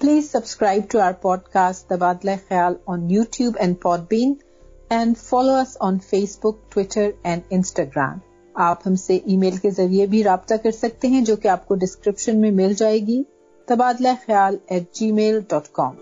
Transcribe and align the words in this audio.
Please 0.00 0.30
subscribe 0.30 0.82
to 0.90 0.98
our 1.00 1.12
podcast 1.52 1.88
تبادلہ 1.88 2.30
خیال 2.48 2.74
on 2.86 3.10
YouTube 3.36 3.56
and 3.60 3.74
Podbean 4.08 4.34
and 4.90 5.16
follow 5.18 5.54
us 5.54 5.76
on 5.80 5.98
Facebook 6.38 6.56
Twitter 6.72 7.10
and 7.22 7.42
Instagram 7.50 8.18
آپ 8.54 8.86
ہم 8.86 8.94
سے 8.94 9.16
ای 9.16 9.36
میل 9.36 9.56
کے 9.56 9.70
ذریعے 9.70 10.06
بھی 10.06 10.22
رابطہ 10.24 10.54
کر 10.62 10.70
سکتے 10.70 11.08
ہیں، 11.08 11.20
جو 11.20 11.36
کہ 11.36 11.48
آپ 11.48 11.66
کو 11.68 11.74
ڈسکرپشن 11.74 12.40
میں 12.40 12.50
مل 12.50 12.72
جائے 12.72 12.98
گی. 12.98 13.22
تبادلہ 13.68 14.08
خیال 14.26 14.56
at 14.66 14.92
gmail 15.12 15.40
dot 15.48 15.68
com 15.72 15.94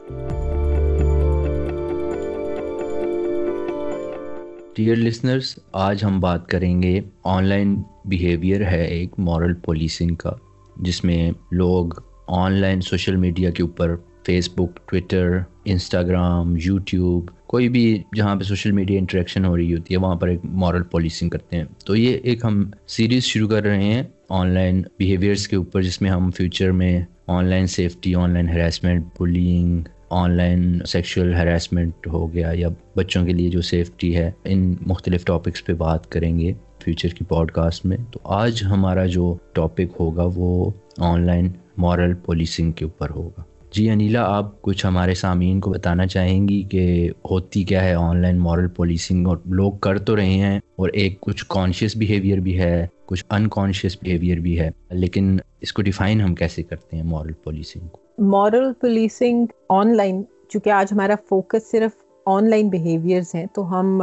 dear 4.76 4.96
listeners 4.96 5.54
آج 5.72 6.04
ہم 6.04 6.18
بات 6.20 6.48
کریں 6.48 6.82
گے 6.82 7.00
آن 7.24 7.44
لائن 7.44 7.76
بیہیویئر 8.04 8.66
ہے 8.66 8.84
ایک 8.86 9.18
مورل 9.18 9.54
پولیسنگ 9.64 10.14
کا، 10.14 10.32
جس 10.76 11.02
میں 11.04 11.30
لوگ 11.52 11.92
آن 12.26 12.52
لائن 12.52 12.80
سوشل 12.80 13.16
میڈیا 13.16 13.50
کے 13.50 13.62
اوپر، 13.62 13.94
فیس 14.26 14.50
بک، 14.54 14.88
ٹویٹر، 14.88 15.38
انسٹاگرام، 15.64 16.56
یوٹیوب، 16.64 17.30
کوئی 17.46 17.68
بھی 17.68 18.02
جہاں 18.16 18.36
پہ 18.36 18.44
سوشل 18.44 18.72
میڈیا 18.72 18.98
انٹریکشن 18.98 19.44
ہو 19.44 19.56
رہی 19.56 19.74
ہوتی 19.74 19.94
ہے، 19.94 19.98
وہاں 19.98 20.14
پر 20.14 20.28
ایک 20.28 20.40
مورل 20.44 20.82
پالیسنگ 20.82 21.30
کرتے 21.30 21.56
ہیں۔ 21.56 21.64
تو 21.86 21.96
یہ 21.96 22.18
ایک 22.22 22.44
ہم 22.44 22.70
سیریز 22.86 23.22
شروع 23.22 23.48
کر 23.48 23.62
رہے 23.62 23.84
ہیں 23.84 24.02
آن 24.28 24.48
لائن 24.48 24.82
بیہیویئرس 24.98 25.48
کے 25.48 25.56
اوپر، 25.56 25.82
جس 25.82 26.02
میں 26.02 26.10
ہم 26.10 26.30
فیوچر 26.30 26.70
میں 26.70 27.00
online 27.44 27.66
safety 27.66 28.14
online 28.30 28.48
harassment 28.48 29.04
bullying 29.20 29.82
online 30.30 30.78
sexual 30.86 31.34
harassment 31.34 32.06
ہو 32.06 32.34
گیا، 32.34 32.50
یا 32.54 32.68
بچوں 32.96 33.26
کے 33.26 33.32
لیے 33.32 33.48
جو 33.50 33.60
سیفٹی 33.60 34.16
ہے، 34.16 34.30
ان 34.44 34.74
مختلف 34.86 35.24
ٹاپکس 35.24 35.64
پہ 35.64 35.72
بات 35.72 36.10
کریں 36.10 36.38
گے 36.38 36.52
فیوچر 36.84 37.08
کی 37.08 37.24
پوڈ 37.24 37.50
کاسٹ 37.50 37.86
میں۔ 37.86 37.96
تو 38.10 38.20
آج 38.24 38.62
ہمارا 38.64 39.06
جو 39.06 39.36
ٹاپک 39.52 40.00
ہوگا 40.00 40.28
وہ 40.34 40.70
آن 40.98 41.26
لائن 41.26 41.48
مورل 41.76 42.14
پولیسنگ 42.14 42.72
کے 42.72 42.84
اوپر 42.84 43.10
ہوگا۔ 43.10 43.42
جی 43.72 43.90
انیلا، 43.90 44.22
آپ 44.36 44.62
کچھ 44.62 44.86
ہمارے 44.86 45.14
سامعین 45.14 45.60
کو 45.60 45.70
بتانا 45.70 46.06
چاہیں 46.06 46.48
گی 46.48 46.62
کہ 46.62 47.10
ہوتی 47.30 47.62
کیا 47.64 47.84
ہے 47.84 47.94
آن 47.94 48.22
لائن 48.22 48.38
مورل 48.38 48.68
پولیسنگ؟ 48.68 49.26
اور 49.26 49.36
لوگ 49.44 49.72
کر 49.72 49.98
تو 49.98 50.16
رہے 50.16 50.34
ہیں 50.34 50.60
اور 50.76 50.88
ایک 50.88 51.20
کچھ 51.20 51.44
کانشیس 51.48 51.96
بیہیویئر 51.96 52.38
بھی 52.38 52.58
ہے، 52.58 52.86
کچھ 53.06 53.24
انکانشیس 53.30 53.96
بیہیویئر 54.02 54.38
بھی 54.38 54.58
ہے، 54.60 54.70
لیکن 54.90 55.36
اس 55.60 55.72
کو 55.72 55.82
ڈیفائن 55.82 56.20
ہم 56.20 56.34
کیسے 56.34 56.62
کرتے 56.62 56.96
ہیں 56.96 57.04
مورل 57.04 57.32
پولیسنگ 57.32 57.88
کو؟ 57.88 57.98
مورل 58.18 58.72
پولیسنگ 58.80 59.46
آن 59.68 59.96
لائن، 59.96 60.22
چونکہ 60.48 60.70
آج 60.70 60.92
ہمارا 60.92 61.14
فوکس 61.28 61.70
صرف 61.70 61.90
آن 62.26 62.50
لائن 62.50 62.68
بیہیویئرز 62.68 63.34
ہیں، 63.34 63.46
تو 63.46 63.70
ہم 63.70 64.02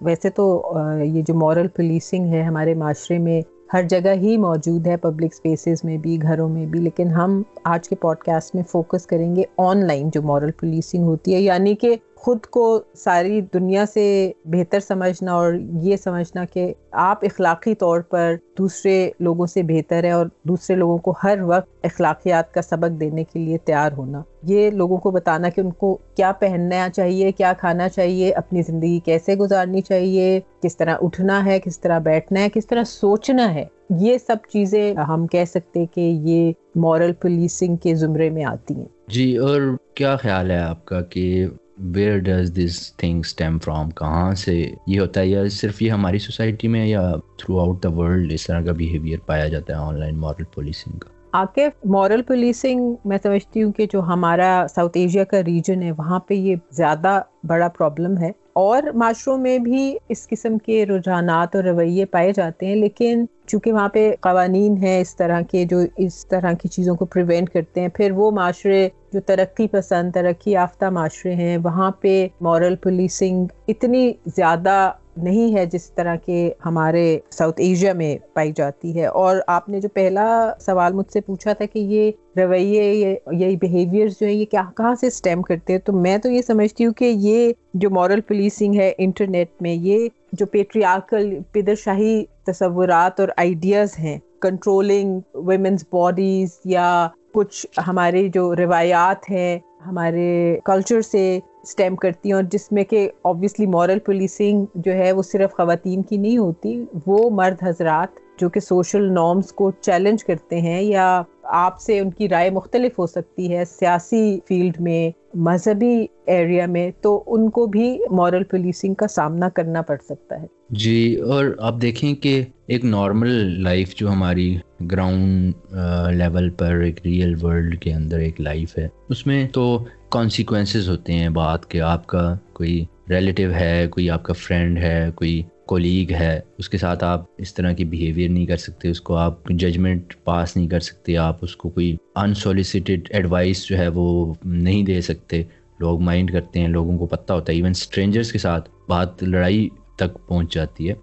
ویسے 0.00 0.30
تو 0.30 0.74
یہ 1.04 1.22
جو 1.22 1.34
مورل 1.34 1.68
پولیسنگ 1.68 2.26
ہے 2.26 2.42
ہمارے 2.42 2.74
معاشرے 2.74 3.18
میں 3.18 3.40
ہر 3.72 3.82
جگہ 3.82 4.14
ہی 4.14 4.36
موجود 4.36 4.86
ہے 4.86 4.96
پبلک 4.96 5.30
اسپیسیز 5.32 5.84
میں 5.84 5.96
بھی، 5.98 6.22
گھروں 6.22 6.48
میں 6.48 6.66
بھی، 6.66 6.80
لیکن 6.80 7.10
ہم 7.10 7.42
آج 7.64 7.88
کے 7.88 7.96
پوڈ 7.96 8.18
کاسٹ 8.18 8.54
میں 8.54 8.62
فوکس 8.62 9.06
کریں 9.06 9.34
گے 9.36 9.42
آن 9.58 9.86
لائن 9.86 10.10
جو 10.10 10.22
مورل 10.22 10.50
پولیسنگ 10.50 11.04
ہوتی 11.04 11.34
ہے 11.34 11.40
یعنی 11.40 11.74
کہ 11.74 11.94
خود 12.22 12.40
کو 12.40 12.82
ساری 12.94 13.40
دنیا 13.40 13.84
سے 13.94 14.32
بہتر 14.44 14.80
سمجھنا 14.80 15.32
اور 15.32 15.54
یہ 15.82 15.96
سمجھنا 15.96 16.44
کہ 16.44 16.74
آپ 16.92 17.18
اخلاقی 17.22 17.74
طور 17.74 18.00
پر 18.00 18.34
دوسرے 18.58 19.10
لوگوں 19.20 19.46
سے 19.46 19.62
بہتر 19.62 20.04
ہے 20.04 20.10
اور 20.10 20.26
دوسرے 20.42 20.76
لوگوں 20.76 20.98
کو 20.98 21.14
ہر 21.24 21.38
وقت 21.42 21.68
اخلاقیات 21.82 22.54
کا 22.54 22.62
سبق 22.62 23.00
دینے 23.00 23.24
کے 23.24 23.38
لیے 23.38 23.58
تیار 23.58 23.92
ہونا۔ 23.92 24.22
یہ 24.42 24.70
لوگوں 24.70 24.96
کو 24.96 25.10
بتانا 25.10 25.48
کہ 25.48 25.60
ان 25.60 25.70
کو 25.70 25.98
کیا 26.16 26.32
پہننا 26.32 26.88
چاہیے، 26.94 27.32
کیا 27.32 27.52
کھانا 27.58 27.88
چاہیے، 27.88 28.32
اپنی 28.32 28.62
زندگی 28.62 29.00
کیسے 29.00 29.34
گزارنی 29.34 29.80
چاہیے، 29.80 30.40
کس 30.62 30.76
طرح 30.76 30.96
اٹھنا 31.00 31.44
ہے، 31.44 31.60
کس 31.60 31.80
طرح 31.80 31.98
بیٹھنا 31.98 32.40
ہے، 32.40 32.48
کس 32.48 32.66
طرح 32.66 32.84
سوچنا 32.84 33.54
ہے۔ 33.54 33.64
یہ 33.90 34.18
سب 34.26 34.36
چیزیں 34.52 34.94
ہم 34.94 35.26
کہہ 35.26 35.44
سکتے 35.44 35.86
کہ 35.86 36.00
یہ 36.00 36.52
مورل 36.74 37.12
پولیسنگ 37.12 37.76
کے 37.76 37.94
زمرے 37.94 38.30
میں 38.30 38.44
آتی 38.44 38.74
ہیں۔ 38.74 38.88
جی 39.08 39.36
اور 39.36 39.60
کیا 39.94 40.16
خیال 40.16 40.50
ہے 40.50 40.58
آپ 40.58 40.84
کا 40.84 41.00
کہ 41.00 41.46
where 41.78 42.18
does 42.18 42.56
this 42.56 42.96
thing 42.96 43.18
stem 43.18 43.58
from 43.58 43.90
کہاں 43.90 44.34
سے 44.34 44.70
یہ 44.86 45.00
ہوتا 45.00 45.20
ہے 45.20 45.26
یا 45.26 45.48
صرف 45.50 45.82
یہ 45.82 45.90
ہماری 45.90 46.18
سوسائٹی 46.18 46.68
میں 46.68 46.86
یا 46.86 47.12
تھرو 47.38 47.58
آؤٹ 47.60 47.82
دا 47.82 47.90
ورلڈ 47.90 48.32
اس 48.32 48.46
طرح 48.46 48.60
کا 48.60 48.72
بیہیویئر 48.72 49.18
پایا 49.26 49.48
جاتا 49.48 49.72
ہے 49.72 49.78
آن 49.78 50.00
لائن 50.00 50.18
مورل 50.18 50.44
پولیسنگ 50.44 50.98
کا؟ 50.98 51.10
آکے 51.32 51.68
مورل 51.84 52.22
پولیسنگ 52.22 52.94
میں 53.04 53.18
سمجھتی 53.22 53.62
ہوں 53.62 53.72
کہ 53.72 53.86
جو 53.92 54.02
ہمارا 54.02 54.66
ساؤتھ 54.74 54.96
ایشیا 54.96 55.24
کا 55.24 55.44
ریجن 55.46 55.82
ہے، 55.82 55.92
وہاں 55.92 56.18
پہ 56.18 56.34
یہ 56.34 56.56
زیادہ 56.70 57.22
بڑا 57.46 57.68
پرابلم 57.68 58.18
ہے۔ 58.18 58.30
اور 58.52 58.82
معاشروں 58.94 59.36
میں 59.38 59.58
بھی 59.58 59.96
اس 60.08 60.26
قسم 60.28 60.58
کے 60.58 60.84
رجحانات 60.86 61.56
اور 61.56 61.64
رویے 61.64 62.04
پائے 62.04 62.32
جاتے 62.32 62.66
ہیں، 62.66 62.74
لیکن 62.74 63.24
چونکہ 63.46 63.72
وہاں 63.72 63.88
پہ 63.88 64.10
قوانین 64.20 64.76
ہیں 64.76 65.00
اس 65.00 65.16
طرح 65.16 65.40
کے 65.40 65.64
جو 65.64 65.78
اس 65.96 66.26
طرح 66.26 66.52
کی 66.52 66.68
چیزوں 66.68 66.94
کو 66.94 67.04
پریونٹ 67.04 67.50
کرتے 67.50 67.80
ہیں، 67.80 67.88
پھر 67.88 68.12
وہ 68.12 68.30
معاشرے 68.30 68.88
جو 69.12 69.20
ترقی 69.20 69.68
پسند، 69.68 70.12
ترقی 70.12 70.50
یافتہ 70.50 70.90
معاشرے 70.90 71.34
ہیں، 71.34 71.56
وہاں 71.56 71.90
پہ 71.90 72.26
مورل 72.40 72.76
پولیسنگ 72.76 73.46
اتنی 73.68 74.12
زیادہ 74.36 74.92
نہیں 75.16 75.54
ہے 75.54 75.66
جس 75.66 75.90
طرح 75.90 76.16
کے 76.16 76.52
ہمارے 76.66 77.18
ساؤتھ 77.30 77.60
ایشیا 77.60 77.92
میں 77.92 78.16
پائی 78.32 78.52
جاتی 78.56 79.00
ہے۔ 79.00 79.06
اور 79.06 79.36
آپ 79.46 79.68
نے 79.68 79.80
جو 79.80 79.88
پہلا 79.88 80.52
سوال 80.60 80.92
مجھ 80.92 81.12
سے 81.12 81.20
پوچھا 81.20 81.52
تھا 81.52 81.64
کہ 81.64 81.78
یہ 81.78 82.10
رویے، 82.36 83.16
یہ 83.32 83.56
بیہیویئر 83.56 84.08
جو 84.08 84.26
ہے 84.26 84.32
یہ 84.32 84.44
کیا، 84.50 84.62
کہاں 84.76 84.94
سے 84.94 85.06
اسٹیم 85.06 85.42
کرتے 85.42 85.72
ہیں؟ 85.72 85.80
تو 85.80 85.92
میں 85.92 86.18
تو 86.18 86.30
یہ 86.30 86.42
سمجھتی 86.42 86.86
ہوں 86.86 86.92
کہ 86.92 87.12
یہ 87.14 87.52
جو 87.74 87.90
مورل 87.90 88.20
پولیسنگ 88.20 88.74
ہے 88.74 88.92
انٹرنیٹ 88.98 89.48
میں، 89.60 89.74
یہ 89.74 90.08
جو 90.32 90.46
پیٹریاکل 90.46 91.38
پدر 91.52 91.74
شاہی 91.74 92.24
تصورات 92.46 93.20
اور 93.20 93.28
آئیڈیاز 93.36 93.98
ہیں 93.98 94.18
کنٹرولنگ 94.40 95.20
ویمنس 95.34 95.84
باڈیز 95.92 96.60
یا 96.64 97.08
کچھ 97.34 97.66
ہمارے 97.88 98.28
جو 98.34 98.56
روایات 98.56 99.30
ہیں، 99.30 99.58
ہمارے 99.86 100.58
کلچر 100.64 101.00
سے 101.00 101.38
اسٹیم 101.62 101.96
کرتی 101.96 102.28
ہیں 102.28 102.34
اور 102.34 102.42
جس 102.42 102.72
میں 102.72 102.84
کہ 102.84 103.10
آبویسلی 103.24 103.66
مورل 103.66 103.98
پولیسنگ 103.98 104.64
جو 104.74 104.92
ہے 104.92 105.12
وہ 105.12 105.22
صرف 105.22 105.52
خواتین 105.52 106.02
کی 106.02 106.16
نہیں 106.16 106.38
ہوتی، 106.38 106.84
وہ 107.06 107.30
مرد 107.30 107.62
حضرات 107.62 108.20
جو 108.38 108.48
کہ 108.48 108.60
سوشل 108.60 109.12
نارمس 109.12 109.52
کو 109.52 109.70
چیلنج 109.80 110.24
کرتے 110.24 110.60
ہیں 110.60 110.82
یا 110.82 111.22
آپ 111.44 111.80
سے 111.80 111.98
ان 112.00 112.10
کی 112.10 112.28
رائے 112.28 112.50
مختلف 112.50 112.98
ہو 112.98 113.06
سکتی 113.06 113.56
ہے 113.56 113.64
سیاسی 113.64 114.38
فیلڈ 114.48 114.80
میں، 114.80 115.10
مذہبی 115.34 116.06
ایریا 116.26 116.66
میں، 116.66 116.90
تو 117.00 117.22
ان 117.26 117.50
کو 117.50 117.66
بھی 117.66 117.98
مورل 118.10 118.44
پولیسنگ 118.44 118.94
کا 118.94 119.06
سامنا 119.06 119.48
کرنا 119.48 119.82
پڑ 119.82 119.96
سکتا 120.04 120.40
ہے۔ 120.42 120.46
جی 120.70 121.14
اور 121.14 121.44
آپ 121.58 121.80
دیکھیں 121.82 122.14
کہ 122.14 122.42
ایک 122.66 122.84
نارمل 122.84 123.62
لائف 123.62 123.94
جو 123.96 124.10
ہماری 124.10 124.56
گراؤنڈ 124.92 125.74
لیول 126.16 126.50
پر 126.50 126.80
ایک 126.80 127.00
ریئل 127.04 127.34
ورلڈ 127.42 127.78
کے 127.80 127.92
اندر 127.92 128.18
ایک 128.18 128.40
لائف 128.40 128.78
ہے، 128.78 128.88
اس 129.08 129.26
میں 129.26 129.48
تو 129.48 129.84
کانسیکوینسز 130.08 130.88
ہوتے 130.88 131.12
ہیں 131.12 131.28
بات 131.28 131.70
کہ 131.70 131.80
آپ 131.80 132.06
کا 132.06 132.34
کوئی 132.52 132.84
ریلیٹیو 133.10 133.52
ہے، 133.52 133.86
کوئی 133.90 134.10
آپ 134.10 134.22
کا 134.22 134.32
فرینڈ 134.32 134.78
ہے، 134.78 135.10
کوئی 135.14 135.42
کولیگ 135.66 136.12
ہے، 136.12 136.40
اس 136.58 136.68
کے 136.68 136.78
ساتھ 136.78 137.04
آپ 137.04 137.24
اس 137.38 137.54
طرح 137.54 137.72
کی 137.72 137.84
بیہیویئر 137.84 138.28
نہیں 138.28 138.46
کر 138.46 138.56
سکتے، 138.56 138.88
اس 138.88 139.00
کو 139.00 139.16
آپ 139.16 139.48
ججمنٹ 139.48 140.14
پاس 140.24 140.56
نہیں 140.56 140.68
کر 140.68 140.80
سکتے، 140.80 141.16
آپ 141.16 141.38
اس 141.42 141.56
کو 141.56 141.68
کوئی 141.68 141.96
انسولیسیٹیڈ 142.16 143.08
ایڈوائس 143.10 143.66
جو 143.66 143.78
ہے 143.78 143.88
وہ 143.88 144.34
نہیں 144.44 144.82
دے 144.82 145.00
سکتے۔ 145.00 145.42
لوگ 145.80 146.00
مائنڈ 146.00 146.32
کرتے 146.32 146.60
ہیں، 146.60 146.68
لوگوں 146.68 146.98
کو 146.98 147.06
پتہ 147.06 147.32
ہوتا 147.32 147.52
ہے 147.52 147.56
ایون 147.56 147.70
اسٹرینجرس 147.70 148.32
کے 148.32 148.38
ساتھ 148.38 148.70
بات، 148.88 149.22
لڑائی 149.22 149.68
تک 149.96 150.28
پہنچ 150.28 150.54
جاتی 150.54 150.90
ہے۔ 150.90 150.94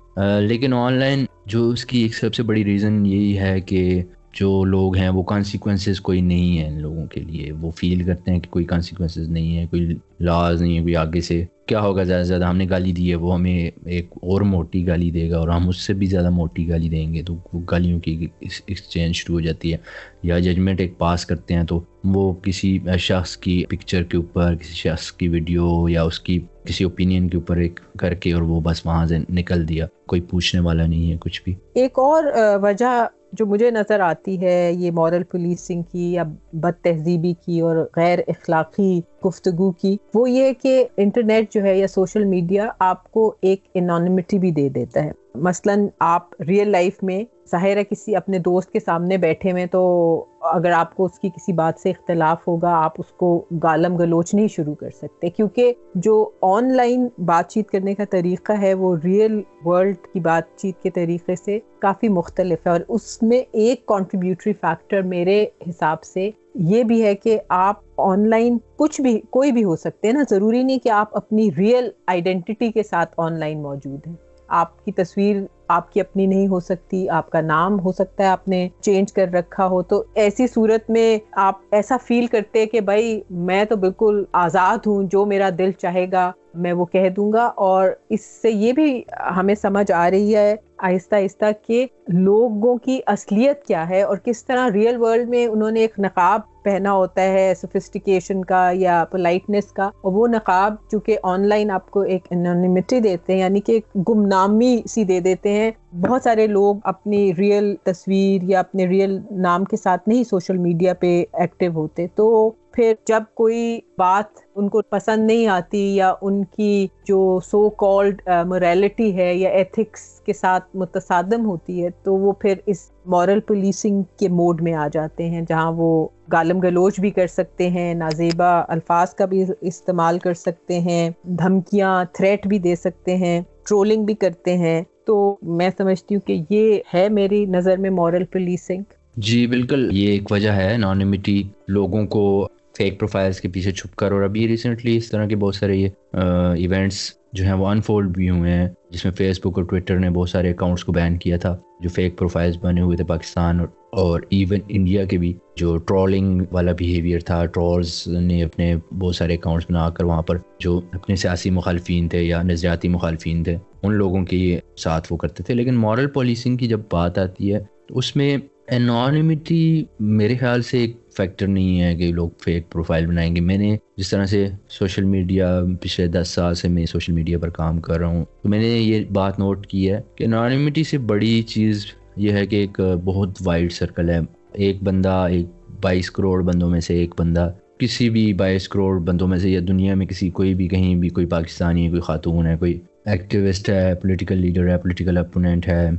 لیکن 0.41 0.73
آن 0.73 0.93
لائن 0.93 1.25
جو 1.45 1.69
اس 1.69 1.85
کی 1.85 2.01
ایک 2.01 2.15
سب 2.15 2.35
سے 2.35 2.43
بڑی 2.43 2.63
ریزن 2.65 3.05
یہی 3.05 3.37
ہے 3.37 3.61
کہ 3.61 4.03
جو 4.33 4.63
لوگ 4.63 4.97
ہیں 4.97 5.09
وہ 5.09 5.23
کانسیکوینسز 5.23 6.01
کوئی 6.01 6.21
نہیں 6.21 6.59
ہے 6.59 6.67
ان 6.67 6.81
لوگوں 6.81 7.05
کے 7.05 7.21
لیے۔ 7.21 7.51
وہ 7.51 7.71
فیل 7.71 8.03
کرتے 8.03 8.31
ہیں 8.31 8.39
کہ 8.39 8.49
کوئی 8.49 8.65
کانسیکوینسز 8.65 9.29
نہیں 9.29 9.57
ہے 9.57 9.65
کوئی 9.65 9.93
لاز 10.19 10.61
نہیں 10.61 10.77
ہے 10.77 10.81
کوئی 10.81 10.95
آگے 10.95 11.21
سے 11.21 11.45
کیا 11.69 11.81
ہوگا 11.81 12.03
زیادہ 12.03 12.21
سے 12.21 12.27
زیادہ؟ 12.27 12.45
ہم 12.45 12.57
نے 12.57 12.65
گالی 12.69 12.91
دی 12.91 13.09
ہے، 13.09 13.15
وہ 13.15 13.33
ہمیں 13.33 13.71
ایک 13.85 14.07
اور 14.11 14.41
موٹی 14.41 14.87
گالی 14.87 15.11
دے 15.11 15.29
گا 15.29 15.37
اور 15.37 15.47
ہم 15.47 15.67
اس 15.69 15.77
سے 15.77 15.93
بھی 15.93 16.07
زیادہ 16.07 16.29
موٹی 16.29 16.69
گالی 16.69 16.89
دیں 16.89 17.13
گے۔ 17.13 17.23
تو 17.23 17.35
وہ 17.53 17.59
گالیوں 17.71 17.99
کی 17.99 18.27
ایکسچینج 18.39 19.15
شروع 19.15 19.35
ہو 19.35 19.41
جاتی 19.41 19.71
ہے 19.71 19.77
یا 20.23 20.39
ججمنٹ 20.39 20.81
ایک 20.81 20.97
پاس 20.97 21.25
کرتے 21.25 21.53
ہیں 21.53 21.63
تو 21.63 21.81
وہ 22.03 22.33
کسی 22.33 22.79
شخص 22.99 23.37
کی 23.37 23.63
پکچر 23.69 24.03
کے 24.03 24.17
اوپر، 24.17 24.55
کسی 24.55 24.73
شخص 24.73 25.11
کی 25.11 25.27
ویڈیو 25.27 25.89
یا 25.89 26.03
اس 26.03 26.19
کی 26.19 26.39
کسی 26.65 26.83
اوپینین 26.83 27.29
کے 27.29 27.37
اوپر 27.37 27.57
ایک 27.57 27.79
کر 27.99 28.13
کے 28.13 28.33
اور 28.33 28.41
وہ 28.41 28.61
بس 28.61 28.85
وہاں 28.85 29.05
سے 29.05 29.17
نکل 29.29 29.69
دیا۔ 29.69 29.87
کوئی 30.07 30.21
پوچھنے 30.21 30.61
والا 30.61 30.85
نہیں 30.85 31.11
ہے 31.11 31.17
کچھ 31.19 31.41
بھی۔ 31.43 31.55
ایک 31.73 31.99
اور 31.99 32.23
وجہ 32.61 33.07
جو 33.33 33.45
مجھے 33.45 33.71
نظر 33.71 33.99
آتی 33.99 34.41
ہے، 34.41 34.71
یہ 34.73 34.91
مورل 34.91 35.23
پولیسنگ 35.23 35.81
کی 35.81 36.13
یا 36.13 36.23
بد 36.53 36.83
تہذیبی 36.83 37.33
کی 37.45 37.59
اور 37.59 37.75
غیر 37.95 38.19
اخلاقی 38.27 39.01
گفتگو 39.25 39.71
کی، 39.71 39.97
وہ 40.13 40.29
یہ 40.29 40.53
کہ 40.61 40.85
انٹرنیٹ 40.97 41.53
جو 41.53 41.63
ہے 41.63 41.77
یا 41.77 41.87
سوشل 41.87 42.25
میڈیا 42.25 42.69
آپ 42.79 43.11
کو 43.11 43.35
ایک 43.41 43.61
انانیمٹی 43.73 44.39
بھی 44.39 44.51
دے 44.51 44.69
دیتا 44.69 45.03
ہے۔ 45.03 45.11
مثلا 45.35 45.75
آپ 45.99 46.41
ریئل 46.41 46.69
لائف 46.69 47.03
میں 47.03 47.23
ظاہر 47.51 47.77
ہے 47.77 47.83
کسی 47.83 48.15
اپنے 48.15 48.39
دوست 48.39 48.71
کے 48.71 48.79
سامنے 48.79 49.17
بیٹھے 49.17 49.51
ہوئے 49.51 49.65
تو 49.65 50.25
اگر 50.41 50.71
آپ 50.71 50.95
کو 50.95 51.05
اس 51.05 51.19
کی 51.19 51.29
کسی 51.29 51.53
بات 51.53 51.73
سے 51.79 51.89
اختلاف 51.89 52.47
ہوگا، 52.47 52.71
آپ 52.73 52.91
اس 52.97 53.11
کو 53.17 53.45
گالم 53.63 53.95
گلوچ 53.97 54.33
نہیں 54.33 54.47
شروع 54.47 54.75
کر 54.75 54.89
سکتے۔ 54.89 55.29
کیونکہ 55.29 55.73
جو 55.95 56.29
آن 56.41 56.73
لائن 56.73 57.07
بات 57.17 57.49
چیت 57.49 57.69
کرنے 57.69 57.95
کا 57.95 58.03
طریقہ 58.09 58.53
ہے، 58.61 58.73
وہ 58.73 58.95
ریئل 59.03 59.41
ورلڈ 59.65 59.95
کی 60.13 60.19
بات 60.19 60.59
چیت 60.59 60.83
کے 60.83 60.89
طریقے 60.89 61.35
سے 61.45 61.59
کافی 61.79 62.09
مختلف 62.09 62.67
ہے۔ 62.67 62.71
اور 62.71 62.79
اس 62.87 63.23
میں 63.23 63.41
ایک 63.51 63.85
کنٹریبیوٹری 63.85 64.53
فیکٹر 64.53 65.01
میرے 65.01 65.45
حساب 65.69 66.03
سے 66.03 66.29
یہ 66.55 66.83
بھی 66.83 67.03
ہے 67.03 67.15
کہ 67.15 67.39
آپ 67.49 67.75
آن 67.97 68.29
لائن 68.29 68.57
کچھ 68.75 69.01
بھی، 69.01 69.21
کوئی 69.29 69.51
بھی 69.51 69.63
ہو 69.63 69.75
سکتے 69.75 70.07
ہیں 70.07 70.13
نا۔ 70.13 70.23
ضروری 70.29 70.63
نہیں 70.63 70.79
کہ 70.79 70.89
آپ 70.89 71.17
اپنی 71.17 71.49
ریئل 71.57 71.89
آئیڈینٹی 72.07 72.71
کے 72.71 72.83
ساتھ 72.83 73.13
آن 73.17 73.39
لائن 73.39 73.61
موجود 73.61 74.07
ہیں۔ 74.07 74.28
آپ 74.49 74.85
کی 74.85 74.91
تصویر 74.91 75.35
آپ 75.67 75.93
کی 75.93 76.01
اپنی 76.01 76.25
نہیں 76.25 76.47
ہو 76.47 76.59
سکتی، 76.59 77.09
آپ 77.09 77.29
کا 77.29 77.41
نام 77.41 77.79
ہو 77.79 77.91
سکتا 77.91 78.23
ہے 78.23 78.29
آپ 78.29 78.47
نے 78.47 78.69
چینج 78.81 79.13
کر 79.13 79.27
رکھا 79.33 79.65
ہو۔ 79.67 79.81
تو 79.81 80.03
ایسی 80.15 80.47
صورت 80.47 80.89
میں 80.89 81.17
آپ 81.31 81.55
ایسا 81.71 81.97
فیل 82.03 82.27
کرتے 82.27 82.65
کہ 82.65 82.81
بھائی 82.81 83.21
میں 83.29 83.65
تو 83.65 83.75
بالکل 83.75 84.23
آزاد 84.33 84.77
ہوں، 84.87 85.03
جو 85.03 85.25
میرا 85.25 85.49
دل 85.57 85.71
چاہے 85.71 86.05
گا 86.11 86.31
میں 86.53 86.73
وہ 86.73 86.85
کہہ 86.85 87.09
دوں 87.09 87.33
گا۔ 87.33 87.45
اور 87.45 87.89
اس 88.09 88.25
سے 88.41 88.51
یہ 88.51 88.73
بھی 88.73 89.03
ہمیں 89.35 89.55
سمجھ 89.55 89.91
آ 89.91 90.09
رہی 90.09 90.35
ہے 90.35 90.55
آہستہ 90.81 91.15
آہستہ 91.15 91.45
کہ 91.67 91.85
لوگوں 92.07 92.75
کی 92.77 92.99
اصلیت 93.07 93.63
کیا 93.63 93.87
ہے 93.89 94.01
اور 94.01 94.17
کس 94.17 94.45
طرح 94.45 94.69
ریئل 94.73 95.01
ورلڈ 95.01 95.29
میں 95.29 95.45
انہوں 95.47 95.71
نے 95.71 95.79
ایک 95.79 95.99
نقاب 95.99 96.41
پہنا 96.63 96.91
ہوتا 96.93 97.21
ہے 97.23 97.53
سوفسٹیکیشن 97.61 98.43
کا 98.45 98.69
یا 98.73 99.03
پولائٹنس 99.11 99.71
کا، 99.71 99.89
اور 100.01 100.13
وہ 100.13 100.27
نقاب 100.27 100.75
چونکہ 100.91 101.17
آن 101.23 101.47
لائن 101.47 101.71
آپ 101.71 101.89
کو 101.91 102.01
ایک 102.01 102.27
انانیمٹی 102.31 102.99
دیتے 102.99 103.33
ہیں 103.33 103.39
یعنی 103.39 103.61
کہ 103.61 103.79
گمنامی 104.09 104.77
سی 104.89 105.03
دے 105.03 105.19
دیتے 105.19 105.53
ہیں۔ 105.53 105.71
بہت 106.01 106.23
سارے 106.23 106.47
لوگ 106.47 106.75
اپنی 106.83 107.31
ریئل 107.37 107.75
تصویر 107.83 108.43
یا 108.43 108.59
اپنے 108.59 108.87
ریئل 108.87 109.19
نام 109.41 109.63
کے 109.63 109.77
ساتھ 109.77 110.09
نہیں 110.09 110.23
سوشل 110.23 110.57
میڈیا 110.57 110.93
پہ 110.93 111.23
ایکٹیو 111.33 111.71
ہوتے، 111.71 112.07
تو 112.15 112.51
پھر 112.79 112.93
جب 113.07 113.23
کوئی 113.35 113.79
بات 113.97 114.37
ان 114.55 114.67
کو 114.69 114.81
پسند 114.89 115.25
نہیں 115.27 115.47
آتی 115.47 115.79
یا 115.95 116.13
ان 116.21 116.43
کی 116.45 116.87
جو 117.05 117.39
سو 117.45 117.69
کالڈ 117.69 118.21
موریلٹی 118.47 119.11
ہے 119.15 119.33
یا 119.35 119.49
ایتھکس 119.49 120.01
کے 120.25 120.33
ساتھ 120.33 120.75
متصادم 120.75 121.45
ہوتی 121.45 121.83
ہے، 121.83 121.89
تو 122.03 122.15
وہ 122.15 122.31
پھر 122.31 122.59
اس 122.65 122.89
مورل 123.05 123.39
پولیسنگ 123.39 124.01
کے 124.19 124.27
موڈ 124.29 124.61
میں 124.61 124.73
آ 124.73 124.87
جاتے 124.87 125.29
ہیں، 125.29 125.41
جہاں 125.41 125.71
وہ 125.71 126.07
گالم 126.33 126.59
گلوچ 126.59 126.99
بھی 126.99 127.09
کر 127.09 127.27
سکتے 127.27 127.69
ہیں 127.69 127.93
نازیبا 127.93 128.51
الفاظ 128.67 129.13
کا 129.15 129.25
بھی 129.25 129.43
استعمال 129.61 130.19
کر 130.19 130.33
سکتے 130.33 130.79
ہیں، 130.79 131.09
دھمکیاں 131.39 132.03
تھریٹ 132.13 132.47
بھی 132.47 132.59
دے 132.59 132.75
سکتے 132.75 133.15
ہیں 133.15 133.41
ٹرولنگ 133.67 134.05
بھی 134.05 134.13
کرتے 134.13 134.55
ہیں۔ 134.57 134.81
تو 135.05 135.35
میں 135.57 135.69
سمجھتی 135.77 136.15
ہوں 136.15 136.21
کہ 136.21 136.41
یہ 136.49 136.79
ہے 136.93 137.07
میری 137.09 137.45
نظر 137.45 137.77
میں 137.77 137.89
مورل 137.89 138.25
پولیسنگ 138.25 138.83
جی 139.17 139.45
بالکل، 139.47 139.89
یہ 139.91 140.11
ایک 140.11 140.31
وجہ 140.31 140.49
ہے 140.49 140.73
انانیمٹی 140.73 141.41
لوگوں 141.67 142.05
کو 142.07 142.47
فیک 142.79 142.99
پروفائلس 142.99 143.39
کے 143.41 143.47
پیچھے 143.47 143.71
چھپ 143.71 143.95
کر 143.95 144.11
اور 144.11 144.21
ابھی 144.21 144.47
ریسنٹلی 144.47 144.97
اس 144.97 145.09
طرح 145.09 145.25
کے 145.27 145.35
بہت 145.35 145.55
سارے 145.55 145.75
یہ 145.75 145.89
ایونٹس 146.13 146.99
جو 147.33 147.43
ہیں 147.45 147.53
وہ 147.53 147.67
انفولڈ 147.67 148.15
بھی 148.15 148.29
ہوئے 148.29 148.51
ہیں، 148.51 148.67
جس 148.91 149.03
میں 149.05 149.11
فیس 149.13 149.39
بک 149.39 149.57
اور 149.57 149.63
ٹویٹر 149.63 149.99
نے 149.99 150.09
بہت 150.09 150.29
سارے 150.29 150.51
اکاؤنٹس 150.51 150.83
کو 150.83 150.91
بین 150.91 151.17
کیا 151.17 151.37
تھا، 151.37 151.55
جو 151.79 151.89
فیک 151.89 152.17
پروفائلز 152.17 152.57
بنے 152.61 152.81
ہوئے 152.81 152.97
تھے 152.97 153.03
پاکستان 153.03 153.59
اور 153.91 154.21
ایون 154.29 154.59
انڈیا 154.67 155.05
کے 155.05 155.17
بھی، 155.17 155.33
جو 155.55 155.77
ٹرولنگ 155.77 156.41
والا 156.51 156.71
بیہیویئر 156.71 157.19
تھا 157.19 157.45
ٹرولز 157.45 158.07
نے 158.07 158.43
اپنے 158.43 158.75
بہت 158.99 159.15
سارے 159.15 159.33
اکاؤنٹس 159.33 159.65
بنا 159.69 159.89
کر 159.89 160.03
وہاں 160.03 160.21
پر 160.21 160.37
جو 160.59 160.81
اپنے 160.91 161.15
سیاسی 161.15 161.49
مخالفین 161.49 162.07
تھے 162.07 162.23
یا 162.23 162.41
نظریاتی 162.43 162.87
مخالفین 162.87 163.43
تھے، 163.43 163.57
ان 163.83 163.93
لوگوں 163.93 164.25
کے 164.25 164.59
ساتھ 164.77 165.13
وہ 165.13 165.17
کرتے 165.17 165.43
تھے۔ 165.43 165.53
لیکن 165.53 165.75
مورل 165.75 166.07
پالیسنگ 166.07 166.57
کی 166.57 166.67
جب 166.67 166.79
بات 166.91 167.17
آتی 167.17 167.53
ہے، 167.53 167.59
اس 167.89 168.15
میں 168.15 168.37
انانیمیٹی 168.71 169.83
میرے 169.99 170.35
خیال 170.37 170.61
سے 170.61 170.77
ایک 170.77 170.95
فیکٹر 171.17 171.47
نہیں 171.47 171.81
ہے 171.81 171.95
کہ 171.95 172.11
لوگ 172.13 172.29
فیک 172.39 172.69
پروفائل 172.71 173.05
بنائیں 173.05 173.35
گے۔ 173.35 173.41
میں 173.41 173.57
نے 173.57 173.77
جس 173.97 174.09
طرح 174.09 174.25
سے 174.25 174.47
سوشل 174.69 175.03
میڈیا 175.03 175.59
پچھلے 175.81 176.07
دس 176.07 176.27
سال 176.27 176.55
سے 176.55 176.67
میں 176.67 176.85
سوشل 176.85 177.13
میڈیا 177.13 177.39
پر 177.39 177.49
کام 177.49 177.79
کر 177.79 177.99
رہا 177.99 178.07
ہوں، 178.07 178.25
تو 178.43 178.49
میں 178.49 178.59
نے 178.59 178.67
یہ 178.67 179.03
بات 179.05 179.39
نوٹ 179.39 179.67
کی 179.67 179.91
ہے 179.91 180.01
کہ 180.15 180.23
انانیمیٹی 180.23 180.83
سے 180.83 180.97
بڑی 180.97 181.41
چیز 181.41 181.85
یہ 182.15 182.31
ہے 182.31 182.45
کہ 182.45 182.55
ایک 182.55 182.79
بہت 183.05 183.29
وائڈ 183.45 183.71
سرکل 183.71 184.09
ہے۔ 184.09 184.19
ایک 184.53 184.83
بندہ، 184.83 185.27
ایک 185.31 185.45
بائیس 185.81 186.11
کروڑ 186.11 186.41
بندوں 186.43 186.69
میں 186.69 186.79
سے 186.79 186.97
ایک 186.97 187.13
بندہ، 187.17 187.51
کسی 187.79 188.09
بھی 188.09 188.33
بائیس 188.33 188.69
کروڑ 188.69 188.99
بندوں 188.99 189.27
میں 189.27 189.37
سے 189.37 189.49
یا 189.49 189.59
دنیا 189.67 189.95
میں 189.95 190.05
کسی، 190.05 190.29
کوئی 190.29 190.53
بھی 190.53 190.67
کہیں 190.67 190.95
بھی، 190.95 191.09
کوئی 191.09 191.25
پاکستانی 191.25 191.85
ہے، 191.85 191.89
کوئی 191.89 192.01
خاتون 192.01 192.47
ہے، 192.47 192.57
کوئی 192.57 192.79
ایکٹیوسٹ 193.05 193.69
ہے 193.69 193.93
پولیٹیکل 193.95 194.37
لیڈر 194.37 194.69
ہے 194.69 194.77
پولیٹیکل 194.77 195.17
اپوننٹ 195.17 195.67
ہے، 195.67 195.89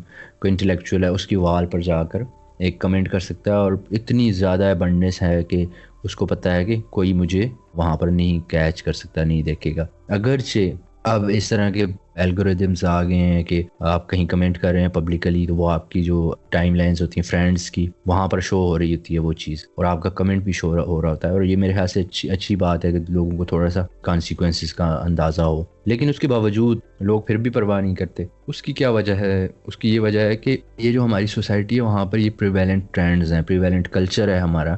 کوئی 0.40 0.50
انٹلیکچوئل 0.50 1.04
ہے، 1.04 1.08
اس 1.08 1.26
کی 1.26 1.36
وال 1.36 1.66
پر 1.66 1.80
جا 1.80 2.02
کر 2.04 2.22
ایک 2.60 2.78
کمنٹ 2.78 3.08
کر 3.08 3.18
سکتا 3.18 3.50
ہے 3.50 3.56
اور 3.56 3.72
اتنی 3.90 4.32
زیادہ 4.32 4.64
ابنڈنس 4.64 5.22
ہے 5.22 5.44
کہ 5.44 5.64
اس 6.04 6.16
کو 6.16 6.26
پتہ 6.26 6.48
ہے 6.48 6.64
کہ 6.64 6.80
کوئی 6.90 7.12
مجھے 7.12 7.48
وہاں 7.74 7.96
پر 7.96 8.08
نہیں 8.08 8.50
کیچ 8.50 8.82
کر 8.82 8.92
سکتا، 8.92 9.24
نہیں 9.24 9.42
دیکھے 9.42 9.76
گا۔ 9.76 9.86
اگرچہ 10.08 10.58
اب 11.04 11.24
اس 11.32 11.48
طرح 11.48 11.70
کے 11.70 11.84
الگوریدمس 12.14 12.84
آ 12.84 13.02
گئے 13.02 13.16
ہیں 13.16 13.42
کہ 13.42 13.62
آپ 13.80 14.10
کہیں 14.10 14.26
کمنٹ 14.26 14.58
کر 14.58 14.72
رہے 14.72 14.80
ہیں 14.80 14.88
پبلکلی 14.88 15.46
تو 15.46 15.56
وہ 15.56 15.70
آپ 15.70 15.90
کی 15.90 16.02
جو 16.02 16.34
ٹائم 16.48 16.74
لائنس 16.74 17.02
ہوتی 17.02 17.20
ہیں 17.20 17.30
فرینڈس 17.30 17.70
کی، 17.70 17.88
وہاں 18.06 18.28
پر 18.28 18.40
شو 18.40 18.56
ہو 18.56 18.78
رہی 18.78 18.94
ہوتی 18.94 19.14
ہے 19.14 19.18
وہ 19.18 19.32
چیز۔ 19.32 19.64
اور 19.74 19.84
آپ 19.84 20.02
کا 20.02 20.10
کمنٹ 20.10 20.42
بھی 20.42 20.52
شو 20.52 20.80
ہو 20.84 21.02
رہا 21.02 21.10
ہوتا 21.10 21.28
ہے۔ 21.28 21.32
اور 21.32 21.42
یہ 21.42 21.56
میرے 21.56 21.72
خیال 21.72 21.86
سے 21.86 22.00
اچھی 22.00 22.30
اچھی 22.30 22.56
بات 22.56 22.84
ہے 22.84 22.92
کہ 22.92 22.98
لوگوں 23.08 23.36
کو 23.36 23.44
تھوڑا 23.44 23.70
سا 23.70 23.82
کانسیکوینسز 24.02 24.74
کا 24.74 24.86
اندازہ 24.86 25.42
ہو۔ 25.42 25.64
لیکن 25.90 26.08
اس 26.08 26.18
کے 26.18 26.28
باوجود 26.28 26.78
لوگ 27.00 27.20
پھر 27.20 27.36
بھی 27.36 27.50
پرواہ 27.50 27.80
نہیں 27.80 27.94
کرتے۔ 27.94 28.24
اس 28.48 28.62
کی 28.62 28.72
کیا 28.72 28.90
وجہ 28.90 29.12
ہے؟ 29.12 29.48
اس 29.66 29.76
کی 29.76 29.94
یہ 29.94 30.00
وجہ 30.00 30.20
ہے 30.20 30.36
کہ 30.36 30.56
یہ 30.78 30.92
جو 30.92 31.04
ہماری 31.04 31.26
سوسائٹی 31.26 31.76
ہے، 31.76 31.80
وہاں 31.80 32.04
پر 32.06 32.18
یہ 32.18 32.30
پریویلنٹ 32.38 32.84
ٹرینڈز 32.90 33.32
ہیں 33.32 33.42
پریویلنٹ 33.42 33.88
کلچر 33.88 34.28
ہے 34.28 34.38
ہمارا 34.38 34.76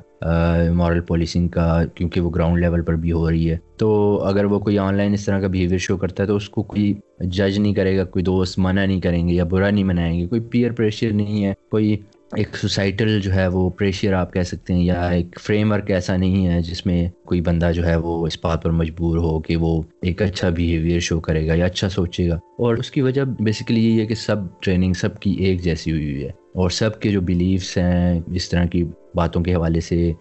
مورل 0.72 1.00
پالیسنگ 1.00 1.48
کا، 1.48 1.82
کیونکہ 1.94 2.20
وہ 2.20 2.30
گراؤنڈ 2.30 2.60
لیول 2.60 2.82
پر 2.82 2.94
بھی 2.94 3.12
ہو 3.12 3.30
رہی 3.30 3.50
ہے۔ 3.50 3.56
تو 3.76 4.20
اگر 4.24 4.44
وہ 4.44 4.58
کوئی 4.58 4.78
آن 4.78 4.94
لائن 4.94 5.12
اس 5.12 5.24
طرح 5.24 5.40
کا 5.40 5.46
بیہیویئر 5.46 5.78
شو 5.78 5.96
کرتا 5.96 6.22
ہے، 6.22 6.28
تو 6.28 6.36
اس 6.36 6.48
کو 6.48 6.62
کوئی 6.62 6.94
جج 7.20 7.58
نہیں 7.58 7.74
کرے 7.74 7.96
گا، 7.98 8.04
کوئی 8.04 8.22
دوست 8.24 8.58
منع 8.58 8.84
نہیں 8.86 9.00
کریں 9.00 9.28
گے 9.28 9.34
یا 9.34 9.44
برا 9.44 9.70
نہیں 9.70 9.84
منائیں 9.84 10.20
گے۔ 10.20 10.26
کوئی 10.26 10.40
پیئر 10.40 10.72
پریشر 10.72 11.12
نہیں 11.12 11.44
ہے، 11.44 11.52
کوئی 11.70 11.96
ایک 12.36 12.56
سوسائٹل 12.56 13.20
جو 13.20 13.34
ہے 13.34 13.46
وہ 13.46 13.70
پریشر 13.70 14.12
آپ 14.12 14.32
کہہ 14.32 14.42
سکتے 14.42 14.74
ہیں 14.74 14.84
یا 14.84 15.08
ایک 15.08 15.40
فریم 15.40 15.72
ورک 15.72 15.90
ایسا 15.90 16.16
نہیں 16.16 16.46
ہے 16.46 16.62
جس 16.62 16.86
میں 16.86 17.08
کوئی 17.24 17.40
بندہ 17.40 17.70
جو 17.74 17.86
ہے 17.86 17.96
وہ 17.96 18.26
اس 18.26 18.38
بات 18.42 18.62
پر 18.62 18.70
مجبور 18.70 19.18
ہو 19.18 19.40
کہ 19.40 19.56
وہ 19.56 19.82
ایک 20.02 20.22
اچھا 20.22 20.48
بیہیویئر 20.48 21.00
شو 21.00 21.20
کرے 21.20 21.46
گا 21.46 21.54
یا 21.54 21.64
اچھا 21.64 21.88
سوچے 21.88 22.28
گا 22.28 22.34
اور 22.34 22.76
اس 22.76 22.90
کی 22.90 23.00
وجہ 23.00 23.22
بیسیکلی 23.40 23.80
یہ 23.80 24.00
ہے 24.00 24.06
کہ 24.06 24.14
سب 24.14 24.36
ٹریننگ 24.60 24.92
سب 24.92 25.20
کی 25.20 25.30
ایک 25.30 25.62
جیسی 25.62 25.90
ہوئی 25.90 26.12
ہوئی 26.12 26.24
ہے 26.24 26.30
اور 26.54 26.70
سب 26.70 27.00
کے 27.00 27.10
جو 27.10 27.20
بلیفس 27.20 27.78
ہیں 27.78 28.20
اس 28.34 28.48
طرح 28.48 28.64
کی 28.64 28.84
باتوں 29.14 29.42
کے 29.42 29.54
حوالے 29.54 29.80
سے 29.80 30.12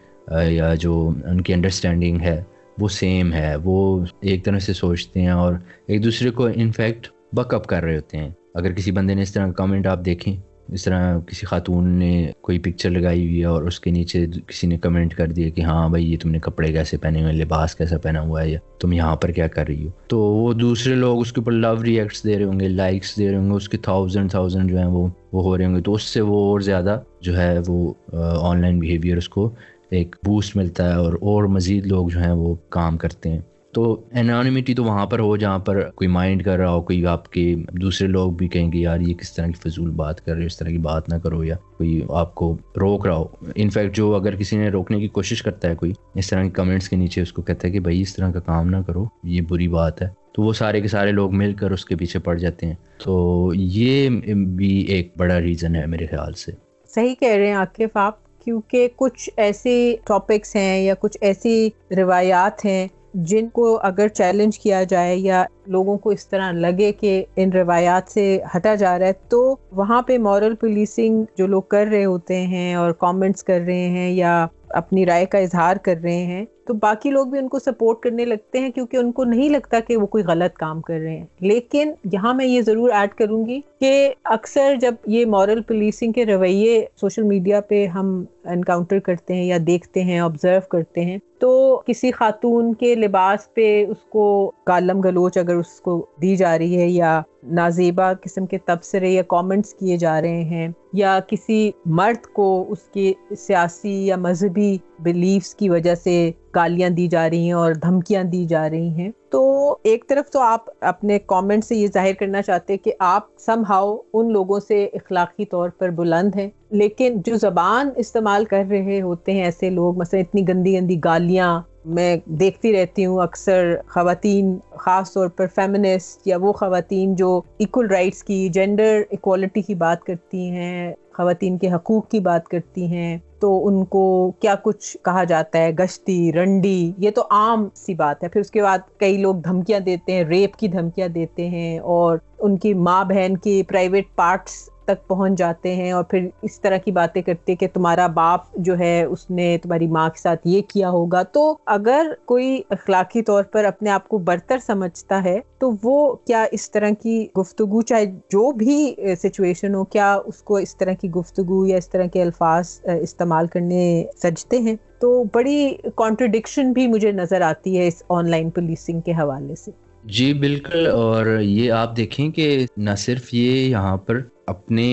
یا 0.47 0.75
جو 0.75 1.12
ان 1.25 1.41
کی 1.41 1.53
انڈرسٹینڈنگ 1.53 2.21
ہے 2.21 2.43
وہ 2.77 2.89
سیم 2.89 3.33
ہے، 3.33 3.55
وہ 3.63 4.05
ایک 4.21 4.45
طرح 4.45 4.59
سے 4.59 4.74
سوچتے 4.74 5.21
ہیں 5.21 5.29
اور 5.29 5.53
ایک 5.88 6.03
دوسرے 6.03 6.29
کو 6.31 6.47
انفیکٹ 6.55 7.07
بک 7.33 7.53
اپ 7.53 7.67
کر 7.67 7.83
رہے 7.83 7.95
ہوتے 7.95 8.17
ہیں۔ 8.17 8.29
اگر 8.53 8.71
کسی 8.71 8.91
بندے 8.91 9.13
نے 9.13 9.21
اس 9.21 9.33
طرح 9.33 9.45
کا 9.45 9.51
کمنٹ 9.51 9.88
آپ 9.88 10.05
دیکھیں 10.05 10.36
اس 10.68 10.84
طرح 10.84 11.20
کسی 11.20 11.46
خاتون 11.46 11.88
نے 11.89 12.32
کوئی 12.41 12.60
پکچر 12.60 12.89
لگائی 12.89 13.25
ہوئی 13.27 13.39
ہے 13.39 13.46
اور 13.46 13.63
اس 13.63 13.80
کے 13.80 13.91
نیچے 13.91 14.25
کسی 14.48 14.68
نے 14.68 14.77
کمنٹ 14.77 15.15
کر 15.15 15.27
دیا 15.27 15.50
کہ 15.50 15.62
ہاں 15.62 15.89
بھائی 15.89 16.12
یہ 16.12 16.18
تم 16.22 16.30
نے 16.30 16.39
کپڑے 16.39 16.72
کیسے 16.74 16.98
پہنے 16.98 17.22
ہوئے 17.22 17.34
لباس 17.34 17.75
کیسا 17.75 17.98
پہنا 17.98 18.22
ہوا 18.22 18.41
ہے، 18.41 18.50
یا 18.50 18.60
تم 18.80 18.94
یہاں 18.94 19.15
پر 19.15 19.32
کیا 19.32 19.48
کر 19.48 19.68
رہی 19.68 19.86
ہو؟ 19.86 19.89
تو 20.08 20.20
وہ 20.20 20.53
دوسرے 20.53 20.96
لوگ 20.96 21.20
اس 21.22 21.34
کے 21.34 21.41
اوپر 21.41 21.51
لو 21.51 21.84
ریئیکٹس 21.84 22.24
دے 22.24 22.38
رہے 22.38 22.46
ہوں 22.46 22.60
گے 22.60 22.68
لائکس 22.68 23.18
دے 23.18 23.32
رہے 23.32 23.38
ہوں 23.38 23.50
گے، 23.50 23.56
اس 23.56 23.70
کے 23.70 23.77
تھاؤزنڈ 23.77 24.32
تھاؤزنڈ 24.32 24.70
جو 24.70 24.77
ہیں 24.77 24.86
وہ 24.86 25.08
وہ 25.34 25.44
ہو 25.44 25.58
رہے 25.58 25.65
ہوں 25.65 25.75
گے۔ 25.75 25.82
تو 25.82 25.94
اس 25.94 26.03
سے 26.03 26.22
وہ 26.22 26.51
اور 26.51 26.60
زیادہ 26.60 27.00
جو 27.22 27.38
ہے 27.38 27.58
وہ 27.68 27.94
آن 28.13 28.62
لائن 28.62 28.80
بیہیویئر 28.80 29.18
اس 29.18 29.30
کو 29.30 29.50
ایک 29.89 30.15
بوسٹ 30.25 30.56
ملتا 30.56 30.89
ہے 30.89 30.96
اور 30.96 31.13
اور 31.22 31.44
مزید 31.44 31.86
لوگ 31.86 32.10
جو 32.10 32.20
ہیں 32.20 32.32
وہ 32.32 32.56
کام 32.70 32.98
کرتے 32.98 33.30
ہیں۔ 33.30 33.39
تو 33.73 34.01
انانیمیٹی 34.11 34.73
تو 34.73 34.83
وہاں 34.83 35.05
پر 35.05 35.19
ہو 35.19 35.37
جہاں 35.37 35.59
پر 35.59 35.89
کوئی 35.89 36.07
مائنڈ 36.07 36.43
کر 36.43 36.57
رہا 36.57 36.71
ہو، 36.71 36.81
کوئی 36.81 37.05
آپ 37.05 37.31
کے 37.31 37.55
دوسرے 37.71 38.07
لوگ 38.07 38.31
بھی 38.31 38.47
کہیں 38.47 38.71
گے، 38.71 38.79
یار 38.79 38.99
یہ 38.99 39.13
کس 39.13 39.33
طرح 39.33 39.47
کی 39.47 39.69
فضول 39.69 39.89
بات 39.89 40.25
کر 40.25 40.33
رہے 40.33 40.41
ہو، 40.41 40.45
اس 40.45 40.57
طرح 40.57 40.69
کی 40.69 40.77
بات 40.77 41.09
نہ 41.09 41.15
کرو 41.15 41.43
یا 41.43 41.55
کوئی 41.77 42.01
آپ 42.09 42.35
کو 42.35 42.57
روک 42.81 43.07
رہا 43.07 43.15
ہو. 43.15 43.25
انفیکٹ 43.55 43.95
جو 43.95 44.15
اگر 44.15 44.35
کسی 44.35 44.57
نے 44.57 44.69
روکنے 44.69 44.99
کی 44.99 45.07
کوشش 45.07 45.43
کرتا 45.43 45.69
ہے 45.69 45.75
کوئی، 45.75 45.91
اس 46.15 46.29
طرح 46.29 46.43
کے 46.43 46.49
کمنٹس 46.49 46.89
کے 46.89 46.95
نیچے 46.95 47.21
اس 47.21 47.33
کو 47.33 47.41
کہتا 47.41 47.67
ہے 47.67 47.73
کہ 47.73 47.79
بھائی، 47.79 48.01
اس 48.01 48.15
طرح 48.15 48.31
کا 48.31 48.39
کام 48.39 48.69
نہ 48.69 48.77
کرو، 48.87 49.05
یہ 49.23 49.41
بری 49.41 49.67
بات 49.67 50.01
ہے. 50.01 50.07
تو 50.31 50.41
وہ 50.41 50.53
سارے 50.53 50.81
کے 50.81 50.87
سارے 50.87 51.11
لوگ 51.11 51.35
مل 51.35 51.53
کر 51.53 51.71
اس 51.71 51.85
کے 51.85 51.95
پیچھے 51.95 52.19
پڑ 52.19 52.37
جاتے 52.37 52.65
ہیں۔ 52.65 52.75
تو 52.97 53.51
یہ 53.55 54.09
بھی 54.35 54.79
ایک 54.79 55.13
بڑا 55.17 55.41
ریزن 55.41 55.75
ہے 55.75 55.85
میرے 55.85 56.05
خیال 56.05 56.33
سے۔ 56.33 56.51
صحیح 56.95 57.15
کہہ 57.19 57.35
رہے 57.35 57.47
ہیں 57.47 57.87
آپ، 57.95 58.43
کیونکہ 58.43 58.87
کچھ 58.95 59.29
ایسی 59.37 59.95
ٹاپکس 60.07 60.55
ہیں 60.55 60.83
یا 60.83 60.93
کچھ 60.99 61.17
ایسی 61.21 61.69
روایات 61.97 62.65
ہیں 62.65 62.87
جن 63.13 63.50
کو 63.50 63.80
اگر 63.84 64.08
چیلنج 64.08 64.60
کیا 64.60 64.84
جائے 64.84 65.15
یا 65.15 65.44
لوگوں 65.65 65.98
کو 65.98 66.10
اس 66.10 66.27
طرح 66.27 66.51
لگے 66.51 66.91
کہ 66.91 67.24
ان 67.36 67.51
روایات 67.51 68.12
سے 68.12 68.39
ہٹا 68.56 68.75
جا 68.75 69.00
رہا 69.00 69.08
ہے، 69.08 69.13
تو 69.30 69.56
وہاں 69.72 70.01
پہ 70.01 70.18
مورل 70.18 70.56
پولیسنگ 70.56 71.24
جو 71.38 71.48
لوگ 71.48 71.62
کر 71.62 71.88
رہے 71.91 72.06
ہوتے 72.06 72.41
ہیں 72.41 72.74
اور 72.75 72.91
کامنٹس 72.91 73.44
کر 73.44 73.62
رہے 73.65 73.88
ہیں 73.89 74.12
یا 74.12 74.48
اپنی 74.70 75.06
رائے 75.06 75.25
کا 75.25 75.38
اظہار 75.38 75.75
کر 75.75 75.96
رہے 76.03 76.24
ہیں، 76.25 76.46
تو 76.68 76.74
باقی 76.74 77.10
لوگ 77.10 77.27
بھی 77.27 77.39
ان 77.39 77.48
کو 77.48 77.60
سپورٹ 77.60 78.00
کرنے 78.00 78.25
لگتے 78.25 78.60
ہیں 78.60 78.70
کیونکہ 78.70 78.98
ان 78.98 79.12
کو 79.12 79.24
نہیں 79.24 79.50
لگتا 79.50 79.80
کہ 79.80 79.98
وہ 79.98 80.06
کوئی 80.06 80.24
غلط 80.24 80.56
کام 80.56 80.82
کر 80.82 81.00
رہے 81.00 81.18
ہیں۔ 81.18 81.25
لیکن 81.39 81.91
یہاں 82.13 82.34
میں 82.34 82.46
یہ 82.46 82.62
ضرور 82.62 82.89
ایڈ 82.89 83.13
کروں 83.13 83.46
گی 83.46 83.62
کہ 83.80 84.13
اکثر 84.24 84.75
جب 84.82 84.96
یہ 85.06 85.25
مورل 85.25 85.62
پولیسنگ 85.62 86.12
کے 86.12 86.25
رویے 86.25 86.86
سوشل 86.96 87.24
میڈیا 87.24 87.62
پہ 87.62 87.86
ہم 87.86 88.24
انکاؤنٹر 88.45 89.00
کرتے 89.00 89.33
ہیں 89.33 89.45
یا 89.45 89.57
دیکھتے 89.67 90.03
ہیں 90.03 90.19
آبزرو 90.19 90.60
کرتے 90.69 91.05
ہیں، 91.05 91.17
تو 91.39 91.81
کسی 91.86 92.12
خاتون 92.12 92.74
کے 92.74 92.95
لباس 92.95 93.53
پہ 93.53 93.86
اس 93.89 93.98
کو 94.10 94.51
کالم 94.63 95.01
گلوچ 95.01 95.38
اگر 95.38 95.55
اس 95.55 95.79
کو 95.81 96.05
دی 96.21 96.36
جا 96.36 96.57
رہی 96.57 96.77
ہے 96.77 96.88
یا 96.88 97.21
نازیبا 97.43 98.13
قسم 98.13 98.45
کے 98.45 98.57
تبصرے 98.57 99.10
یا 99.10 99.21
کامنٹس 99.27 99.74
کیے 99.74 99.98
جا 99.98 100.21
رہے 100.21 100.43
ہیں 100.43 100.67
یا 100.93 101.19
کسی 101.27 101.71
مرد 101.86 102.25
کو 102.33 102.65
اس 102.69 102.79
کے 102.93 103.13
سیاسی 103.38 104.05
یا 104.07 104.15
مذہبی 104.15 104.77
بلیفس 105.00 105.55
کی 105.55 105.69
وجہ 105.69 105.95
سے 105.95 106.31
گالیاں 106.55 106.89
دی 106.89 107.07
جا 107.07 107.29
رہی 107.29 107.45
ہیں 107.45 107.53
اور 107.53 107.74
دھمکیاں 107.74 108.24
دی 108.24 108.45
جا 108.45 108.69
رہی 108.69 108.89
ہیں 108.89 109.12
تو 109.31 109.75
ایک 109.83 110.05
طرف 110.07 110.31
تو 110.31 110.39
آپ 110.39 110.65
اپنے 110.81 111.19
کامنٹ 111.19 111.65
سے 111.65 111.75
یہ 111.75 111.88
ظاہر 111.93 112.13
کرنا 112.19 112.41
چاہتے 112.41 112.77
کہ 112.77 112.93
آپ 113.00 113.23
سم 113.39 113.63
ہاؤ 113.69 113.97
ان 114.13 114.31
لوگوں 114.31 114.59
سے 114.59 114.85
اخلاقی 114.85 115.45
طور 115.45 115.69
پر 115.69 115.89
بلند 115.89 116.35
ہیں۔ 116.35 116.50
لیکن 116.69 117.21
جو 117.25 117.35
زبان 117.35 117.89
استعمال 117.95 118.45
کر 118.45 118.63
رہے 118.69 119.01
ہوتے 119.01 119.31
ہیں 119.31 119.43
ایسے 119.43 119.69
لوگ، 119.69 119.97
مثلا 119.97 120.19
اتنی 120.19 120.47
گندی 120.47 120.79
گندی 120.79 121.00
گالیاں 121.05 121.61
میں 121.85 122.17
دیکھتی 122.25 122.73
رہتی 122.73 123.05
ہوں 123.05 123.21
اکثر 123.21 123.75
خواتین، 123.88 124.57
خاص 124.71 125.13
طور 125.13 125.27
پر 125.27 125.45
فیمنسٹ 125.55 126.27
یا 126.27 126.38
وہ 126.38 126.53
خواتین 126.53 127.15
جو 127.15 127.41
ایکول 127.57 127.88
رائٹس 127.88 128.23
کی 128.23 128.50
جینڈر 128.50 129.01
ایکوالٹی 129.09 129.61
کی 129.61 129.75
بات 129.75 130.03
کرتی 130.03 130.50
ہیں، 130.50 130.93
خواتین 131.13 131.57
کے 131.57 131.71
حقوق 131.71 132.09
کی 132.09 132.19
بات 132.19 132.47
کرتی 132.47 132.85
ہیں۔ 132.85 133.17
تو 133.41 133.67
ان 133.67 133.86
کو 133.86 134.31
کیا 134.39 134.55
کچھ 134.63 134.98
کہا 135.03 135.24
جاتا 135.24 135.60
ہے؟ 135.60 135.71
گشتی، 135.71 136.33
رنڈی، 136.33 136.91
یہ 136.98 137.12
تو 137.12 137.21
عام 137.31 137.67
سی 137.75 137.93
بات 137.93 138.24
ہے۔ 138.24 138.29
پھر 138.29 138.41
اس 138.41 138.51
کے 138.51 138.62
بعد 138.62 138.79
کئی 138.98 139.17
لوگ 139.17 139.36
دھمکیاں 139.36 139.79
دیتے 139.79 140.12
ہیں، 140.12 140.24
ریپ 140.24 140.55
کی 140.55 140.67
دھمکیاں 140.67 141.07
دیتے 141.07 141.50
ہیں 141.50 141.79
اور 141.79 142.17
ان 142.39 142.57
کی 142.57 142.74
ماں 142.74 143.03
بہن 143.03 143.38
کی 143.38 143.63
پرائیویٹ 143.63 144.05
پارٹس 144.15 144.69
تک 144.93 145.07
پہنچ 145.07 145.38
جاتے 145.38 145.75
ہیں 145.75 145.91
اور 145.91 146.03
پھر 146.03 146.27
اس 146.41 146.62
طرح 146.62 146.77
کی 146.77 146.91
باتیں 146.91 147.21
کرتے 147.21 147.55
کہ 147.55 147.67
تمہارا 147.74 148.07
باپ 148.07 148.41
جو 148.55 148.79
ہے 148.79 149.03
اس 149.03 149.29
نے 149.29 149.57
تمہاری 149.63 149.88
ماں 149.88 150.10
کے 150.10 150.21
ساتھ 150.21 150.41
یہ 150.45 150.62
کیا 150.67 150.89
ہوگا۔ 150.89 151.24
تو 151.24 151.57
اگر 151.65 152.12
کوئی 152.25 152.62
اخلاقی 152.69 153.21
طور 153.21 153.43
پر 153.43 153.63
اپنے 153.63 153.89
آپ 153.89 154.07
کو 154.07 154.17
برتر 154.17 154.57
سمجھتا 154.65 155.24
ہے 155.24 155.39
تو 155.57 155.71
وہ 155.83 156.15
کیا 156.27 156.45
اس 156.51 156.71
طرح 156.71 156.89
کی 157.03 157.27
گفتگو 157.38 157.81
چاہے 157.81 158.05
جو 158.05 158.51
بھی 158.51 158.95
سچویشن 159.24 159.75
ہو، 159.75 159.83
کیا 159.86 160.17
اس 160.25 160.41
کو 160.41 160.55
اس 160.57 160.77
طرح 160.77 160.93
کی 160.93 161.12
گفتگو 161.12 161.65
یا 161.65 161.77
اس 161.77 161.89
طرح 161.89 162.05
کے 162.05 162.21
الفاظ 162.21 162.79
استعمال 163.01 163.48
کرنے 163.48 164.05
سجتے 164.24 164.60
ہیں؟ 164.60 164.75
تو 165.00 165.24
بڑی 165.33 165.74
کانٹرڈکشن 165.95 166.71
بھی 166.71 166.88
مجھے 166.88 167.12
نظر 167.12 167.41
آتی 167.41 167.77
ہے 167.77 167.88
اس 167.88 168.03
آن 168.10 168.29
لائن 168.29 168.50
پولیسنگ 168.50 169.01
کے 169.01 169.12
حوالے 169.12 169.55
سے۔ 169.55 169.71
جی 170.03 170.33
بالکل۔ 170.33 170.88
اور 170.88 171.39
یہ 171.39 171.71
آپ 171.71 171.98
دیکھیں 171.98 172.29
کہ 172.29 172.65
نہ 172.77 172.89
صرف 172.98 173.33
یہ 173.33 173.51
یہاں 173.51 173.98
پر 173.98 174.19
اپنے 174.51 174.88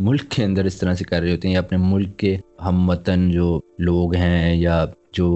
ملک 0.00 0.30
کے 0.30 0.44
اندر 0.44 0.64
اس 0.64 0.76
طرح 0.76 0.94
سے 0.94 1.04
کر 1.04 1.20
رہے 1.20 1.32
ہوتے 1.32 1.48
ہیں 1.48 1.54
یا 1.54 1.60
اپنے 1.60 1.78
ملک 1.80 2.16
کے 2.16 2.36
ہم 2.64 2.88
وطن 2.90 3.30
جو 3.30 3.60
لوگ 3.78 4.14
ہیں 4.14 4.56
یا 4.56 4.84
جو 5.12 5.28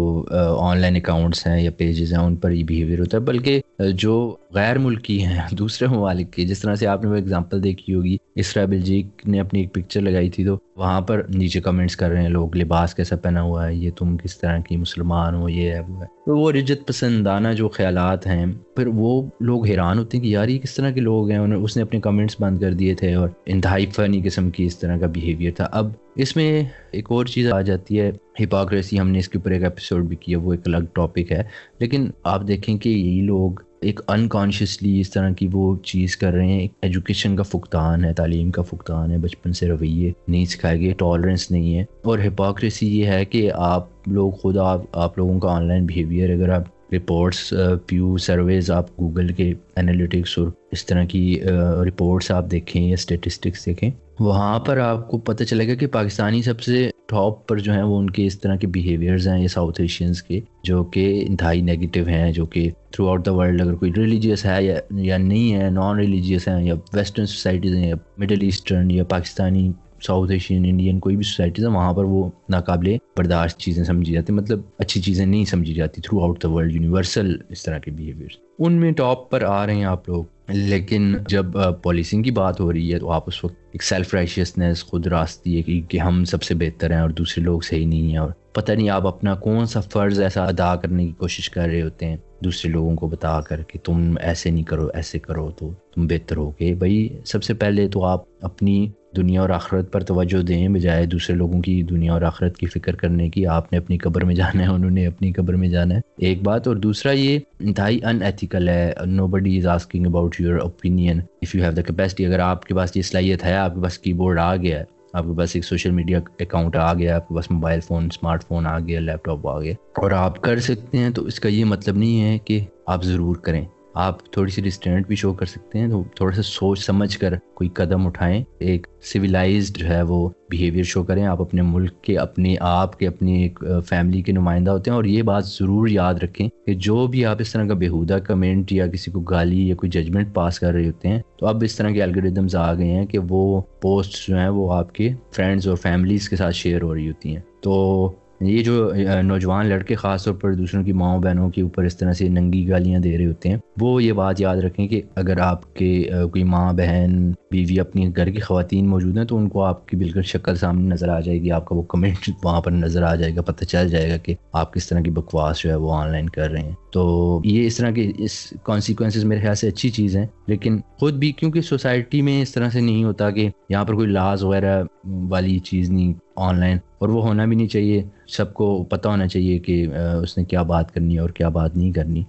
آن 0.59 0.78
لائن 0.78 0.97
اکاؤنٹس 0.97 1.47
ہیں 1.47 1.61
یا 1.62 1.71
پیجز 1.76 2.12
ہیں، 2.12 2.21
ان 2.21 2.37
پر 2.37 2.50
یہ 2.50 2.64
بیہیویئر 2.64 2.99
ہوتا 2.99 3.16
ہے۔ 3.19 3.23
بلکہ 3.23 3.61
جو 3.95 4.14
غیر 4.54 4.78
ملکی 4.78 5.25
ہیں، 5.25 5.40
دوسرے 5.50 5.88
ممالک 5.88 6.32
کے۔ 6.32 6.44
جس 6.44 6.58
طرح 6.58 6.75
سے 6.75 6.87
آپ 6.87 7.04
نے 7.04 7.11
وہ 7.11 7.16
اگزامپل 7.16 7.64
دیکھی 7.64 7.94
ہوگی 7.94 8.16
اسرا 8.34 8.64
بلجیک 8.64 9.28
نے 9.28 9.40
اپنی 9.40 9.61
ایک 9.61 9.75
پکچر 9.75 10.00
لگائی 10.00 10.30
تھی، 10.30 10.44
تو 10.44 10.58
وہاں 10.76 11.00
پر 11.00 11.23
نیچے 11.34 11.61
کمنٹس 11.61 11.96
کر 11.96 12.08
رہے 12.08 12.23
ہیں 12.23 12.28
لوگ، 12.28 12.56
لباس 12.56 12.94
کیسا 12.94 13.16
پہنا 13.16 13.42
ہوا 13.42 13.66
ہے، 13.66 13.75
یہ 13.75 13.90
تم 13.99 14.16
کس 14.16 14.38
طرح 14.38 14.58
کی 14.58 14.76
مسلمان 14.76 15.34
ہو، 15.34 15.49
یہ 15.49 15.70
ہے، 15.70 15.80
وہ 15.80 16.00
ہے۔ 16.00 16.06
تو 16.06 16.38
وہ 16.38 16.52
رجت 16.52 16.88
پسندانہ 16.88 17.49
جو 17.49 17.68
خیالات 17.68 18.26
ہیں 18.26 18.46
پھر 18.76 18.87
وہ 18.87 19.30
لوگ 19.40 19.66
حیران 19.66 19.99
ہوتے 19.99 20.16
ہیں 20.16 20.25
کہ 20.25 20.28
یار، 20.28 20.49
یہ 20.49 20.58
کس 20.58 20.75
طرح 20.75 20.90
کے 20.90 21.00
لوگ 21.00 21.30
ہیں؟ 21.30 21.38
انہوں 21.38 21.62
اس 21.62 21.76
نے 21.76 21.82
اپنے 21.82 22.00
کمنٹس 22.00 22.37
بند 22.40 22.58
کر 22.58 22.75
دیے 22.75 22.94
تھے 22.94 23.14
اور 23.14 23.28
انتہائی 23.46 23.87
فنی 23.87 24.20
قسم 24.25 24.50
کی 24.50 24.64
اس 24.64 24.78
طرح 24.78 24.96
کا 24.96 25.06
بیہیویئر 25.06 25.52
تھا۔ 25.52 25.68
اب 25.73 25.87
اس 26.16 26.37
میں 26.37 26.62
ایک 26.90 27.06
اور 27.11 27.26
چیز 27.26 27.52
آ 27.52 27.61
جاتی 27.61 28.00
ہے۔ 28.00 28.12
ہپاکریسی 28.40 29.00
ہم 29.00 29.11
نے 29.11 29.18
اس 29.18 29.28
کے 29.28 29.38
اوپر 29.38 29.50
ایک 29.50 29.62
ایپیسوڈ 29.62 30.04
بھی 30.04 30.16
کیا، 30.16 30.38
وہ 30.38 30.52
ایک 30.52 30.61
الگ 30.64 30.84
ٹاپک 30.92 31.32
ہے۔ 31.32 31.42
لیکن 31.78 32.11
آپ 32.23 32.49
دیکھیں 32.49 32.78
کہ 32.78 32.88
یہی 32.88 33.20
لوگ 33.20 33.50
ایک 33.85 34.00
انکانشیسلی 34.09 34.99
اس 35.00 35.11
طرح 35.11 35.31
کی 35.31 35.49
وہ 35.53 35.76
چیز 35.85 36.17
کر 36.17 36.33
رہے 36.33 36.47
ہیں، 36.47 36.61
ایک 36.61 36.73
ایجوکیشن 36.83 37.37
کا 37.37 37.43
فقدان 37.43 38.05
ہے، 38.05 38.12
تعلیم 38.12 38.50
کا 38.50 38.62
فقدان 38.62 39.11
ہے، 39.11 39.19
بچپن 39.19 39.53
سے 39.53 39.69
رویے 39.69 40.12
نہیں 40.29 40.45
سکھائے 40.45 40.81
گئے 40.81 40.93
ٹالرنس 40.93 41.50
نہیں 41.50 41.79
ہے۔ 41.79 41.85
اور 42.05 42.19
ہپاکریسی 42.19 42.88
یہ 43.00 43.07
ہے 43.07 43.25
کہ 43.25 43.50
آپ 43.55 44.09
لوگ 44.09 44.33
خود 44.33 44.57
آپ 44.59 44.83
آپ 44.93 45.19
لوگوں 45.19 45.38
کا 45.41 45.49
آن 45.49 45.69
لائن 45.69 45.87
بیہیویئر 45.87 46.31
اگر 46.31 46.49
آپ 46.49 46.95
رپورٹس 46.95 47.53
پیو 47.87 48.17
سرویز 48.17 48.71
آپ 48.71 48.91
گوگل 49.00 49.33
کے 49.33 49.53
انالیٹکس 49.76 50.38
اور 50.38 50.49
اس 50.73 50.87
طرح 50.87 51.05
کی 51.05 51.41
رپورٹس 51.87 52.31
آپ 52.31 52.50
دیکھیں 52.50 52.83
یا 52.83 52.95
اسٹیٹسٹکس 52.95 53.67
دیکھیں، 53.67 53.91
وہاں 54.21 54.59
پر 54.59 54.79
آپ 54.79 55.09
کو 55.09 55.19
پتہ 55.19 55.45
چلے 55.45 55.69
گا 55.69 55.75
کہ 55.75 55.87
پاکستانی 55.87 56.43
سب 56.43 56.61
سے 56.61 56.91
ٹاپ 57.08 57.46
پر 57.49 57.58
جو 57.58 57.73
ہیں 57.73 57.82
وہ 57.82 57.99
ان 57.99 58.11
کے 58.11 58.26
اس 58.26 58.40
طرح 58.40 58.56
کے 58.56 58.66
بیہیویئرز 58.66 59.28
ہیں، 59.28 59.42
یہ 59.42 59.49
ساؤتھ 59.49 59.80
ایشینس 59.80 60.23
کے، 60.23 60.40
جو 60.62 60.82
کہ 60.84 61.25
انتہائی 61.28 61.61
نگیٹو 61.62 62.06
ہیں، 62.08 62.32
جو 62.32 62.46
کہ 62.46 62.70
تھرو 62.90 63.08
آؤٹ 63.08 63.26
دا 63.26 63.32
ورلڈ 63.32 63.61
اگر 63.61 63.75
کوئی 63.75 63.92
ریلیجیس 63.96 64.44
ہے 64.46 64.62
یا 64.64 64.75
یا 64.90 65.18
نہیں 65.18 65.54
ہے 65.54 65.70
نان 65.70 65.96
ریلیجیس 65.96 66.49
ہیں 66.49 66.62
یا 66.64 66.75
ویسٹرن 66.94 67.26
سوسائٹیز 67.26 67.75
ہیں 67.75 67.88
یا 67.88 67.94
مڈل 68.18 68.42
ایسٹرن 68.42 68.90
یا 68.90 69.04
پاکستانی 69.04 69.70
ساؤتھ 70.06 70.32
ایشین 70.32 70.64
انڈین 70.66 70.99
کوئی 70.99 71.16
بھی 71.16 71.25
سوسائٹیز 71.25 71.66
ہیں 71.66 71.73
وہاں 71.73 71.92
پر 71.92 72.04
وہ 72.04 72.30
ناقابل 72.49 72.96
برداشت 73.16 73.58
چیزیں 73.58 73.84
سمجھی 73.84 74.12
جاتی 74.12 74.32
مطلب 74.32 74.61
اچھی 74.78 75.00
چیزیں 75.00 75.26
نہیں 75.26 75.44
سمجھی 75.44 75.75
جاتی 75.75 76.00
through 76.00 76.20
out 76.20 76.42
the 76.42 76.50
world 76.50 76.73
universal 76.73 77.37
اس 77.49 77.62
طرح 77.62 77.78
کے 77.78 77.90
بیہیویئرس 77.90 78.37
ان 78.58 78.73
میں 78.73 78.92
ٹاپ 78.92 79.30
پر 79.30 79.42
آ 79.42 79.66
رہے 79.66 79.75
ہیں 79.75 79.84
آپ 79.84 80.08
لوگ۔ 80.08 80.25
لیکن 80.49 81.14
جب 81.28 81.46
پالیسنگ 81.82 82.23
کی 82.23 82.30
بات 82.30 82.61
ہو 82.61 82.73
رہی 82.73 82.94
ہے 82.94 82.99
تو 82.99 83.11
آپ 83.11 83.25
اس 83.26 83.44
وقت 83.44 83.54
ایک 83.73 83.82
سیلف 83.82 84.14
رائشیسنیس 84.14 84.84
خود 84.84 85.06
راستی 85.06 85.56
ہے 85.56 85.80
کہ 85.80 85.99
ہم 85.99 86.25
سب 86.25 86.42
سے 86.42 86.54
بہتر 86.54 86.92
ہیں 86.92 87.00
اور 87.00 87.11
دوسرے 87.11 87.44
لوگ 87.44 87.61
صحیح 87.61 87.87
نہیں 87.87 88.11
ہیں 88.11 88.18
اور 88.18 88.30
پتہ 88.54 88.73
نہیں 88.73 88.88
آپ 88.88 89.06
اپنا 89.06 89.34
کون 89.34 89.66
سا 89.66 89.80
فرض 89.80 90.20
ایسا 90.20 90.44
ادا 90.44 90.76
کرنے 90.76 91.06
کی 91.06 91.12
کوشش 91.12 91.50
کر 91.50 91.66
رہے 91.66 91.82
ہوتے 91.82 92.06
ہیں، 92.06 92.16
دوسرے 92.44 92.70
لوگوں 92.70 92.96
کو 92.96 93.08
بتا 93.08 93.40
کر 93.40 93.62
کہ 93.62 93.78
تم 93.84 94.14
ایسے 94.20 94.50
نہیں 94.50 94.64
کرو، 94.64 94.88
ایسے 94.94 95.18
کرو 95.18 95.50
تو 95.50 95.70
تم 95.94 96.06
بہتر 96.06 96.37
ہو 96.37 96.50
گے 96.50 96.75
بھائی، 96.75 97.08
سب 97.25 97.42
سے 97.42 97.54
پہلے 97.54 97.88
تو 97.88 98.04
آپ 98.04 98.23
اپنی 98.40 98.90
دنیا 99.16 99.40
اور 99.40 99.50
آخرت 99.50 99.92
پر 99.92 100.00
توجہ 100.00 100.42
دیں، 100.42 100.68
بجائے 100.68 101.06
دوسرے 101.06 101.37
لوگوں 101.37 101.61
کی 101.61 101.82
دنیا 101.82 102.12
اور 102.12 102.23
آخرت 102.23 102.56
کی 102.56 102.66
فکر 102.66 102.96
کرنے 102.96 103.28
کی۔ 103.30 103.46
آپ 103.46 103.73
نے 103.73 103.78
اپنی 103.78 103.99
قبر 103.99 104.25
میں 104.25 104.34
جانا 104.34 104.62
ہے، 104.62 104.68
انہوں 104.68 104.90
نے 104.90 105.06
اپنی 105.06 105.32
قبر 105.32 105.54
میں 105.54 105.68
جانا 105.68 105.94
ہے۔ 105.94 106.00
ایک 106.18 106.42
بات 106.42 106.68
اور، 106.68 106.76
دوسرا 106.76 107.12
یہ، 107.12 107.38
انتہائی 107.61 108.00
ان 108.04 108.23
ایتھیکل 108.23 108.68
ہے۔ 108.68 108.92
Nobody 109.26 109.58
is 109.58 109.66
asking 109.66 110.06
about 110.06 110.40
your 110.40 110.58
opinion 110.58 111.20
if 111.42 111.54
you 111.54 111.62
have 111.62 111.73
the 111.73 111.82
capacity 111.82 112.26
اگر 112.26 112.38
آپ 112.38 112.64
کے 112.64 112.75
پاس 112.75 112.96
یہ 112.96 113.02
صلاحیت 113.02 113.44
ہے، 113.44 113.56
آپ 113.56 113.75
کے 113.75 113.80
پاس 113.82 113.99
کی 113.99 114.12
بورڈ 114.12 114.38
آ 114.38 114.56
گیا 114.56 114.78
ہے 114.78 114.93
آپ 115.14 115.25
کے 115.25 115.38
پاس 115.38 115.50
ایک 115.54 115.64
سوشل 115.64 115.90
میڈیا 115.90 116.21
اکاؤنٹ 116.40 116.76
آ 116.76 116.94
گیا 116.94 117.16
آپ 117.16 117.28
کے 117.28 117.35
پاس 117.35 117.50
موبائل 117.50 117.80
فون 117.80 118.04
اسمارٹ 118.04 118.44
فون 118.44 118.66
آ 118.66 118.78
گیا، 118.78 119.00
لیپ 119.00 119.25
ٹاپ 119.25 119.49
آ 119.49 119.61
گیا۔ 119.61 119.73
اور 119.73 120.11
آپ 120.11 120.40
کر 120.40 120.59
سکتے 120.59 120.99
ہیں 120.99 121.11
تو 121.11 121.25
اس 121.25 121.40
کا 121.40 121.49
یہ 121.49 121.64
مطلب 121.64 121.97
نہیں 121.97 122.23
ہے 122.23 122.38
کہ 122.38 122.61
آپ 122.87 123.04
ضرور 123.04 123.37
کریں۔ 123.37 123.64
آپ 123.94 124.32
تھوڑی 124.32 124.50
سی 124.50 124.62
ریسٹینٹ 124.62 125.06
بھی 125.06 125.16
شو 125.16 125.32
کر 125.32 125.46
سکتے 125.46 125.78
ہیں، 125.78 125.88
تو 125.88 126.04
تھوڑا 126.16 126.36
سا 126.36 126.42
سوچ 126.42 126.86
سمجھ 126.86 127.18
کر 127.18 127.34
کوئی 127.54 127.70
قدم 127.70 128.06
اٹھائیں۔ 128.06 128.44
ایک 128.58 128.86
سویلائزڈ 129.02 129.82
ہے 129.82 130.02
وہ 130.02 130.28
بیہیویئر 130.50 130.84
شو 130.84 131.02
کریں۔ 131.02 131.26
آپ 131.26 131.40
اپنے 131.40 131.62
ملک 131.62 132.02
کے، 132.02 132.18
اپنے 132.18 132.56
آپ 132.60 132.98
کے، 132.98 133.06
اپنی 133.06 133.42
ایک 133.42 133.64
فیملی 133.88 134.22
کے 134.22 134.32
نمائندہ 134.32 134.70
ہوتے 134.70 134.90
ہیں۔ 134.90 134.96
اور 134.96 135.04
یہ 135.04 135.22
بات 135.22 135.46
ضرور 135.46 135.88
یاد 135.88 136.14
رکھیں 136.14 136.48
کہ 136.66 136.74
جو 136.74 137.06
بھی 137.06 137.24
آپ 137.24 137.36
اس 137.40 137.52
طرح 137.52 137.66
کا 137.66 137.74
بیہودہ 137.74 138.18
کمنٹ 138.24 138.72
یا 138.72 138.86
کسی 138.86 139.10
کو 139.10 139.20
گالی 139.20 139.68
یا 139.68 139.74
کوئی 139.74 139.90
ججمنٹ 139.90 140.34
پاس 140.34 140.58
کر 140.58 140.72
رہے 140.72 140.86
ہوتے 140.86 141.08
ہیں، 141.08 141.22
تو 141.38 141.46
اب 141.46 141.62
اس 141.64 141.76
طرح 141.76 141.90
کے 141.90 142.02
الگریدمز 142.02 142.56
آ 142.56 142.74
گئے 142.74 142.90
ہیں 142.90 143.06
کہ 143.06 143.18
وہ 143.28 143.60
پوسٹ 143.80 144.28
جو 144.28 144.36
ہیں 144.36 144.48
وہ 144.48 144.72
آپ 144.72 144.94
کے 144.94 145.10
فرینڈس 145.32 145.66
اور 145.66 145.76
فیملیز 145.76 146.28
کے 146.28 146.36
ساتھ 146.36 146.54
شیئر 146.54 146.82
ہو 146.82 146.94
رہی 146.94 147.08
ہوتی 147.08 147.34
ہیں۔ 147.34 147.42
تو 147.60 148.12
یہ 148.41 148.62
جو 148.64 148.91
نوجوان 149.23 149.67
لڑکے 149.67 149.95
خاص 149.95 150.25
طور 150.25 150.35
پر 150.35 150.55
دوسروں 150.55 150.83
کی 150.85 150.93
ماؤں 150.93 151.21
بہنوں 151.23 151.49
کے 151.50 151.62
اوپر 151.62 151.85
اس 151.85 151.97
طرح 151.97 152.12
سے 152.12 152.29
ننگی 152.29 152.69
گالیاں 152.69 153.00
دے 153.00 153.17
رہے 153.19 153.26
ہوتے 153.26 153.49
ہیں، 153.49 153.57
وہ 153.81 154.03
یہ 154.03 154.12
بات 154.12 154.41
یاد 154.41 154.57
رکھیں 154.57 154.87
کہ 154.88 155.00
اگر 155.17 155.38
آپ 155.41 155.75
کے 155.75 156.09
کوئی 156.33 156.45
ماں، 156.45 156.73
بہن، 156.73 157.33
بیوی 157.50 157.79
اپنی 157.81 158.09
گھر 158.17 158.31
کی 158.31 158.41
خواتین 158.41 158.88
موجود 158.88 159.19
ہیں 159.19 159.25
تو 159.25 159.37
ان 159.37 159.49
کو 159.49 159.62
آپ 159.64 159.87
کی 159.88 159.97
بالکل 159.97 160.23
شکل 160.23 160.57
سامنے 160.57 160.88
نظر 160.88 161.09
آ 161.09 161.19
جائے 161.21 161.41
گی، 161.43 161.50
آپ 161.50 161.64
کا 161.67 161.75
وہ 161.75 161.83
کمنٹ 161.83 162.29
وہاں 162.45 162.61
پر 162.61 162.71
نظر 162.71 163.03
آ 163.03 163.14
جائے 163.14 163.35
گا، 163.37 163.43
پتہ 163.43 163.64
چل 163.64 163.88
جائے 163.88 164.11
گا 164.11 164.17
کہ 164.17 164.35
آپ 164.53 164.73
کس 164.75 164.88
طرح 164.88 165.00
کی 165.00 165.11
بکواس 165.11 165.62
جو 165.62 165.71
ہے 165.71 165.75
وہ 165.75 165.95
آن 165.95 166.11
لائن 166.12 166.29
کر 166.29 166.50
رہے 166.50 166.62
ہیں۔ 166.62 166.75
تو 166.93 167.41
یہ 167.45 167.67
اس 167.67 167.76
طرح 167.76 167.91
کے 167.91 168.11
اس 168.19 168.33
کانسیکوینسز 168.62 169.25
میرے 169.25 169.41
خیال 169.41 169.55
سے 169.55 169.69
اچھی 169.69 169.91
چیز 169.91 170.17
ہیں، 170.17 170.26
لیکن 170.47 170.79
خود 170.99 171.14
بھی 171.14 171.33
کیونکہ 171.33 171.61
سوسائٹی 171.61 172.23
میں 172.23 172.41
اس 172.43 172.53
طرح 172.53 172.71
سے 172.71 172.81
نہیں 172.81 173.05
ہوتا 173.05 173.31
کہ 173.31 173.49
یہاں 173.69 173.85
پر 173.85 173.95
کوئی 173.95 174.09
لاز 174.09 174.45
وغیرہ 174.45 174.83
والی 175.29 175.59
چیز 175.59 175.91
نہیں 175.91 176.12
آن 176.37 176.61
لائن 176.61 176.79
اور 176.99 177.09
وہ 177.09 177.23
ہونا 177.23 177.45
بھی 177.45 177.57
نہیں 177.57 177.69
چاہیے۔ 177.69 178.03
سب 178.26 178.55
کو 178.55 178.85
پتہ 178.85 179.09
ہونا 179.09 179.26
چاہیے 179.26 179.59
کہ 179.59 179.87
اس 180.23 180.38
نے 180.38 180.45
کیا 180.45 180.62
بات 180.62 180.95
کرنی 180.95 181.14
ہے 181.14 181.21
اور 181.21 181.31
کیا 181.31 181.49
بات 181.49 181.76
نہیں 181.76 181.93
کرنی۔ 181.93 182.23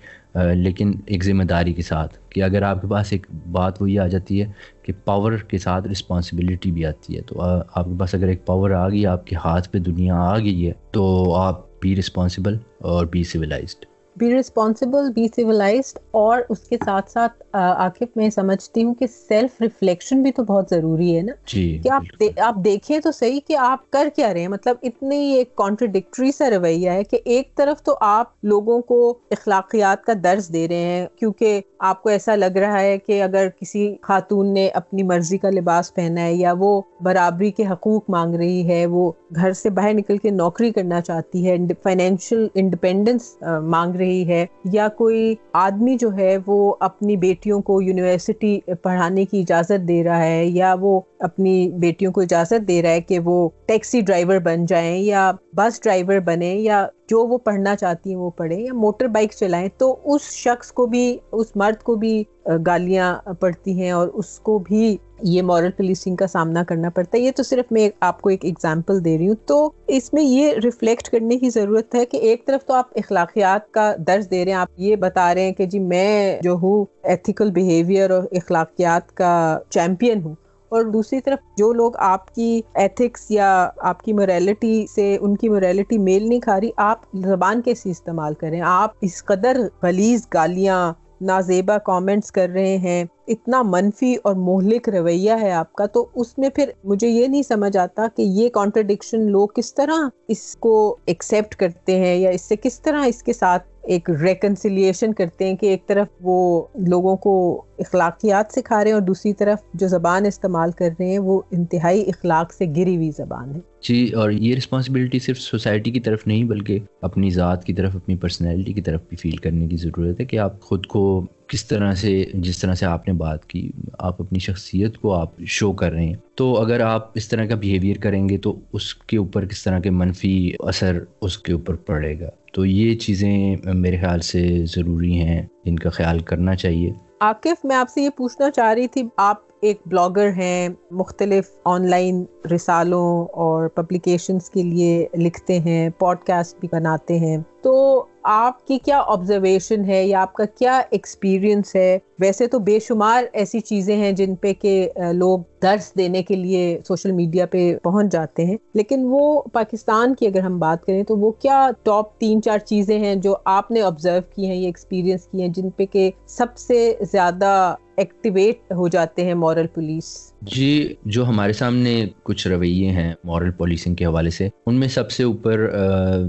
لیکن 0.53 0.91
ایک 1.05 1.23
ذمہ 1.23 1.43
داری 1.43 1.73
کے 1.73 1.81
ساتھ 1.81 2.17
کہ 2.29 2.43
اگر 2.43 2.61
آپ 2.61 2.81
کے 2.81 2.87
پاس 2.87 3.11
ایک 3.11 3.27
بات 3.51 3.81
وہی 3.81 3.99
آ 3.99 4.07
جاتی 4.07 4.41
ہے 4.41 4.51
کہ 4.83 4.93
پاور 5.05 5.31
کے 5.31 5.57
ساتھ 5.57 5.87
رسپانسبلٹی 5.87 6.71
بھی 6.71 6.85
آتی 6.85 7.15
ہے، 7.17 7.21
تو 7.21 7.41
آپ 7.73 7.85
کے 7.85 7.99
پاس 7.99 8.15
اگر 8.15 8.27
ایک 8.27 8.45
پاور 8.45 8.71
آ 8.71 8.89
گئی، 8.89 9.05
آپ 9.05 9.27
کے 9.27 9.35
ہاتھ 9.45 9.69
پہ 9.69 9.79
دنیا 9.79 10.15
آ 10.15 10.37
گئی 10.39 10.67
ہے، 10.67 10.73
تو 10.91 11.35
آپ 11.35 11.79
بی 11.79 11.95
رسپانسبل 11.95 12.57
اور 12.77 13.05
be 13.05 13.23
civilised 13.23 13.85
be 14.17 14.35
responsible 14.35 15.11
be 15.13 15.27
civilised 15.27 15.99
اور 16.11 16.41
اس 16.49 16.59
کے 16.59 16.77
ساتھ 16.85 17.11
ساتھ 17.11 17.43
عاقب 17.55 18.05
میں 18.15 18.29
سمجھتی 18.29 18.83
ہوں 18.83 18.93
کہ 18.93 19.07
سیلف 19.07 19.61
ریفلیکشن 19.61 20.21
بھی 20.23 20.31
تو 20.31 20.43
بہت 20.43 20.65
ضروری 20.69 21.17
ہے 21.17 21.21
نا۔ 21.21 21.33
جی 21.45 21.79
کہ 21.83 21.89
آپ 21.89 22.23
آپ 22.37 22.55
دیکھیں 22.65 22.99
تو 22.99 23.11
صحیح 23.11 23.39
کہ 23.47 23.57
آپ 23.57 23.91
کر 23.91 24.07
کیا 24.15 24.33
رہے 24.33 24.41
ہیں۔ 24.41 24.47
مطلب 24.47 24.75
اتنی 24.83 25.33
ایک 25.33 25.55
کانٹرڈکٹری 25.55 26.31
سا 26.31 26.49
رویہ 26.49 26.89
ہے 26.89 27.03
کہ 27.03 27.19
ایک 27.25 27.55
طرف 27.55 27.81
تو 27.83 27.95
آپ 28.01 28.27
لوگوں 28.43 28.81
کو 28.81 29.17
اخلاقیات 29.31 30.03
کا 30.03 30.13
درس 30.23 30.53
دے 30.53 30.67
رہے 30.67 30.75
ہیں 30.75 31.07
کیونکہ 31.19 31.61
آپ 31.79 32.03
کو 32.03 32.09
ایسا 32.09 32.35
لگ 32.35 32.57
رہا 32.57 32.79
ہے 32.81 32.97
کہ 32.97 33.23
اگر 33.23 33.47
کسی 33.61 33.95
خاتون 34.01 34.53
نے 34.53 34.67
اپنی 34.67 35.03
مرضی 35.03 35.37
کا 35.37 35.49
لباس 35.49 35.93
پہنا 35.93 36.21
ہے 36.21 36.33
یا 36.33 36.53
وہ 36.59 36.81
برابری 37.01 37.51
کے 37.51 37.65
حقوق 37.65 38.09
مانگ 38.09 38.35
رہی 38.35 38.67
ہے 38.67 38.85
وہ 38.85 39.11
گھر 39.35 39.53
سے 39.53 39.69
باہر 39.69 39.93
نکل 39.93 40.17
کے 40.17 40.29
نوکری 40.29 40.71
کرنا 40.71 41.01
چاہتی 41.01 41.47
ہے 41.47 41.57
فائنینشیل 41.83 42.47
انڈیپینڈنس 42.53 43.35
مانگ 43.63 43.95
رہی 43.95 44.27
ہے 44.27 44.45
یا 44.65 44.87
کوئی 44.87 45.35
آدمی 45.53 45.97
جو 45.97 46.13
ہے 46.13 46.37
وہ 46.45 46.75
اپنی 46.79 47.15
بیٹیوں 47.45 47.61
کو 47.61 47.81
یونیورسٹی 47.81 48.59
پڑھانے 48.81 49.23
کی 49.25 49.39
اجازت 49.39 49.87
دے 49.87 50.03
رہا 50.03 50.23
ہے 50.25 50.45
یا 50.45 50.73
وہ 50.79 50.99
اپنی 51.19 51.69
بیٹیوں 51.79 52.11
کو 52.13 52.21
اجازت 52.21 52.67
دے 52.67 52.81
رہا 52.81 52.89
ہے 52.89 53.01
کہ 53.01 53.19
وہ 53.19 53.37
ٹیکسی 53.65 54.01
ڈرائیور 54.01 54.39
بن 54.39 54.65
جائیں 54.65 54.97
یا 54.99 55.31
بس 55.55 55.81
ڈرائیور 55.83 56.19
بنے 56.19 56.53
یا 56.53 56.85
جو 57.09 57.25
وہ 57.27 57.37
پڑھنا 57.37 57.75
چاہتی 57.75 58.09
ہیں 58.09 58.17
وہ 58.17 58.29
پڑھیں 58.29 58.59
یا 58.59 58.73
موٹر 58.73 59.07
بائک 59.07 59.31
چلائیں، 59.31 59.67
تو 59.77 59.95
اس 60.05 60.21
شخص 60.33 60.71
کو 60.71 60.85
بھی، 60.85 61.05
اس 61.31 61.55
مرد 61.55 61.83
کو 61.83 61.95
بھی 61.95 62.23
گالیاں 62.67 63.15
پڑتی 63.39 63.79
ہیں 63.81 63.91
اور 63.91 64.07
اس 64.13 64.39
کو 64.39 64.57
بھی 64.59 64.95
یہ 65.21 65.41
مورل 65.41 65.71
پولیسنگ 65.71 66.15
کا 66.15 66.27
سامنا 66.27 66.63
کرنا 66.63 66.89
پڑتا 66.89 67.17
ہے۔ 67.17 67.23
یہ 67.23 67.31
تو 67.35 67.43
صرف 67.43 67.71
میں 67.71 67.89
آپ 67.99 68.21
کو 68.21 68.29
ایک 68.29 68.45
ایگزامپل 68.45 69.05
دے 69.05 69.17
رہی 69.17 69.27
ہوں۔ 69.27 69.35
تو 69.45 69.71
اس 69.87 70.13
میں 70.13 70.23
یہ 70.23 70.53
ریفلیکٹ 70.63 71.09
کرنے 71.09 71.37
کی 71.37 71.49
ضرورت 71.49 71.95
ہے 71.95 72.05
کہ 72.05 72.17
ایک 72.17 72.47
طرف 72.47 72.65
تو 72.65 72.73
آپ 72.73 72.85
اخلاقیات 72.95 73.71
کا 73.71 73.95
درس 74.07 74.31
دے 74.31 74.45
رہے 74.45 74.51
ہیں، 74.51 74.59
آپ 74.59 74.67
یہ 74.77 74.95
بتا 74.95 75.33
رہے 75.33 75.41
ہیں 75.41 75.51
کہ 75.51 75.65
جی 75.65 75.79
میں 75.79 76.39
جو 76.41 76.53
ہوں 76.53 76.85
ایتھیکل 77.03 77.51
بیہیویئر 77.51 78.09
اور 78.09 78.23
اخلاقیات 78.31 79.15
کا 79.15 79.59
چیمپئن 79.69 80.21
ہوں۔ 80.23 80.35
اور 80.69 80.83
دوسری 80.83 81.21
طرف 81.21 81.57
جو 81.57 81.73
لوگ 81.73 81.91
آپ 81.95 82.35
کی 82.35 82.61
ایتھکس 82.73 83.31
یا 83.31 83.69
آپ 83.77 84.01
کی 84.01 84.13
موریلٹی 84.13 84.85
سے 84.95 85.17
ان 85.21 85.37
کی 85.37 85.49
موریلٹی 85.49 85.97
میل 85.97 86.29
نہیں 86.29 86.39
کھا 86.39 86.59
رہی، 86.59 86.69
آپ 86.77 86.99
زبان 87.13 87.61
کیسی 87.61 87.89
استعمال 87.89 88.33
کریں؟ 88.33 88.61
آپ 88.61 88.91
اس 89.01 89.25
قدر 89.25 89.57
غلیظ 89.83 90.27
گالیاں 90.33 90.93
نازیبا 91.21 91.77
کامنٹس 91.77 92.31
کر 92.31 92.49
رہے 92.49 92.77
ہیں، 92.77 93.05
اتنا 93.27 93.61
منفی 93.61 94.15
اور 94.23 94.35
مہلک 94.35 94.89
رویہ 94.89 95.31
ہے 95.41 95.51
آپ 95.51 95.73
کا، 95.73 95.85
تو 95.85 96.05
اس 96.15 96.37
میں 96.37 96.49
پھر 96.49 96.71
مجھے 96.83 97.07
یہ 97.07 97.27
نہیں 97.27 97.43
سمجھ 97.43 97.77
آتا 97.77 98.07
کہ 98.15 98.21
یہ 98.21 98.49
کانٹرڈکشن 98.49 99.31
لوگ 99.31 99.47
کس 99.47 99.73
طرح 99.75 100.09
اس 100.27 100.55
کو 100.59 100.97
ایکسیپٹ 101.05 101.55
کرتے 101.55 101.99
ہیں 101.99 102.15
یا 102.15 102.29
اس 102.29 102.41
سے 102.41 102.55
کس 102.55 102.81
طرح 102.81 103.05
اس 103.05 103.23
کے 103.23 103.33
ساتھ 103.33 103.63
ایک 103.81 104.09
ریکنسیلیشن 104.09 105.13
کرتے 105.13 105.45
ہیں 105.45 105.55
کہ 105.55 105.65
ایک 105.65 105.87
طرف 105.87 106.07
وہ 106.21 106.63
لوگوں 106.75 107.15
کو 107.15 107.61
اخلاقیات 107.79 108.45
سکھا 108.51 108.83
رہے 108.83 108.89
ہیں 108.89 108.93
اور 108.93 109.01
دوسری 109.01 109.33
طرف 109.33 109.59
جو 109.73 109.87
زبان 109.87 110.25
استعمال 110.25 110.71
کر 110.71 110.89
رہے 110.99 111.09
ہیں 111.09 111.19
وہ 111.19 111.41
انتہائی 111.51 112.01
اخلاق 112.07 112.53
سے 112.53 112.65
گری 112.65 112.95
ہوئی 112.95 113.11
زبان 113.17 113.55
ہے۔ 113.55 113.74
جی 113.87 114.09
اور 114.09 114.31
یہ 114.31 114.55
رسپانسبلٹی 114.55 115.19
صرف 115.19 115.39
سوسائٹی 115.39 115.91
کی 115.91 115.99
طرف 115.99 116.27
نہیں، 116.27 116.43
بلکہ 116.43 116.79
اپنی 117.01 117.29
ذات 117.29 117.65
کی 117.65 117.73
طرف، 117.73 117.95
اپنی 117.95 118.15
پرسنالٹی 118.15 118.73
کی 118.73 118.81
طرف 118.81 119.01
بھی 119.09 119.17
فیل 119.17 119.35
کرنے 119.35 119.67
کی 119.67 119.75
ضرورت 119.75 120.19
ہے 120.19 120.25
کہ 120.25 120.39
آپ 120.39 120.61
خود 120.61 120.85
کو 120.85 121.25
کس 121.47 121.65
طرح 121.65 121.95
سے، 121.95 122.25
جس 122.33 122.59
طرح 122.59 122.75
سے 122.75 122.85
آپ 122.85 123.07
نے 123.07 123.13
بات 123.13 123.45
کی، 123.45 123.71
آپ 123.99 124.21
اپنی 124.21 124.39
شخصیت 124.39 124.97
کو 124.97 125.13
آپ 125.13 125.31
شو 125.47 125.73
کر 125.73 125.91
رہے 125.91 126.05
ہیں۔ 126.05 126.13
تو 126.35 126.61
اگر 126.61 126.79
آپ 126.79 127.11
اس 127.15 127.29
طرح 127.29 127.45
کا 127.45 127.55
بیہیویئر 127.55 127.97
کریں 127.97 128.29
گے 128.29 128.37
تو 128.37 128.59
اس 128.73 128.95
کے 128.95 129.17
اوپر 129.17 129.45
کس 129.45 129.63
طرح 129.63 129.79
کے 129.79 129.89
منفی 129.89 130.51
اثر 130.59 131.03
اس 131.21 131.37
کے 131.37 131.53
اوپر 131.53 131.75
پڑے 131.75 132.19
گا۔ 132.19 132.29
تو 132.53 132.65
یہ 132.65 132.95
چیزیں 132.95 133.55
میرے 133.63 133.97
خیال 133.97 134.19
سے 134.19 134.65
ضروری 134.65 135.13
ہیں، 135.13 135.41
ان 135.65 135.79
کا 135.79 135.89
خیال 135.89 136.19
کرنا 136.19 136.55
چاہیے۔ 136.55 136.91
عاقف 137.21 137.65
میں 137.65 137.75
آپ 137.75 137.89
سے 137.89 138.01
یہ 138.01 138.09
پوچھنا 138.09 138.51
چاہ 138.51 138.73
رہی 138.73 138.87
تھی، 138.87 139.01
آپ 139.17 139.37
ایک 139.61 139.81
بلاگر 139.85 140.29
ہیں، 140.29 140.69
مختلف 140.91 141.45
آن 141.65 141.89
لائن 141.89 142.25
رسالوں 142.55 143.25
اور 143.25 143.67
پبلیکیشنس 143.67 144.49
کے 144.49 144.63
لیے 144.63 145.07
لکھتے 145.13 145.59
ہیں 145.59 145.89
پوڈ 145.89 146.17
کاسٹ 146.19 146.59
بھی 146.59 146.67
بناتے 146.71 147.19
ہیں۔ 147.19 147.37
تو 147.65 148.05
آپ 148.23 148.67
کی 148.67 148.77
کیا 148.77 149.03
آبزرویشن 149.05 149.85
ہے 149.85 150.05
یا 150.05 150.21
آپ 150.21 150.33
کا 150.33 150.45
کیا 150.45 150.81
ایکسپیرئنس 150.89 151.75
ہے؟ 151.75 151.99
ویسے 152.19 152.47
تو 152.47 152.59
بے 152.59 152.79
شمار 152.79 153.23
ایسی 153.33 153.59
چیزیں 153.59 153.97
ہیں 153.97 154.11
جن 154.11 154.35
پہ 154.35 154.53
کہ 154.53 154.89
لوگ 155.13 155.39
درس 155.61 155.91
دینے 155.97 156.23
کے 156.23 156.35
لیے 156.35 156.79
سوشل 156.87 157.11
میڈیا 157.11 157.45
پہ 157.45 157.77
پہنچ 157.83 158.11
جاتے 158.11 158.45
ہیں۔ 158.45 158.57
لیکن 158.73 159.03
وہ 159.05 159.41
پاکستان 159.41 160.15
کی 160.15 160.27
اگر 160.27 160.39
ہم 160.39 160.59
بات 160.59 160.85
کریں 160.85 161.03
تو 161.03 161.17
وہ 161.17 161.31
کیا 161.31 161.69
ٹاپ 161.83 162.19
تین 162.19 162.41
چار 162.41 162.59
چیزیں 162.59 162.99
ہیں 162.99 163.15
جو 163.15 163.35
آپ 163.45 163.71
نے 163.71 163.81
آبزرو 163.81 164.19
کی 164.35 164.47
ہیں 164.47 164.55
یا 164.55 164.65
ایکسپیرئنس 164.65 165.27
کی 165.27 165.41
ہیں 165.41 165.49
جن 165.49 165.69
پہ 165.69 165.85
کہ 165.85 166.11
سب 166.27 166.57
سے 166.57 166.95
زیادہ 167.11 167.75
ایکٹیویٹ 167.95 168.71
ہو 168.71 168.87
جاتے 168.87 169.25
ہیں 169.25 169.33
مورل 169.33 169.67
پولیس 169.67 170.33
جی 170.51 170.93
جو 171.05 171.25
ہمارے 171.25 171.53
سامنے 171.53 172.05
کچھ 172.23 172.47
رویے 172.47 172.89
ہیں 172.91 173.13
مورل 173.23 173.51
پولیسنگ 173.51 173.95
کے 173.95 174.05
حوالے 174.05 174.29
سے، 174.29 174.49
ان 174.65 174.75
میں 174.75 174.87
سب 174.87 175.11
سے 175.11 175.23
اوپر 175.23 175.65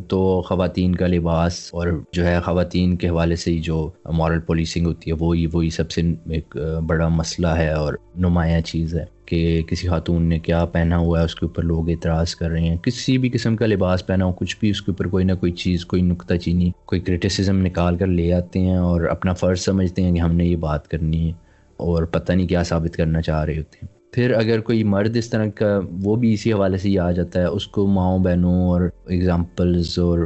تو 0.09 0.41
خواتین 0.43 0.95
کا 0.95 1.07
لباس 1.07 1.59
اور 1.73 1.89
جو 2.13 2.27
ہے 2.27 2.39
خواتین 2.41 2.97
کے 2.97 3.09
حوالے 3.09 3.37
سے 3.37 3.51
ہی 3.51 3.59
جو 3.61 3.91
مورل 4.13 4.41
پولیسنگ 4.41 4.87
ہوتی 4.87 5.11
ہے، 5.11 5.17
وہی 5.21 5.47
وہی 5.53 5.71
سب 5.71 5.91
سے 5.91 6.03
ایک 6.31 6.57
بڑا 6.87 7.09
مسئلہ 7.09 7.49
ہے 7.49 7.71
اور 7.73 7.95
نمایاں 8.17 8.61
چیز 8.61 8.95
ہے 8.95 9.05
کہ 9.27 9.63
کسی 9.63 9.89
خاتون 9.89 10.23
نے 10.23 10.39
کیا 10.39 10.65
پہنا 10.65 10.99
ہوا 10.99 11.19
ہے، 11.21 11.25
اس 11.25 11.35
کے 11.35 11.47
اوپر 11.47 11.63
لوگ 11.63 11.89
اعتراض 11.91 12.35
کر 12.35 12.51
رہے 12.51 12.61
ہیں، 12.61 12.77
کسی 12.77 13.19
بھی 13.19 13.31
قسم 13.31 13.57
کا 13.57 13.67
لباس 13.67 14.07
پہنا 14.07 14.25
ہو، 14.25 14.33
کچھ 14.33 14.57
بھی 14.61 14.71
اس 14.71 14.83
کے 14.83 14.91
اوپر 14.91 15.09
کوئی 15.09 15.25
نہ 15.25 15.33
کوئی 15.33 15.53
چیز، 15.53 15.87
کوئی 15.87 16.03
نکتہ 16.03 16.35
چینی، 16.35 16.71
کوئی 16.85 17.01
کرٹیسزم 17.01 17.59
نکال 17.67 17.97
کر 17.97 18.07
لے 18.07 18.33
آتے 18.33 18.61
ہیں 18.61 18.77
اور 18.77 19.01
اپنا 19.01 19.33
فرض 19.33 19.61
سمجھتے 19.61 20.03
ہیں 20.03 20.15
کہ 20.15 20.21
ہم 20.21 20.35
نے 20.35 20.47
یہ 20.47 20.57
بات 20.57 20.89
کرنی 20.89 21.27
ہے 21.27 21.33
اور 21.79 22.03
پتہ 22.03 22.33
نہیں 22.33 22.49
کیا 22.49 22.63
ثابت 22.63 22.97
کرنا 22.97 23.23
چاہ 23.23 23.45
رہے 23.45 23.59
ہوتے 23.59 23.79
ہیں۔ 23.83 23.96
پھر 24.13 24.35
اگر 24.35 24.61
کوئی 24.61 24.85
مرد 24.85 25.17
اس 25.17 25.31
طرح 25.31 25.47
کا 25.47 25.81
وہ 26.03 26.17
بھی 26.17 26.33
اسی 26.33 26.53
حوالے 26.53 26.79
سے 26.79 26.91
یہ 26.91 27.01
آ 27.01 27.11
جاتا 27.11 27.41
ہے، 27.41 27.45
اس 27.45 27.67
کو 27.67 27.87
ماؤں 27.87 28.19
بہنوں 28.19 28.69
اور 28.69 28.81
اگزامپلز 29.07 29.99
اور 29.99 30.19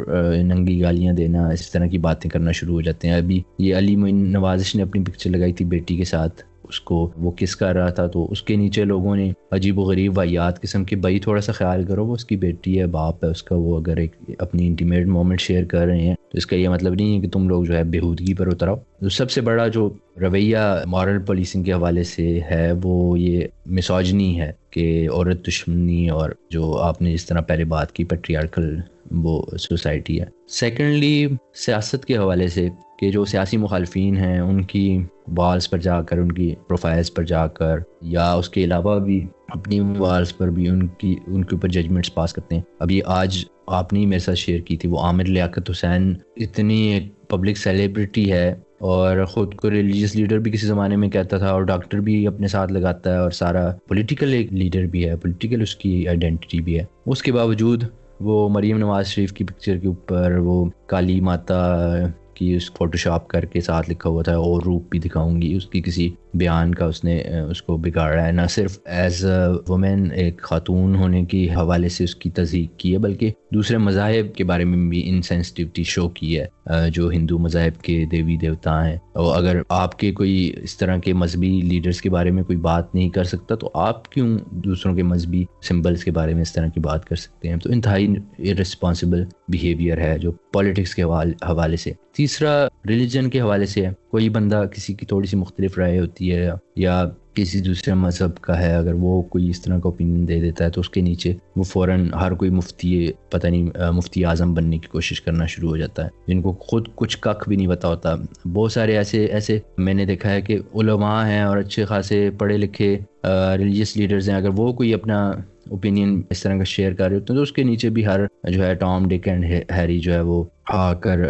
ننگی 0.43 0.81
گالیاں 0.83 1.13
دینا، 1.13 1.49
اس 1.49 1.71
طرح 1.71 1.87
کی 1.87 1.99
باتیں 1.99 2.31
کرنا 2.31 2.53
شروع 2.53 2.75
ہو 2.75 2.81
جاتے 2.81 3.09
ہیں۔ 3.09 3.15
ابھی 3.15 3.43
یہ 3.59 3.75
علی 3.75 3.97
معین 3.97 4.33
نوازش 4.33 4.77
نے 4.77 4.83
اپنی 4.83 5.05
پکچر 5.05 5.31
لگائی 5.31 5.53
تھی 5.53 5.65
بیٹی 5.65 5.97
کے 5.97 6.05
ساتھ۔ 6.05 6.43
اس 6.71 6.81
کو 6.81 7.11
وہ 7.17 7.31
کس 7.37 7.57
کر 7.57 7.75
رہا 7.75 7.91
تھا؟ 7.91 8.07
تو 8.07 8.27
اس 8.31 8.43
کے 8.43 8.57
نیچے 8.57 8.85
لوگوں 8.85 9.17
نے 9.17 9.33
عجیب 9.51 9.79
و 9.79 9.83
غریب 9.83 10.19
وایات 10.19 10.61
قسم 10.63 10.85
کی 10.85 10.97
بھائی 10.97 11.19
تھوڑا 11.19 11.41
سا 11.41 11.53
خیال 11.53 11.85
کرو، 11.85 12.07
وہ 12.07 12.15
اس 12.15 12.25
کی 12.25 12.37
بیٹی 12.37 12.81
ہے، 12.81 12.87
باپ 12.87 13.25
ہے، 13.25 13.31
اس 13.31 13.43
کا 13.43 13.55
وہ 13.55 13.79
اگر 13.79 13.97
ایک 13.97 14.17
اپنی 14.39 14.67
انٹیمیٹ 14.67 15.07
مومنٹ 15.07 15.41
شیئر 15.41 15.65
کر 15.65 15.87
رہے 15.87 16.01
ہیں، 16.01 16.15
تو 16.15 16.39
اس 16.39 16.47
کا 16.47 16.57
یہ 16.57 16.69
مطلب 16.69 16.95
نہیں 16.95 17.17
ہے 17.17 17.21
کہ 17.21 17.29
تم 17.29 17.49
لوگ 17.49 17.65
جو 17.65 17.77
ہے 17.77 17.85
بےحودگی 17.85 18.35
پر 18.35 18.47
اتراؤ 18.47 18.77
تو 19.01 19.09
سب 19.09 19.31
سے 19.31 19.41
بڑا 19.41 19.69
جو 19.69 19.91
رویہ 20.21 20.59
مارل 20.87 21.19
پولیسنگ 21.19 21.63
کے 21.63 21.73
حوالے 21.73 22.03
سے 22.03 22.41
ہے، 22.51 22.73
وہ 22.83 23.19
یہ 23.21 23.47
مسوجنی 23.67 24.41
ہے 24.41 24.53
کہ 24.71 25.09
عورت 25.13 25.47
دشمنی 25.49 26.09
اور 26.09 26.31
جو 26.51 26.77
آپ 26.79 27.03
نے 27.03 27.13
جس 27.13 27.27
طرح 27.27 27.41
پہلے 27.41 27.65
بات 27.65 27.93
کی 27.93 28.05
پیٹریارکل 28.05 28.77
وہ 29.11 29.43
سوسائٹی 29.59 30.21
ہے۔ 30.21 30.27
سیکنڈلی 30.49 31.29
سیاست 31.55 32.05
کے 32.05 32.17
حوالے 32.17 32.49
سے 32.49 32.69
کہ 32.99 33.11
جو 33.11 33.25
سیاسی 33.25 33.57
مخالفین 33.57 34.17
ہیں، 34.17 34.41
ان 34.41 34.63
کی 34.63 35.03
والس 35.37 35.71
پر 35.71 35.79
جا 35.79 36.03
کر، 36.03 36.19
ان 36.19 36.33
کی 36.33 36.55
پروفائلس 36.69 37.15
پر 37.15 37.23
جا 37.23 37.47
کر، 37.47 37.77
یا 38.03 38.33
اس 38.33 38.49
کے 38.49 38.65
علاوہ 38.65 38.99
بھی 38.99 39.27
اپنی 39.49 39.81
والس 39.81 40.39
پر 40.39 40.49
بھی 40.49 40.69
ان 40.69 40.87
کی، 40.87 41.17
ان 41.27 41.45
کے 41.45 41.55
اوپر 41.55 41.69
ججمنٹس 41.69 42.15
پاس 42.15 42.33
کرتے 42.33 42.55
ہیں۔ 42.55 42.63
ابھی 42.79 43.01
آج 43.07 43.45
آپ 43.67 43.93
نے 43.93 44.07
میرے 44.07 44.19
ساتھ 44.19 44.39
شیئر 44.39 44.61
کی 44.61 44.77
تھی، 44.77 44.89
وہ 44.89 44.99
عامر 44.99 45.25
لیاقت 45.25 45.71
حسین 45.71 46.15
اتنی 46.37 46.81
ایک 46.81 47.29
پبلک 47.29 47.57
سیلیبریٹی 47.57 48.33
ہے 48.33 48.55
اور 48.79 49.25
خود 49.25 49.55
کو 49.55 49.71
ریلیجیس 49.71 50.17
لیڈر 50.17 50.39
بھی 50.39 50.51
کسی 50.51 50.67
زمانے 50.67 50.97
میں 50.97 51.09
کہتا 51.09 51.39
تھا 51.39 51.51
اور 51.51 51.63
ڈاکٹر 51.63 52.01
بھی 52.01 52.27
اپنے 52.27 52.49
ساتھ 52.49 52.73
لگاتا 52.73 53.13
ہے 53.13 53.19
اور 53.19 53.31
سارا 53.31 53.73
پولیٹیکل 53.89 54.33
ایک 54.33 54.53
لیڈر 54.53 54.87
بھی 54.87 55.09
ہے 55.09 55.17
پولیٹیکل 55.17 55.63
اس 55.63 55.77
کی 55.77 56.09
آئیڈینٹی 56.09 56.61
بھی 56.61 56.79
ہے۔ 56.79 56.85
اس 57.07 57.23
کے 57.23 57.33
باوجود 57.33 57.85
وہ 58.21 58.49
مریم 58.49 58.77
نواز 58.77 59.07
شریف 59.07 59.33
کی 59.33 59.45
پکچر 59.45 59.77
کے 59.77 59.87
اوپر، 59.87 60.37
وہ 60.37 60.65
کالی 60.87 61.21
ماتا 61.21 61.97
کی 62.35 62.55
اس 62.55 62.73
فوٹو 62.73 62.99
شاپ 62.99 63.29
کر 63.29 63.45
کے 63.45 63.61
ساتھ 63.61 63.91
لکھا 63.91 64.11
ہوا 64.11 64.23
تھا 64.23 64.37
اور 64.37 64.63
روپ 64.63 64.83
بھی 64.91 64.99
دکھاؤں 64.99 65.43
گی، 65.43 65.55
اس 65.55 65.67
کی 65.67 65.83
کسی 65.83 66.11
بیان 66.35 66.75
کا 66.75 66.85
اس 66.85 67.05
نے 67.05 67.23
اس 67.51 67.63
کو 67.63 67.77
بگاڑا 67.77 68.27
ہے، 68.27 68.33
نہ 68.33 68.41
صرف 68.51 68.79
ایز 68.85 69.25
اے 69.25 69.49
وومین 69.69 70.09
ایک 70.15 70.43
خاتون 70.43 70.97
ہونے 70.97 71.25
کی 71.25 71.51
حوالے 71.51 71.89
سے 71.89 72.05
اس 72.05 72.15
کی 72.15 72.31
تصدیق 72.31 72.79
کی 72.79 72.93
ہے، 72.93 72.99
بلکہ 72.99 73.31
دوسرے 73.55 73.77
مذاہب 73.77 74.35
کے 74.35 74.45
بارے 74.45 74.65
میں 74.65 74.91
بھی 74.91 75.09
انسینسٹیوٹی 75.09 75.83
شو 75.83 76.09
کی 76.09 76.41
ہے 76.41 76.47
جو 76.91 77.11
ہندو 77.11 77.39
مذاہب 77.39 77.83
کے 77.83 78.05
دیوی 78.13 78.37
دیوتا 78.37 78.89
ہیں۔ 78.89 78.97
اور 79.13 79.39
اگر 79.39 79.63
آپ 79.69 79.99
کے 79.99 80.13
کوئی 80.13 80.53
اس 80.63 80.79
طرح 80.79 80.97
کے 80.97 81.13
مذہبی 81.13 81.61
لیڈرز 81.61 82.03
کے 82.03 82.11
بارے 82.11 82.31
میں 82.31 82.43
کوئی 82.43 82.59
بات 82.59 82.95
نہیں 82.95 83.09
کر 83.09 83.25
سکتا، 83.25 83.55
تو 83.55 83.71
آپ 83.75 84.13
کیوں 84.13 84.39
دوسروں 84.51 84.95
کے 84.95 85.03
مذہبی 85.03 85.45
سمبلس 85.63 86.05
کے 86.05 86.11
بارے 86.11 86.35
میں 86.35 86.43
اس 86.43 86.53
طرح 86.53 86.67
کی 86.67 86.81
بات 86.81 87.05
کر 87.05 87.17
سکتے 87.17 87.49
ہیں؟ 87.49 87.57
تو 87.57 87.71
انتہائی 87.71 88.15
ارسپانسبل 88.39 89.25
بیہیویئر 89.49 89.99
ہے 89.99 90.19
جو 90.19 90.33
پالیٹکس 90.33 90.95
کے 90.95 91.03
حوالے 91.03 91.77
سے۔ 91.77 91.93
تیسرا 92.17 92.69
ریلیجن 92.89 93.31
کے 93.31 93.41
حوالے 93.41 93.67
سے 93.67 93.87
ہے۔ 93.87 93.93
کوئی 94.11 94.29
بندہ 94.29 94.63
کسی 94.73 94.95
کی 94.95 95.07
تھوڑی 95.07 95.27
سی 95.27 95.37
مختلف 95.37 95.79
رائے 95.79 95.99
ہوتی 95.99 96.20
ہوتی 96.21 96.35
ہے 96.35 96.51
یا 96.77 97.05
کسی 97.35 97.61
دوسرے 97.61 97.95
مذہب 97.95 98.37
کا 98.37 98.61
ہے، 98.61 98.75
اگر 98.75 98.95
وہ 98.95 99.23
کوئی 99.23 99.49
اس 99.51 99.63
طرح 99.63 99.79
کا 99.79 99.89
اوپینین 99.89 100.29
دے 100.29 100.41
دیتا 100.41 100.65
ہے 100.65 100.71
تو 100.71 100.81
اس 100.81 100.91
کے 100.91 101.01
نیچے 101.01 101.35
وہ 101.57 101.63
فوراً 101.63 102.13
ہر 102.13 102.33
کوئی 102.33 102.51
مفتی، 102.51 103.07
پتہ 103.31 103.47
نہیں، 103.47 103.69
مفتی 103.93 104.25
اعظم 104.25 104.55
بننے 104.55 104.79
کی 104.79 104.89
کوشش 104.89 105.21
کرنا 105.21 105.47
شروع 105.47 105.71
ہو 105.71 105.77
جاتا 105.77 106.05
ہے۔ 106.05 106.09
جن 106.27 106.43
کو 106.43 106.53
خود 106.53 106.89
کچھ 106.95 107.19
کک 107.19 107.49
بھی 107.49 107.57
نہیں 107.57 107.69
پتا 107.69 107.89
ہوتا۔ 107.89 108.15
بہت 108.53 108.73
سارے 108.73 108.97
ایسے 108.97 109.25
ایسے 109.25 109.59
میں 109.79 109.95
نے 109.95 110.05
دیکھا 110.05 110.31
ہے 110.31 110.41
کہ 110.41 110.59
علماء 110.75 111.29
ہیں 111.29 111.41
اور 111.41 111.57
اچھے 111.57 111.85
خاصے 111.85 112.31
پڑھے 112.39 112.57
لکھے 112.57 112.99
ریلیجیس 113.25 113.97
لیڈرز 113.97 114.29
ہیں۔ 114.31 114.37
اگر 114.37 114.51
وہ 114.57 114.73
کوئی 114.73 114.95
اپنا 114.95 115.33
اوپینین 115.71 116.23
اس 116.31 116.43
طرح 116.43 116.57
کا 116.59 116.65
شیئر 116.65 116.93
کر 116.93 117.09
رہے 117.09 117.15
ہوتے 117.15 117.33
ہیں 117.33 117.39
تو 117.39 117.43
اس 117.43 117.53
کے 117.53 117.63
نیچے 117.63 117.91
بھی 117.91 118.07
ہر 118.07 118.21
جو 118.51 118.65
ہے 118.65 118.75
ٹام 118.75 119.09
ڈک 119.09 119.29
اینڈ 119.29 119.45
ہیری 119.73 119.99
جو 119.99 120.13
ہے 120.13 120.21
وہ 120.21 120.43
آ 120.69 120.93
کر 120.95 121.21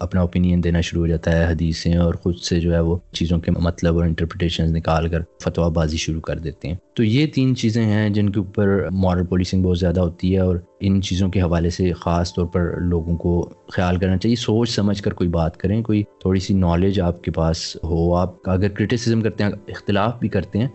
اپنا 0.00 0.20
اوپینین 0.20 0.62
دینا 0.64 0.80
شروع 0.80 1.02
ہو 1.02 1.06
جاتا 1.06 1.32
ہے 1.32 1.44
حدیثیں 1.44 1.94
اور 1.96 2.14
خود 2.14 2.36
سے 2.38 2.60
جو 2.60 2.74
ہے 2.74 2.80
وہ 2.80 2.96
چیزوں 3.12 3.38
کے 3.38 3.50
مطلب 3.50 3.96
اور 3.96 4.04
انٹرپریٹیشن 4.04 4.72
نکال 4.72 5.08
کر 5.08 5.22
فتویٰ 5.42 5.70
بازی 5.70 5.96
شروع 5.96 6.20
کر 6.20 6.38
دیتے 6.38 6.68
ہیں۔ 6.68 6.74
تو 6.94 7.04
یہ 7.04 7.26
تین 7.26 7.56
چیزیں 7.56 7.84
ہیں 7.84 8.08
جن 8.10 8.30
کے 8.30 8.40
اوپر 8.40 8.86
مارل 8.92 9.26
پولیسنگ 9.26 9.62
بہت 9.62 9.78
زیادہ 9.78 10.00
ہوتی 10.00 10.34
ہے 10.34 10.40
اور 10.40 10.56
ان 10.80 11.00
چیزوں 11.02 11.28
کے 11.28 11.40
حوالے 11.40 11.70
سے 11.70 11.92
خاص 11.92 12.34
طور 12.34 12.46
پر 12.46 12.72
لوگوں 12.80 13.16
کو 13.16 13.48
خیال 13.68 13.96
کرنا 13.96 14.16
چاہیے۔ 14.16 14.36
سوچ 14.36 14.70
سمجھ 14.70 15.02
کر 15.02 15.12
کوئی 15.12 15.30
بات 15.30 15.56
کریں، 15.56 15.82
کوئی 15.82 16.02
تھوڑی 16.20 16.40
سی 16.40 16.54
نالج 16.54 17.00
آپ 17.00 17.22
کے 17.24 17.30
پاس 17.30 17.76
ہو۔ 17.84 18.14
آپ 18.14 18.48
اگر 18.50 18.68
کرٹیسزم 18.68 19.20
کرتے 19.20 19.44
ہیں، 19.44 19.50
اختلاف 19.68 20.18
بھی 20.20 20.28
کرتے 20.28 20.58
ہیں 20.58 20.68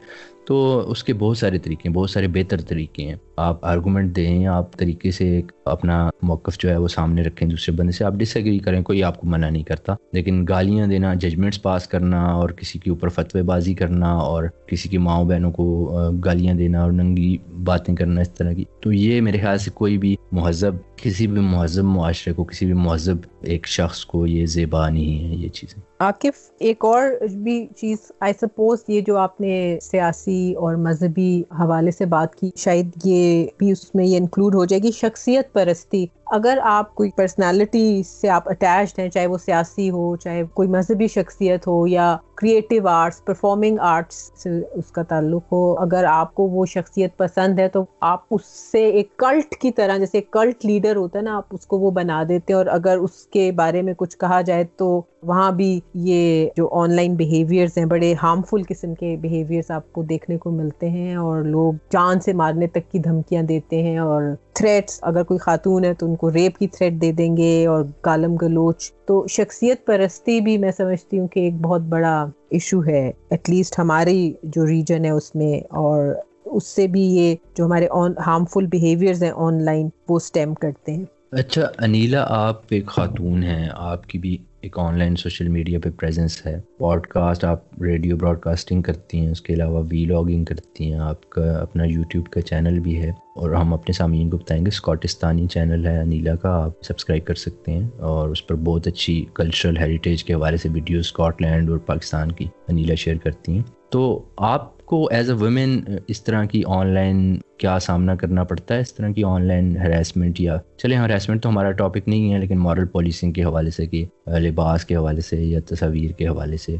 تو 0.48 0.86
اس 0.92 1.04
کے 1.04 1.14
بہت 1.14 1.38
سارے 1.38 1.58
طریقے 1.58 1.90
ہیں، 1.90 1.96
بہت 1.96 2.10
سارے 2.10 2.28
بہتر 2.28 2.62
طریقے 2.62 3.04
ہیں۔ 3.04 3.16
آپ 3.38 3.66
آرگومنٹ 3.66 4.16
دیں، 4.16 4.46
آپ 4.46 4.78
طریقے 4.78 5.12
سے 5.12 5.42
اپنا 5.66 6.10
موقف 6.22 6.58
جو 6.58 6.70
ہے 6.70 6.78
وہ 6.78 6.88
سامنے 6.88 7.22
رکھیں 7.22 7.50
دوسرے 7.50 7.76
بندے 7.76 7.92
سے۔ 7.92 8.06
آپ 8.06 8.14
ڈس 8.14 8.38
ایگری 8.38 8.60
کریں، 8.60 8.84
کوئی 8.84 9.04
آپ 9.04 9.22
کو 9.22 9.28
منع 9.28 9.50
نہیں 9.50 9.64
کرتا۔ 9.64 9.96
لیکن 10.14 10.46
گالیاں 10.50 10.88
دینا 10.88 11.14
ججمنٹس 11.14 11.62
پاس 11.62 11.88
کرنا 11.88 12.22
اور 12.22 12.50
کسی 12.50 12.80
کے 12.80 12.90
اوپر 12.90 13.10
فتوے 13.10 13.42
بازی 13.42 13.74
کرنا 13.74 14.12
اور 14.12 14.44
کسی 14.68 14.90
کی 14.90 14.98
ماؤں 14.98 15.26
بہنوں 15.26 15.52
کو 15.52 15.86
گالیاں 16.26 16.54
دینا 16.54 16.84
اور 16.84 16.92
ننگی 16.92 17.38
باتیں 17.64 17.96
کرنا 17.96 18.22
اس 18.22 18.34
طرح 18.34 18.54
کی۔ 18.54 18.64
تو 18.82 18.94
یہ 18.94 19.22
میرے 19.22 19.38
خیال 19.38 19.58
سے 19.58 19.72
کوئی 19.74 19.98
بھی 19.98 20.16
مہذب 20.32 20.76
کسی 20.98 21.28
بھی 21.28 21.42
مہذب 21.42 21.84
معاشرے 21.84 22.34
کو، 22.34 22.44
کسی 22.44 22.66
بھی 22.66 22.74
مہذب 22.74 23.16
ایک 23.42 23.68
شخص 23.68 24.06
کو 24.06 24.28
یہ 24.28 24.46
زیبا 24.46 24.90
نہیں 24.90 25.30
ہے، 25.30 25.36
یہ 25.36 25.50
چیزیں۔ 25.50 25.82
عاقف 26.00 26.52
ایک 26.60 26.86
اور 26.86 27.28
بھی 27.28 27.68
چیز 27.78 27.98
آئی 28.20 28.34
سپوز 28.34 28.80
یہ 28.88 29.02
جو 29.02 29.18
آپ 29.18 29.42
نے 29.42 29.78
سیاسی 29.82 30.54
اور 30.54 30.76
مذہبی 30.76 31.44
حوالے 31.52 31.92
سے 31.92 32.06
بات 32.06 32.36
کی، 32.36 32.50
شاید 32.56 32.90
یہ 33.06 33.48
بھی 33.58 33.72
اس 33.72 33.96
میں 33.96 34.06
یہ 34.06 34.18
انکلوڈ 34.18 34.56
ہو 34.56 34.66
جائے 34.66 34.84
گی، 34.84 34.92
شخصیت 34.92 35.54
پرستی۔ 35.54 36.06
اگر 36.28 36.60
آپ 36.64 36.94
کوئی 36.96 37.10
پرسنالٹی 37.16 38.02
سے 38.06 38.30
آپ 38.30 38.50
اٹیچڈ 38.50 39.00
ہیں، 39.00 39.10
چاہے 39.10 39.28
وہ 39.28 39.38
سیاسی 39.38 39.90
ہو، 39.90 40.16
چاہے 40.16 40.44
کوئی 40.54 40.70
مذہبی 40.70 41.08
شخصیت 41.08 41.68
ہو 41.68 41.88
یا 41.88 42.16
کریٹیو 42.36 42.88
آرٹس 42.88 43.24
پرفارمنگ 43.26 43.78
آرٹس 43.80 44.32
سے 44.38 44.50
اس 44.74 44.92
کا 44.92 45.04
تعلق 45.04 45.52
ہو، 45.52 45.76
اگر 45.80 46.04
آپ 46.04 46.34
کو 46.36 46.44
وہ 46.44 46.66
شخصیت 46.66 47.18
پسند 47.18 47.60
ہے 47.60 47.68
تو 47.68 47.84
آپ 48.00 48.24
اس 48.32 48.46
سے 48.72 48.86
ایک 48.86 49.18
کلٹ 49.18 49.56
کی 49.56 49.72
طرح، 49.72 49.98
جیسے 49.98 50.22
کلٹ 50.22 50.66
لیڈر 50.66 50.96
ہوتا 50.96 51.20
ہے 51.20 51.24
نا، 51.24 51.38
آپ 51.38 51.44
اس 51.52 51.66
کو 51.66 51.80
وہ 51.80 51.92
بنا 51.92 52.24
دیتے 52.30 52.54
ہیں 52.54 52.58
اور 52.58 52.66
اگر 52.66 52.98
اس 52.98 53.26
کے 53.28 53.52
بارے 53.52 53.82
میں 53.82 53.94
کچھ 53.98 54.18
کہا 54.18 54.42
جائے 54.42 54.64
تو 54.78 55.02
وہاں 55.26 55.52
بھی 55.52 55.80
یہ 55.94 56.50
جو 56.56 56.68
آن 56.72 56.94
لائن 56.94 57.14
بیہیویئرز 57.16 57.78
ہیں، 57.78 57.86
بڑے 57.86 58.14
ہارمفل 58.24 58.64
قسم 58.70 58.94
کے 58.94 59.16
بیہیویئرز 59.22 59.72
آپ 59.72 59.94
کو 59.94 60.04
دیکھنے 60.04 60.38
کو 60.38 60.52
ملتے 60.52 60.90
ہیں 60.90 61.16
اور 61.16 61.44
لوگ 61.44 61.74
جان 61.92 62.20
سے 62.20 62.34
مارنے 62.34 62.68
تک 62.68 62.92
کی 62.92 63.00
دھمکیاں 63.00 63.44
دیتے 63.44 63.82
ہیں 63.84 63.98
اور 63.98 64.24
تھریٹس 64.54 65.00
اگر 65.02 65.24
کوئی 65.24 65.38
خاتون 65.38 65.86
ہے 65.86 65.94
تو 65.94 66.06
ان 66.06 66.16
کو 66.16 66.32
ریپ 66.32 66.58
کی 66.58 66.68
تھریٹ 66.68 67.02
دے 67.02 67.12
دیں 67.12 67.38
گے 67.38 67.66
اور 67.66 67.84
گالم 68.06 68.36
گلوچ۔ 68.36 68.92
تو 69.06 69.28
شخصیت 69.28 69.86
پرستی 69.86 70.42
بھی 70.42 70.58
میں 70.58 70.72
سمجھتی 70.78 71.20
ہوں 71.20 71.28
کہ 71.28 71.40
ایک 71.40 71.54
بہت 71.62 71.82
بڑا 71.82 72.16
ایشو 72.50 72.86
ہے 72.86 73.12
ایٹ 73.30 73.50
لیسٹ 73.50 73.80
ہماری 73.80 74.34
جو 74.44 74.66
ریجن 74.68 75.06
ہے 75.06 75.10
اس 75.10 75.36
میں۔ 75.36 75.60
اور 75.76 76.14
اس 76.46 76.68
سے 76.68 76.88
بھی 76.88 77.02
یہ 77.02 77.36
جو 77.58 77.66
ہمارے 77.66 77.88
ہارمفل 78.28 78.66
بیہیویئرز 78.66 79.24
ہیں 79.24 79.32
آن 79.36 79.64
لائن 79.64 79.90
وہ 80.10 80.16
اسٹیم 80.16 80.54
کرتے 80.54 80.94
ہیں۔ 80.94 81.06
اچھا 81.38 81.62
انیلا 81.78 82.26
آپ 82.30 82.62
ایک 82.70 82.86
خاتون 82.86 83.44
ہیں، 83.44 83.70
آپ 83.74 84.08
کی 84.08 84.20
بھی 84.20 84.38
ایک 84.62 84.80
آن 84.80 85.00
لائن 85.00 85.16
سوشل 85.16 85.48
میڈیا 85.48 85.80
پہ 85.80 85.90
پریزنس 85.90 86.46
ہے۔ 86.46 86.62
پوڈ 86.78 87.08
کاسٹ 87.08 87.46
آپ 87.46 87.82
ریڈیو 87.82 88.18
براڈ 88.18 88.40
کاسٹنگ 88.40 88.82
کرتی 88.82 89.20
ہیں، 89.20 89.32
اس 89.32 89.42
کے 89.42 89.54
علاوہ 89.54 89.84
وی 89.90 90.06
لاگنگ 90.06 90.46
کرتی 90.46 90.92
ہیں۔ 90.92 91.00
آپ 91.00 91.30
کا 91.30 91.58
اپنا 91.58 91.84
یوٹیوب 91.86 92.26
کا 92.26 92.42
چینل 92.42 92.80
بھی 92.80 93.02
ہے 93.02 93.10
اور 93.10 93.52
ہم 93.52 93.74
اپنے 93.74 93.94
سامعین 93.94 94.30
کو 94.30 94.38
بتائیں 94.38 94.66
گے 94.66 94.68
اسکاٹستانی 94.68 95.48
چینل 95.48 95.86
ہے 95.86 96.00
انیلا 96.00 96.36
کا، 96.36 96.64
آپ 96.64 96.72
سبسکرائب 96.82 97.26
کر 97.26 97.36
سکتے 97.36 97.72
ہیں 97.72 97.88
اور 98.00 98.30
اس 98.30 98.48
پر 98.48 98.56
بہت 98.56 98.88
اچھی 98.88 99.26
کلچرل 99.34 99.78
ہیریٹیج 99.78 100.24
کے 100.24 100.34
حوالے 100.34 100.58
سے 100.58 100.70
ویڈیو 100.74 101.00
اسکاٹ 101.00 101.42
لینڈ 101.42 101.70
اور 101.70 101.78
پاکستان 101.78 102.32
کی 102.32 102.46
انیلا 102.68 102.96
شیئر 102.96 103.18
کرتی 103.18 103.52
ہیں۔ 103.52 103.64
تو 103.90 104.26
آپ 104.38 104.86
کو 104.86 105.10
ایز 105.12 105.30
اے 105.30 105.36
وومین 105.36 105.84
اس 106.08 106.24
طرح 106.24 106.46
کی 106.46 106.64
آن 106.66 106.88
لائن 106.88 107.38
کیا 107.58 107.80
سامنا 107.80 108.16
کرنا 108.16 108.44
پڑتا 108.44 108.76
ہے 108.76 108.80
اس 108.80 108.94
طرح 108.94 109.10
کی 109.10 109.24
آن 109.24 109.46
لائن 109.46 109.78
ہراسمنٹ 109.78 110.42
یا 110.42 110.58
چلے 110.78 110.96
ہراسمنٹ 110.96 111.44
تو 111.44 111.50
ہمارا 111.50 111.72
ٹاپک 111.72 112.08
نہیں 112.08 112.34
ہے 112.34 112.40
لیکن 112.40 112.58
مارل 112.58 112.86
پالیسنگ 112.86 113.32
کے 113.32 113.44
حوالے 113.44 113.70
سے 113.70 113.86
کہ 113.86 114.06
لباس 114.28 114.86
کے 114.86 114.96
حوالے 114.96 115.22
سے 115.22 115.38
یا 115.38 115.60
تصاویر 115.70 116.12
کے 116.12 116.28
حوالے 116.28 116.58
سے 116.58 116.76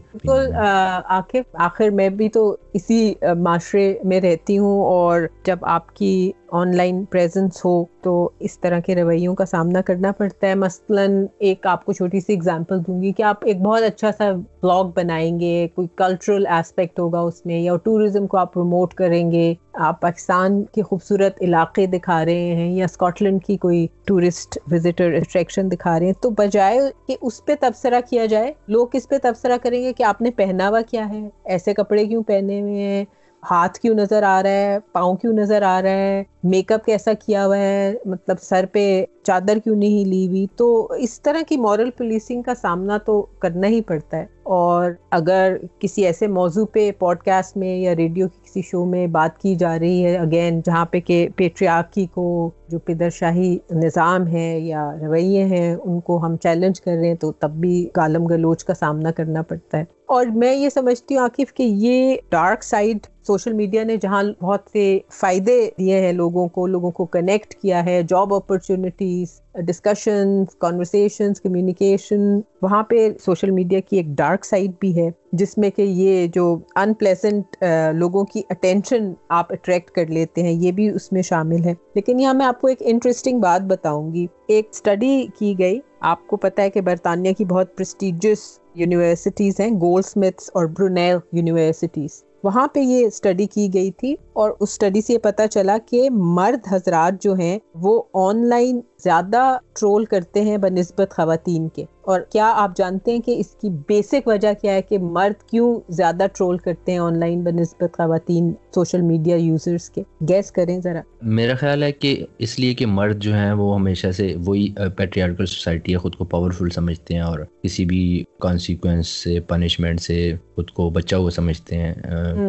آخر 1.06 1.40
آخر 1.54 1.90
میں 1.90 2.10
بھی 2.10 2.30
تو 2.30 2.58
اسی 2.74 3.14
معاشرے 3.40 4.00
میں 4.04 4.22
رہتی 4.22 4.58
ہوں 4.58 4.84
اور 4.86 5.22
جب 5.46 5.58
آپ 5.62 5.96
کی 5.96 6.32
آن 6.52 6.78
لائن 6.78 7.06
پریزنس 7.06 7.66
ہو 7.66 7.86
تو 8.02 8.30
اس 8.40 8.60
طرح 8.60 8.80
کے 8.80 8.96
رویوں 8.96 9.36
کا 9.36 9.46
سامنا 9.46 9.82
کرنا 9.82 10.12
پڑتا 10.12 10.48
ہے۔ 10.48 10.56
مثلا 10.56 11.02
ایک 11.40 11.68
آپ 11.68 11.86
کو 11.86 11.94
چھوٹی 11.94 12.20
سی 12.20 12.34
اگزامپل 12.34 12.80
دوں 12.88 13.04
گی 13.04 13.12
کہ 13.12 13.24
آپ 13.24 13.46
ایک 13.46 13.58
بہت 13.62 13.84
اچھا 13.84 14.12
سا 14.18 14.32
بلاگ 14.32 14.86
بنائیں 14.96 15.40
گے 15.40 15.68
کوئی 15.76 15.88
کلچرل 15.96 16.48
ایسپیکٹ 16.48 17.00
ہوگا 17.00 17.20
اس 17.20 17.46
میں 17.46 17.60
یا 17.60 17.76
ٹوریزم 17.76 18.28
کو 18.28 18.38
آپ 18.38 18.54
پروموٹ 18.54 18.94
کریں 18.94 19.32
گے۔ 19.32 19.54
آپ 19.74 20.02
پاکستان 20.02 20.65
کے 20.74 20.82
خوبصورت 20.82 21.42
علاقے 21.42 21.86
دکھا 21.88 22.24
رہے 22.26 22.54
ہیں 22.56 22.72
یا 22.76 22.86
اسکاٹ 22.86 23.22
لینڈ 23.22 23.44
کی 23.44 23.58
کوئی 23.58 23.86
ٹورسٹ 24.06 24.58
وزٹر 24.72 25.14
اٹریکشن 25.14 25.72
دکھا 25.72 26.00
رہے 26.00 26.06
ہیں، 26.06 26.14
تو 26.22 26.30
بجائے 26.30 26.80
کہ 27.08 27.16
اس 27.22 27.46
پہ 27.46 27.56
تبصرہ 27.60 28.00
کیا 28.10 28.26
جائے، 28.26 28.54
لوگ 28.68 28.88
اس 28.94 29.10
پہ 29.10 29.18
تبصرہ 29.24 29.58
کریں 29.64 29.82
گے 29.84 29.94
کہ 29.94 30.04
آپ 30.04 30.22
نے 30.22 30.32
پہناوا 30.32 30.82
کیا 30.82 31.10
ہے، 31.10 31.22
ایسے 31.46 31.74
کپڑے 31.74 32.06
کیوں 32.06 32.24
پہنے 32.24 32.62
ہوئے 32.62 32.84
ہیں؟ 32.84 33.06
ہاتھ 33.52 33.80
کیوں 33.80 33.96
نظر 33.96 34.24
آ 34.24 34.44
رہا 34.44 34.50
ہے؟ 34.50 34.78
پاؤں 34.92 35.16
کیوں 35.16 35.34
نظر 35.34 35.62
آ 35.62 35.82
رہا 35.82 35.90
ہے؟ 35.90 36.24
میک 36.44 36.72
اپ 36.72 36.86
کیسا 36.86 37.14
کیا 37.14 37.46
ہوا 37.46 37.58
ہے؟ 37.58 37.94
مطلب 38.06 38.36
سر 38.42 38.66
پہ 38.72 39.06
چادر 39.24 39.58
کیوں 39.64 39.76
نہیں 39.76 40.10
لی 40.10 40.28
ہوئی؟ 40.28 40.48
تو 40.56 40.88
اس 40.92 41.22
طرح 41.22 41.42
کی 41.48 41.58
مورل 41.58 41.90
پولیسنگ 41.98 42.42
کا 42.42 42.56
سامنا 42.56 42.98
تو 42.98 43.22
کرنا 43.22 43.68
ہی 43.68 43.82
پڑتا 43.82 44.18
ہے۔ 44.18 44.26
اور 44.44 44.92
اگر 45.12 45.58
کسی 45.80 46.06
ایسے 46.06 46.28
موضوع 46.28 46.66
پہ 46.66 46.92
پوڈ 47.00 47.18
کاسٹ 47.18 47.58
میں 47.58 47.78
یا 47.78 47.96
ریڈیو 47.96 48.28
کی 48.28 48.40
کسی 48.44 48.62
شو 48.62 48.86
میں 48.86 49.08
بات 49.08 49.42
کی 49.42 49.56
جا 49.56 49.80
رہی 49.80 50.06
ہے 50.06 50.18
اگین 50.18 50.62
جہاں 50.66 50.86
پہ 50.86 51.00
کہ 51.00 51.28
پیٹریاکی 51.36 52.06
کو 52.06 52.50
جو 52.68 52.80
پدر 52.80 53.10
شاہی 53.10 53.58
نظام 53.72 54.28
ہے 54.28 54.60
یا 54.60 54.92
رویے 55.02 55.44
ہیں، 55.44 55.76
ان 55.76 56.00
کو 56.00 56.26
ہم 56.26 56.38
چیلنج 56.38 56.82
کر 56.82 56.92
رہے 56.92 57.08
ہیں، 57.08 57.16
تو 57.16 57.32
تب 57.32 57.52
بھی 57.52 57.90
کالم 57.94 58.26
گلوچ 58.26 58.64
کا 58.64 58.74
سامنا 58.74 59.12
کرنا 59.12 59.42
پڑتا 59.42 59.78
ہے۔ 59.78 59.84
اور 60.06 60.26
میں 60.26 60.54
یہ 60.56 60.70
سمجھتی 60.70 61.16
ہوں 61.16 61.22
عاقف 61.22 61.54
کہ 61.54 61.64
یہ 61.64 62.16
ڈارک 62.30 62.64
سائڈ 62.64 62.98
سوشل 63.28 63.54
میڈیا 63.54 63.84
نے 63.84 63.96
جہاں 63.98 64.24
بہت 64.42 64.60
سے 64.74 65.00
فائدے 65.12 65.70
دیے 65.78 66.00
ہیں 66.00 66.14
لوگوں 66.14 66.48
کو 66.48 66.68
لوگوں 66.68 66.92
کو 66.92 67.06
کنیکٹ 67.06 67.54
کیا 67.54 67.86
ہے 67.86 68.02
job 68.04 68.34
opportunities 68.34 69.42
discussions 69.54 70.56
conversations 70.56 71.42
communication 71.42 72.40
وہاں 72.62 72.84
پہ 72.84 73.10
سوشل 73.26 73.52
میڈیا 73.52 73.80
کی 73.80 73.98
ایک 73.98 74.06
ڈارک 74.08 74.46
سائڈ 74.46 74.72
بھی 74.80 75.02
ہے، 75.02 75.10
جس 75.32 75.58
میں 75.58 75.70
کہ 75.70 75.82
یہ 75.82 76.28
جو 76.28 76.58
ان 76.76 76.94
پلیزنٹ 76.94 77.64
لوگوں 77.94 78.24
کی 78.24 78.42
اٹینشن 78.50 79.14
آپ 79.30 79.52
اٹریکٹ 79.52 79.92
کر 79.92 80.06
لیتے 80.06 80.44
ہیں، 80.44 80.52
یہ 80.52 80.72
بھی 80.72 80.90
اس 80.90 81.12
میں 81.12 81.22
شامل 81.22 81.64
ہے۔ 81.66 81.74
لیکن 81.96 82.20
یہاں 82.20 82.34
میں 82.34 82.46
آپ 82.46 82.62
کو 82.62 82.68
ایک 82.68 82.78
انٹرسٹنگ 82.82 83.40
بات 83.40 83.62
بتاؤں 83.62 84.14
گی۔ 84.14 84.28
ایک 84.48 84.68
اسٹڈی 84.72 85.28
کی 85.40 85.56
گئی۔ 85.60 85.80
آپ 86.00 86.28
کو 86.28 86.38
پتا 86.38 86.64
ہے 86.64 86.70
کہ 86.70 86.82
برطانیہ 86.82 87.34
کی 87.34 87.46
بہت 87.46 87.78
پرسٹیجس 87.78 88.60
یونیورسٹیز 88.76 89.60
ہیں 89.60 89.70
گولڈ 89.70 90.06
اسمتھس 90.06 90.50
اور 90.54 90.66
برونیل 90.66 91.18
یونیورسٹیز 91.32 92.24
وہاں 92.46 92.68
پہ 92.68 92.80
یہ 92.80 93.06
اسٹڈی 93.06 93.46
کی 93.46 93.74
گئی 93.74 93.92
تھی 93.92 94.16
اور 94.34 94.50
اس 94.50 94.70
اسٹڈی 94.70 95.02
سے 95.02 95.14
یہ 95.14 95.18
پتا 95.18 95.48
چلا 95.48 95.78
کہ 95.86 96.08
مرد 96.12 96.68
حضرات 96.72 97.22
جو 97.24 97.34
ہیں 97.34 97.58
وہ 97.76 98.02
آن 98.14 98.46
لائن 98.48 98.82
زیادہ 99.04 99.58
ٹرول 99.80 100.06
کرتے 100.06 100.42
ہیں 100.42 100.58
بنسبت 100.58 101.12
خواتین 101.12 101.70
کے۔ 101.70 101.86
اور 102.02 102.22
کیا 102.32 102.54
آپ 102.56 102.78
جانتے 102.78 103.12
ہیں 103.12 103.20
کہ 103.20 103.36
اس 103.40 103.48
کی 103.48 103.70
بیسک 103.70 104.28
وجہ 104.28 104.54
کیا 104.62 104.74
ہے 104.74 104.82
کہ 104.82 104.98
مرد 104.98 105.50
کیوں 105.50 105.80
زیادہ 105.90 106.26
ٹرول 106.38 106.58
کرتے 106.58 106.92
ہیں 106.92 107.00
آن 107.00 107.20
لائن 107.20 107.42
بنسبت 107.44 107.98
خواتین 107.98 108.54
سوشل 108.76 109.02
میڈیا 109.02 109.36
یوزرز 109.36 109.90
کے؟ 109.90 110.04
گیس 110.30 110.52
کریں 110.52 110.82
ذرا۔ 110.82 111.02
میرا 111.22 111.56
خیال 111.56 111.84
ہے 111.84 111.92
کہ 111.92 112.26
اس 112.38 112.60
لیے 112.60 112.74
کہ 112.74 112.86
مرد 112.86 113.20
جو 113.20 113.34
ہیں 113.34 113.54
وہ 113.54 113.76
ہمیشہ 113.76 114.12
سے 114.12 114.36
وہی 114.46 114.74
پیٹریارکل 114.98 115.46
سوسائٹی 115.46 115.92
ہے 115.94 115.98
خود 115.98 116.16
کو 116.16 116.26
پاورفل 116.26 116.70
سمجھتے 116.70 117.14
ہیں 117.14 117.22
اور 117.22 117.40
کسی 117.64 117.86
بھی 117.86 118.24
کانسیکوینس 118.40 119.08
سے 119.08 119.40
پنشمنٹ 119.40 120.02
سے 120.02 120.34
خود 120.56 120.70
کو 120.70 120.90
بچا 120.90 121.18
ہوا 121.18 121.32
سمجھتے 121.32 121.78
ہیں 121.78 121.94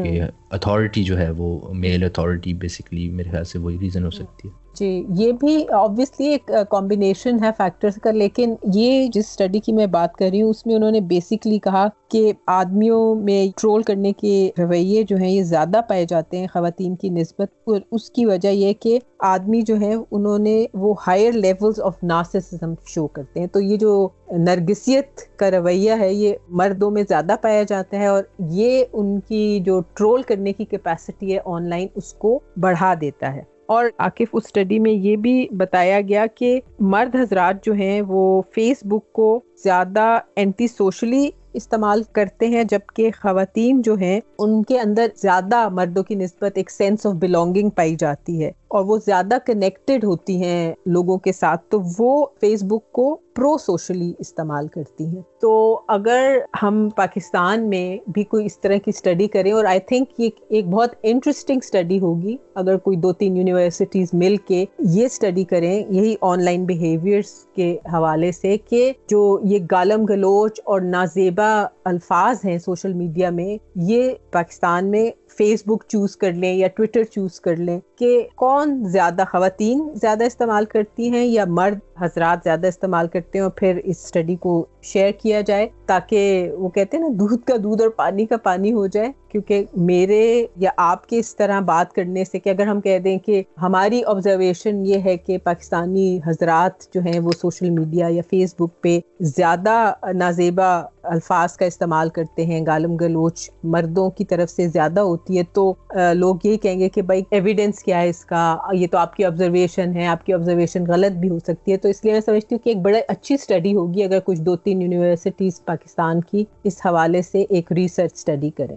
کہ 0.02 0.20
اتھارٹی 0.50 1.04
جو 1.04 1.18
ہے 1.18 1.30
وہ 1.30 1.74
میل 1.74 2.04
اتھارٹی 2.04 2.54
بیسکلی 2.54 3.10
میرے 3.10 3.30
خیال 3.30 3.44
سے 3.44 3.58
وہی 3.58 3.78
ریزن 3.80 4.04
ہو 4.04 4.10
سکتی 4.10 4.48
ہے۔ 4.48 4.65
جی 4.76 4.88
یہ 5.16 5.32
بھی 5.32 5.56
آبویسلی 5.74 6.26
ایک 6.28 6.50
کمبینیشن 6.70 7.42
ہے 7.42 7.50
فیکٹرز 7.58 7.94
کا، 8.02 8.10
لیکن 8.10 8.54
یہ 8.74 9.06
جس 9.12 9.24
اسٹڈی 9.26 9.60
کی 9.60 9.72
میں 9.72 9.86
بات 9.86 10.14
کر 10.14 10.28
رہی 10.30 10.42
ہوں، 10.42 10.50
اس 10.50 10.66
میں 10.66 10.74
انہوں 10.74 10.90
نے 10.90 11.00
بیسکلی 11.02 11.58
کہا 11.58 11.86
کہ 12.10 12.32
آدمیوں 12.46 13.14
میں 13.16 13.46
ٹرول 13.56 13.82
کرنے 13.82 14.12
کے 14.12 14.50
رویے 14.58 15.02
جو 15.02 15.16
ہیں، 15.16 15.30
یہ 15.30 15.42
زیادہ 15.44 15.80
پائے 15.88 16.04
جاتے 16.08 16.38
ہیں 16.38 16.46
خواتین 16.52 16.94
کی 16.96 17.08
نسبت، 17.10 17.52
اور 17.64 17.80
اس 17.90 18.10
کی 18.10 18.26
وجہ 18.26 18.48
یہ 18.48 18.72
کہ 18.80 18.98
آدمی 19.24 19.62
جو 19.62 19.76
ہے 19.80 19.94
انہوں 19.94 20.38
نے 20.38 20.64
وہ 20.74 20.94
higher 21.06 21.32
levels 21.32 21.80
of 21.80 22.02
narcissism 22.02 22.74
show 22.86 23.06
کرتے 23.08 23.40
ہیں۔ 23.40 23.46
تو 23.46 23.60
یہ 23.60 23.76
جو 23.76 24.08
نرگسیت 24.30 25.20
کا 25.38 25.50
رویہ 25.50 25.92
ہے، 26.00 26.12
یہ 26.12 26.34
مردوں 26.60 26.90
میں 26.90 27.02
زیادہ 27.08 27.36
پایا 27.42 27.62
جاتا 27.62 27.98
ہے، 27.98 28.06
اور 28.06 28.22
یہ 28.52 28.84
ان 28.92 29.18
کی 29.20 29.60
جو 29.64 29.80
ٹرول 29.94 30.22
کرنے 30.22 30.52
کی 30.52 30.64
کیپیسٹی 30.64 31.34
ہے 31.34 31.40
آن 31.44 31.68
لائن 31.68 31.88
اس 31.94 32.12
کو 32.14 32.38
بڑھا 32.56 32.94
دیتا 33.00 33.34
ہے۔ 33.34 33.42
اور 33.66 33.86
عاقف 33.98 34.26
اس 34.32 34.42
اسٹڈی 34.44 34.78
میں 34.78 34.92
یہ 34.92 35.16
بھی 35.16 35.48
بتایا 35.50 36.00
گیا 36.00 36.26
کہ 36.34 36.60
مرد 36.80 37.16
حضرات 37.16 37.64
جو 37.64 37.72
ہیں، 37.72 38.02
وہ 38.02 38.42
فیس 38.54 38.76
بک 38.84 39.12
کو 39.12 39.40
زیادہ 39.64 40.18
اینٹی 40.36 40.66
سوشلی 40.66 41.30
استعمال 41.54 42.02
کرتے 42.12 42.46
ہیں، 42.46 42.64
جبکہ 42.64 43.10
خواتین 43.22 43.82
جو 43.82 43.94
ہیں، 43.94 44.20
ان 44.38 44.62
کے 44.62 44.80
اندر 44.80 45.06
زیادہ 45.16 45.68
مردوں 45.68 46.02
کی 46.02 46.14
نسبت 46.14 46.52
ایک 46.54 46.70
سینس 46.70 47.06
آف 47.06 47.14
بلونگنگ 47.14 47.70
پائی 47.70 47.96
جاتی 47.98 48.44
ہے۔ 48.44 48.52
اور 48.76 48.84
وہ 48.84 48.98
زیادہ 49.06 49.38
کنیکٹڈ 49.46 50.04
ہوتی 50.04 50.42
ہیں 50.42 50.74
لوگوں 50.86 51.18
کے 51.18 51.32
ساتھ، 51.32 51.70
تو 51.70 51.80
وہ 51.98 52.26
فیس 52.40 52.64
بک 52.64 52.90
کو 52.92 53.14
پرو 53.34 53.56
سوشلی 53.58 54.12
استعمال 54.18 54.68
کرتی 54.68 55.04
ہیں۔ 55.06 55.22
تو 55.40 55.80
اگر 55.88 56.38
ہم 56.62 56.88
پاکستان 56.96 57.68
میں 57.70 57.96
بھی 58.10 58.22
کوئی 58.24 58.46
اس 58.46 58.58
طرح 58.60 58.76
کی 58.84 58.90
اسٹڈی 58.90 59.26
کریں، 59.28 59.50
اور 59.52 59.64
آئی 59.64 59.80
تھنک 59.88 60.20
یہ 60.20 60.28
ایک 60.48 60.68
بہت 60.68 60.94
انٹرسٹنگ 61.02 61.60
اسٹڈی 61.62 61.98
ہوگی۔ 62.00 62.36
اگر 62.54 62.76
کوئی 62.76 62.96
دو 62.96 63.12
تین 63.12 63.36
یونیورسٹیز 63.36 64.08
مل 64.12 64.36
کے 64.46 64.64
یہ 64.78 65.06
اسٹڈی 65.06 65.44
کریں، 65.44 65.74
یہی 65.90 66.14
آن 66.20 66.44
لائن 66.44 66.64
بیہیویئرس 66.64 67.32
کے 67.54 67.76
حوالے 67.92 68.32
سے 68.32 68.56
کہ 68.58 68.92
جو 69.08 69.38
یہ 69.42 69.58
گالم 69.70 70.04
گلوچ 70.04 70.60
اور 70.64 70.80
نازیبا 70.80 71.50
الفاظ 71.84 72.44
ہیں 72.44 72.58
سوشل 72.58 72.92
میڈیا 72.92 73.30
میں، 73.30 73.56
یہ 73.88 74.12
پاکستان 74.32 74.90
میں 74.90 75.10
فیس 75.38 75.62
بک 75.66 75.84
چوز 75.88 76.16
کر 76.16 76.32
لیں 76.32 76.54
یا 76.54 76.68
ٹویٹر 76.76 77.02
چوز 77.04 77.40
کر 77.40 77.56
لیں۔ 77.56 77.78
کہ 77.98 78.26
کون 78.36 78.82
زیادہ 78.92 79.24
خواتین 79.30 79.88
زیادہ 79.94 80.24
استعمال 80.24 80.64
کرتی 80.64 81.10
ہیں 81.10 81.24
یا 81.24 81.44
مرد 81.48 81.78
حضرات 82.00 82.38
زیادہ 82.44 82.66
استعمال 82.66 83.08
کرتے 83.08 83.38
ہیں 83.38 83.42
اور 83.42 83.50
پھر 83.50 83.80
اس 83.84 84.04
اسٹڈی 84.04 84.34
کو 84.36 84.64
شیئر 84.82 85.10
کیا 85.20 85.40
جائے 85.40 85.68
تاکہ 85.86 86.50
وہ 86.58 86.68
کہتے 86.68 86.96
ہیں 86.96 87.04
نا، 87.04 87.10
دودھ 87.18 87.46
کا 87.46 87.54
دودھ 87.62 87.82
اور 87.82 87.90
پانی 87.96 88.26
کا 88.26 88.36
پانی 88.36 88.72
ہو 88.72 88.86
جائے۔ 88.86 89.10
کیونکہ 89.30 89.64
میرے 89.76 90.46
یا 90.56 90.70
آپ 90.76 91.06
کے 91.08 91.18
اس 91.18 91.34
طرح 91.36 91.60
بات 91.60 91.92
کرنے 91.92 92.24
سے 92.24 92.38
کہ 92.38 92.50
اگر 92.50 92.66
ہم 92.66 92.80
کہہ 92.80 92.98
دیں 92.98 93.18
کہ 93.18 93.42
ہماری 93.62 94.02
آبزرویشن 94.06 94.84
یہ 94.86 94.98
ہے 95.04 95.16
کہ 95.16 95.38
پاکستانی 95.44 96.18
حضرات 96.26 96.94
جو 96.94 97.00
ہیں 97.00 97.18
وہ 97.20 97.30
سوشل 97.40 97.70
میڈیا 97.70 98.06
یا 98.10 98.22
فیس 98.30 98.54
بک 98.58 98.80
پہ 98.82 98.98
زیادہ 99.36 99.92
نازیبا 100.14 100.70
الفاظ 101.02 101.56
کا 101.56 101.64
استعمال 101.64 102.08
کرتے 102.10 102.46
ہیں، 102.46 102.64
گالم 102.66 102.96
گلوچ 102.96 103.50
مردوں 103.64 104.08
کی 104.10 104.24
طرف 104.24 104.50
سے 104.50 104.68
زیادہ 104.68 105.00
ہوتی 105.00 105.38
ہے 105.38 105.42
تو 105.52 105.72
لوگ 106.14 106.36
یہی 106.44 106.56
کہیں 106.58 106.78
گے 106.80 106.88
کہ 106.88 107.02
بھائی 107.02 107.22
ایویڈینس 107.30 107.82
کیا 107.86 108.00
ہے 108.00 108.08
اس 108.08 108.24
کا؟ 108.24 108.42
یہ 108.72 108.86
تو 108.90 108.98
آپ 108.98 109.16
کی 109.16 109.24
آبزرویشن 109.24 109.96
ہے، 109.96 110.06
آپ 110.06 110.26
کی 110.26 110.32
آبزرویشن 110.32 110.84
غلط 110.88 111.12
بھی 111.12 111.28
ہو 111.28 111.38
سکتی 111.38 111.72
ہے۔ 111.72 111.76
تو 111.76 111.88
اس 111.88 112.04
لیے 112.04 112.12
میں 112.12 112.20
سمجھتی 112.20 112.54
ہوں 112.54 112.64
کہ 112.64 112.68
ایک 112.68 112.78
بڑا 112.78 112.98
اچھی 113.08 113.34
اسٹڈی 113.34 113.74
ہوگی 113.74 114.02
اگر 114.04 114.18
کچھ 114.24 114.40
دو 114.40 114.56
تین 114.56 114.82
یونیورسٹیز 114.82 115.64
پاکستان 115.64 116.20
کی 116.20 116.44
اس 116.64 116.86
حوالے 116.86 117.22
سے 117.22 117.44
ایک 117.50 117.72
ریسرچ 117.72 118.10
اسٹڈی 118.14 118.50
کریں۔ 118.50 118.76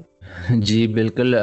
جی 0.49 0.87
بالکل 0.87 1.35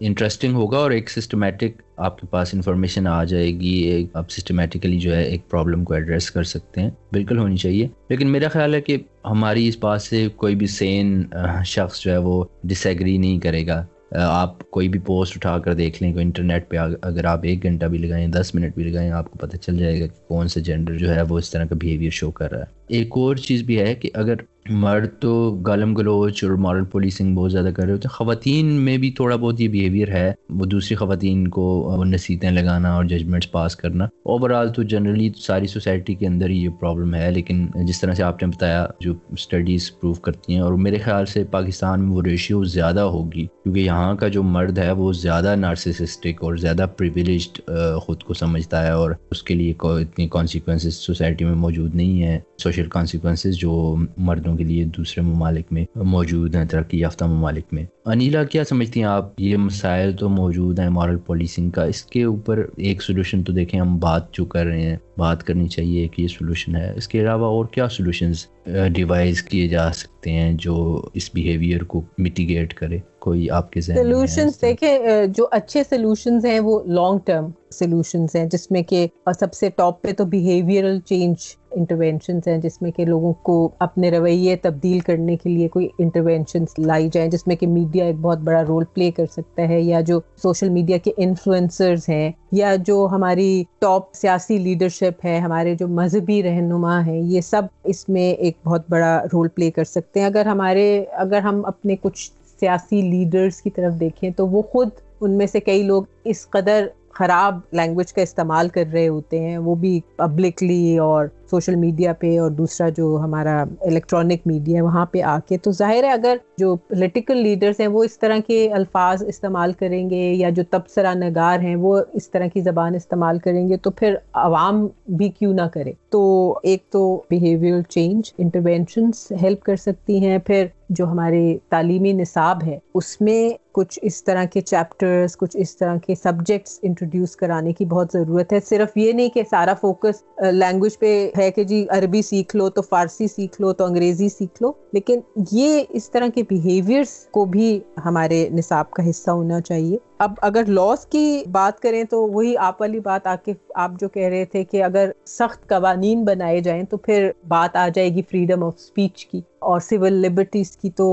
انٹرسٹنگ 0.00 0.54
ہوگا 0.54 0.78
اور 0.78 0.90
ایک 0.90 1.10
سسٹمیٹک 1.10 1.82
آپ 1.96 2.20
کے 2.20 2.26
پاس 2.26 2.54
انفارمیشن 2.54 3.06
آ 3.06 3.24
جائے 3.24 3.50
گی۔ 3.60 4.06
آپ 4.14 4.30
سسٹمیٹیکلی 4.30 4.98
جو 4.98 5.16
ہے 5.16 5.22
ایک 5.22 5.50
پرابلم 5.50 5.84
کو 5.84 5.94
ایڈریس 5.94 6.30
کر 6.30 6.42
سکتے 6.42 6.80
ہیں۔ 6.80 6.90
بالکل 7.12 7.38
ہونی 7.38 7.56
چاہیے۔ 7.56 7.88
لیکن 8.08 8.32
میرا 8.32 8.48
خیال 8.48 8.74
ہے 8.74 8.80
کہ 8.80 8.96
ہماری 9.24 9.68
اس 9.68 9.76
بات 9.80 10.02
سے 10.02 10.28
کوئی 10.36 10.54
بھی 10.54 10.66
سین 10.66 11.22
شخص 11.64 12.00
جو 12.00 12.12
ہے 12.12 12.16
وہ 12.16 12.44
ڈس 12.64 12.86
ایگری 12.86 13.18
نہیں 13.18 13.40
کرے 13.40 13.66
گا۔ 13.66 13.84
آپ 14.14 14.70
کوئی 14.70 14.88
بھی 14.88 15.00
پوسٹ 15.00 15.36
اٹھا 15.36 15.58
کر 15.58 15.74
دیکھ 15.74 16.02
لیں، 16.02 16.12
کوئی 16.12 16.24
انٹرنیٹ 16.24 16.68
پہ 16.68 16.76
اگر 17.02 17.24
آپ 17.24 17.40
ایک 17.42 17.62
گھنٹہ 17.62 17.86
بھی 17.86 17.98
لگائیں، 17.98 18.26
دس 18.28 18.54
منٹ 18.54 18.74
بھی 18.74 18.84
لگائیں، 18.84 19.10
آپ 19.10 19.30
کو 19.30 19.38
پتہ 19.38 19.56
چل 19.56 19.76
جائے 19.76 20.00
گا 20.00 20.06
کہ 20.06 20.28
کون 20.28 20.48
سا 20.48 20.60
جینڈر 20.60 20.98
جو 20.98 21.14
ہے 21.14 21.22
وہ 21.22 21.38
اس 21.38 21.50
طرح 21.50 21.64
کا 21.64 21.74
بیہیویئر 21.74 22.10
شو 22.10 22.30
کر 22.30 22.50
رہا 22.50 22.60
ہے۔ 22.60 22.84
ایک 22.88 23.08
اور 23.10 23.36
چیز 23.36 23.62
بھی 23.62 23.80
ہے 23.80 23.94
کہ 23.94 24.10
اگر 24.14 24.34
مرد 24.66 25.08
تو 25.20 25.50
گالم 25.66 25.92
گلوچ 25.94 26.42
اور 26.44 26.52
مارل 26.58 26.84
پولیسنگ 26.92 27.34
بہت 27.36 27.52
زیادہ 27.52 27.70
کر 27.76 27.84
رہے 27.84 27.92
ہوتے 27.92 28.08
ہیں۔ 28.08 28.14
خواتین 28.14 28.66
میں 28.84 28.96
بھی 28.98 29.10
تھوڑا 29.10 29.36
بہت 29.36 29.60
یہ 29.60 29.68
بیہیویئر 29.68 30.08
ہے، 30.08 30.32
وہ 30.50 30.66
دوسری 30.66 30.96
خواتین 30.96 31.46
کو 31.48 32.04
نصیحتیں 32.06 32.50
لگانا 32.50 32.92
اور 32.94 33.04
ججمنٹس 33.04 33.50
پاس 33.52 33.76
کرنا۔ 33.76 34.04
اوور 34.04 34.50
آل 34.50 34.72
تو 34.72 34.82
جنرلی 34.82 35.30
ساری 35.38 35.66
سوسائٹی 35.66 36.14
کے 36.14 36.26
اندر 36.26 36.50
ہی 36.50 36.56
یہ 36.56 36.68
پرابلم 36.80 37.14
ہے، 37.14 37.30
لیکن 37.30 37.66
جس 37.86 38.00
طرح 38.00 38.14
سے 38.14 38.22
آپ 38.22 38.42
نے 38.42 38.48
بتایا 38.48 38.86
جو 39.00 39.14
اسٹڈیز 39.32 39.90
پروو 40.00 40.14
کرتی 40.14 40.54
ہیں، 40.54 40.60
اور 40.60 40.72
میرے 40.72 40.98
خیال 41.04 41.26
سے 41.26 41.44
پاکستان 41.50 42.04
میں 42.04 42.16
وہ 42.16 42.22
ریشیو 42.22 42.62
زیادہ 42.74 43.00
ہوگی۔ 43.00 43.46
کیونکہ 43.64 43.80
یہاں 43.80 44.14
کا 44.14 44.28
جو 44.28 44.42
مرد 44.42 44.78
ہے، 44.78 44.90
وہ 44.92 45.12
زیادہ 45.12 45.54
نارسسٹک 45.58 46.42
اور 46.44 46.56
زیادہ 46.56 46.86
پریویلیجڈ 46.96 47.60
خود 48.02 48.22
کو 48.22 48.34
سمجھتا 48.34 48.82
ہے، 48.86 48.90
اور 48.92 49.10
اس 49.30 49.42
کے 49.42 49.54
لیے 49.54 49.74
اتنی 49.82 50.28
کانسیکوینسز 50.28 50.94
سوسائٹی 50.96 51.44
میں 51.44 51.54
موجود 51.54 51.94
نہیں 51.94 52.22
ہے 52.22 52.38
سوشل 52.62 52.88
کانسیکوینسز 52.88 53.56
جو 53.58 53.94
مردوں 54.18 54.53
کے 54.56 54.64
لیے 54.64 54.84
دوسرے 54.84 55.22
ممالک 55.22 55.66
میں 55.70 55.84
موجود 55.94 56.54
ہیں، 56.54 56.64
ترقی 56.64 56.98
یافتہ 56.98 57.24
ممالک 57.24 57.64
میں۔ 57.72 57.84
انیلا، 58.04 58.44
کیا 58.44 58.64
سمجھتی 58.64 59.00
ہیں 59.00 59.06
آپ؟ 59.06 59.40
یہ 59.40 59.56
مسائل 59.56 60.12
تو 60.12 60.28
موجود 60.28 60.78
ہیں 60.78 60.88
مارل 60.88 61.16
پالیسنگ 61.16 61.70
کا۔ 61.70 61.84
اس 61.84 62.02
کے 62.02 62.22
اوپر 62.22 62.66
ایک 62.76 63.02
سولوشن 63.02 63.42
تو 63.42 63.52
دیکھیں، 63.52 63.80
ہم 63.80 63.98
بات 63.98 64.32
جو 64.32 64.44
کر 64.44 64.66
رہے 64.66 64.82
ہیں، 64.82 64.96
بات 65.18 65.44
کرنی 65.44 65.68
چاہیے 65.68 66.08
کہ 66.08 66.22
یہ 66.22 66.26
سلوشن 66.26 66.76
ہے۔ 66.76 66.92
اس 66.96 67.08
کے 67.08 67.20
علاوہ 67.20 67.46
اور 67.46 67.64
کیا 67.64 67.88
سلوشنز 67.88 68.46
ڈیوائز 68.92 69.42
uh, 69.44 69.48
کیے 69.48 69.68
جا 69.68 69.92
سکتے 69.92 70.32
ہیں 70.32 70.52
جو 70.52 71.04
اس 71.14 71.30
بیہیویئر 71.34 71.82
کو 71.82 72.02
میٹیگیٹ 72.18 72.74
کرے؟ 72.74 72.98
کوئی 73.24 73.50
آپ 73.50 73.72
کے 73.72 73.80
ذہن 73.80 73.96
سولوشنز 73.96 74.62
دیکھیں 74.62 74.98
جو 75.26 75.46
اچھے 75.50 75.82
سولوشنز 75.90 76.46
ہیں 76.46 76.60
وہ 76.60 76.80
لانگ 76.86 77.18
ٹرم 77.24 77.50
سولوشنز 77.70 78.36
ہیں 78.36 78.44
جس 78.44 78.70
میں 78.70 78.82
کہ 78.82 79.06
سب 79.40 79.52
سے 79.52 79.68
ٹاپ 79.76 80.02
پہ 80.02 80.12
تو 80.12 80.24
بیہیویئرل 80.24 81.00
چینج 81.00 81.36
انٹروینشنس 81.70 82.48
ہیں 82.48 82.58
جس 82.58 82.82
میں 82.82 82.90
کہ 82.90 83.04
لوگوں 83.04 83.32
کو 83.32 83.68
اپنے 83.78 84.10
رویے 84.10 84.56
تبدیل 84.56 85.00
کرنے 85.00 85.36
کے 85.36 85.48
لیے 85.50 85.68
کوئی 85.68 85.88
انٹروینشنس 85.98 86.78
لائی 86.78 87.08
جائیں 87.12 87.30
جس 87.30 87.46
میں 87.46 87.56
کہ 87.56 87.66
میڈیا 87.66 88.04
ایک 88.04 88.16
بہت 88.20 88.38
بڑا 88.38 88.62
رول 88.68 88.84
پلے 88.94 89.10
کر 89.10 89.26
سکتا 89.26 89.68
ہے 89.68 89.80
یا 89.80 90.00
جو 90.00 90.20
سوشل 90.42 90.68
میڈیا 90.68 90.98
کے 90.98 91.10
انفلوئنسرز 91.16 92.08
ہیں 92.08 92.32
یا 92.52 92.74
جو 92.86 93.08
ہماری 93.10 93.64
ٹاپ 93.78 94.14
سیاسی 94.14 94.58
لیڈرشپ 94.58 95.24
ہے 95.24 95.38
ہمارے 95.38 95.74
جو 95.74 95.88
مذہبی 95.88 96.42
رہنما 96.42 97.06
ہیں 97.06 97.20
یہ 97.20 97.40
سب 97.40 97.62
اس 97.84 98.08
میں 98.08 98.32
ایک 98.32 98.58
بہت 98.64 98.82
بڑا 98.88 99.24
رول 99.32 99.48
پلے 99.48 99.70
کر 99.70 99.84
سکتے 99.84 100.20
ہیں۔ 100.20 100.26
اگر 100.26 100.46
ہمارے 100.46 101.04
اگر 101.12 101.38
ہم 101.38 101.64
اپنے 101.64 101.96
کچھ 101.96 102.30
سیاسی 102.60 103.02
لیڈرز 103.02 103.62
کی 103.62 103.70
طرف 103.70 104.00
دیکھیں 104.00 104.30
تو 104.30 104.46
وہ 104.48 104.62
خود 104.62 104.88
ان 105.20 105.30
میں 105.30 105.46
سے 105.46 105.60
کئی 105.60 105.82
لوگ 105.82 106.02
اس 106.24 106.48
قدر 106.50 106.86
خراب 107.12 107.58
لینگویج 107.72 108.12
کا 108.12 108.22
استعمال 108.22 108.68
کر 108.68 108.84
رہے 108.92 109.08
ہوتے 109.08 109.40
ہیں، 109.40 109.58
وہ 109.58 109.74
بھی 109.74 110.00
پبلکلی 110.16 110.98
اور 110.98 111.26
سوشل 111.54 111.74
میڈیا 111.76 112.12
پہ 112.12 112.38
اور 112.38 112.50
دوسرا 112.50 112.88
جو 112.96 113.18
ہمارا 113.22 113.62
الیکٹرانک 113.80 114.46
میڈیا 114.46 114.76
ہے، 114.76 114.82
وہاں 114.82 115.04
پہ 115.06 115.22
آ 115.22 115.38
کے 115.48 115.58
تو 115.58 115.72
ظاہر 115.72 116.04
ہے 116.04 116.10
اگر 116.10 116.36
جو 116.58 116.74
پولیٹیکل 116.76 117.36
لیڈرس 117.36 117.80
ہیں 117.80 117.88
وہ 117.88 118.04
اس 118.04 118.18
طرح 118.18 118.38
کے 118.46 118.68
الفاظ 118.72 119.22
استعمال 119.26 119.72
کریں 119.72 120.08
گے 120.10 120.22
یا 120.32 120.50
جو 120.50 120.62
تبصرہ 120.70 121.14
نگار 121.14 121.60
ہیں 121.60 121.76
وہ 121.76 121.98
اس 122.12 122.30
طرح 122.30 122.46
کی 122.54 122.60
زبان 122.60 122.94
استعمال 122.94 123.38
کریں 123.38 123.68
گے 123.68 123.76
تو 123.76 123.90
پھر 123.90 124.14
عوام 124.34 124.86
بھی 125.16 125.28
کیوں 125.28 125.52
نہ 125.54 125.66
کرے؟ 125.74 125.92
تو 126.10 126.22
ایک 126.62 126.82
تو 126.92 127.04
بیہیویئر 127.30 127.82
چینج 127.82 128.32
انٹروینشنس 128.38 129.32
ہیلپ 129.42 129.62
کر 129.62 129.76
سکتی 129.76 130.24
ہیں، 130.26 130.38
پھر 130.38 130.66
جو 130.88 131.06
ہمارے 131.06 131.56
تعلیمی 131.68 132.12
نصاب 132.12 132.62
ہے 132.62 132.78
اس 132.94 133.20
میں 133.20 133.50
کچھ 133.72 133.98
اس 134.02 134.22
طرح 134.24 134.44
کے 134.44 134.60
چیپٹرز 134.60 135.36
کچھ 135.36 135.56
اس 135.60 135.76
طرح 135.76 135.96
کے 135.96 136.14
سبجیکٹس 136.14 136.78
انٹروڈیوس 136.82 137.34
کرانے 137.36 137.72
کی 137.72 137.84
بہت 137.84 138.12
ضرورت 138.12 138.52
ہے۔ 138.52 138.58
صرف 138.68 138.96
یہ 138.96 139.12
نہیں 139.12 139.28
کہ 139.28 139.42
سارا 139.50 139.74
فوکس 139.80 140.22
لینگویج 140.52 140.98
پہ 140.98 141.30
ہے 141.38 141.43
کہ 141.50 141.64
جی 141.64 141.86
عربی 141.88 142.22
سیکھ 142.22 142.56
لو 142.56 142.68
تو 142.68 142.82
فارسی 142.82 143.28
سیکھ 143.28 143.60
لو 143.60 143.72
تو 143.72 143.84
انگریزی 143.84 144.28
سیکھ 144.28 144.62
لو، 144.62 144.72
لیکن 144.92 145.20
یہ 145.52 145.82
اس 145.88 146.10
طرح 146.10 146.26
کے 146.34 146.42
بیہیویئرس 146.42 147.26
کو 147.30 147.44
بھی 147.44 147.80
ہمارے 148.04 148.48
نصاب 148.52 148.90
کا 148.90 149.10
حصہ 149.10 149.30
ہونا 149.30 149.60
چاہیے۔ 149.60 149.98
اب 150.24 150.34
اگر 150.42 150.64
لاس 150.68 151.06
کی 151.06 151.42
بات 151.52 151.80
کریں 151.80 152.02
تو 152.04 152.26
وہی 152.28 152.56
آپ 152.56 152.80
والی 152.80 153.00
بات 153.00 153.26
آ 153.26 153.34
کے 153.44 153.52
آپ 153.74 153.90
جو 154.00 154.08
کہہ 154.08 154.28
رہے 154.28 154.44
تھے 154.44 154.64
کہ 154.64 154.82
اگر 154.84 155.10
سخت 155.26 155.68
قوانین 155.68 156.24
بنائے 156.24 156.60
جائیں 156.60 156.82
تو 156.82 156.96
پھر 156.96 157.30
بات 157.48 157.76
آ 157.76 157.88
جائے 157.94 158.14
گی 158.14 158.22
فریڈم 158.22 158.64
آف 158.64 158.74
اسپیچ 158.76 159.26
کی 159.26 159.40
اور 159.58 159.80
سول 159.80 160.12
لبرٹیز 160.12 160.76
کی۔ 160.76 160.90
تو 160.90 161.06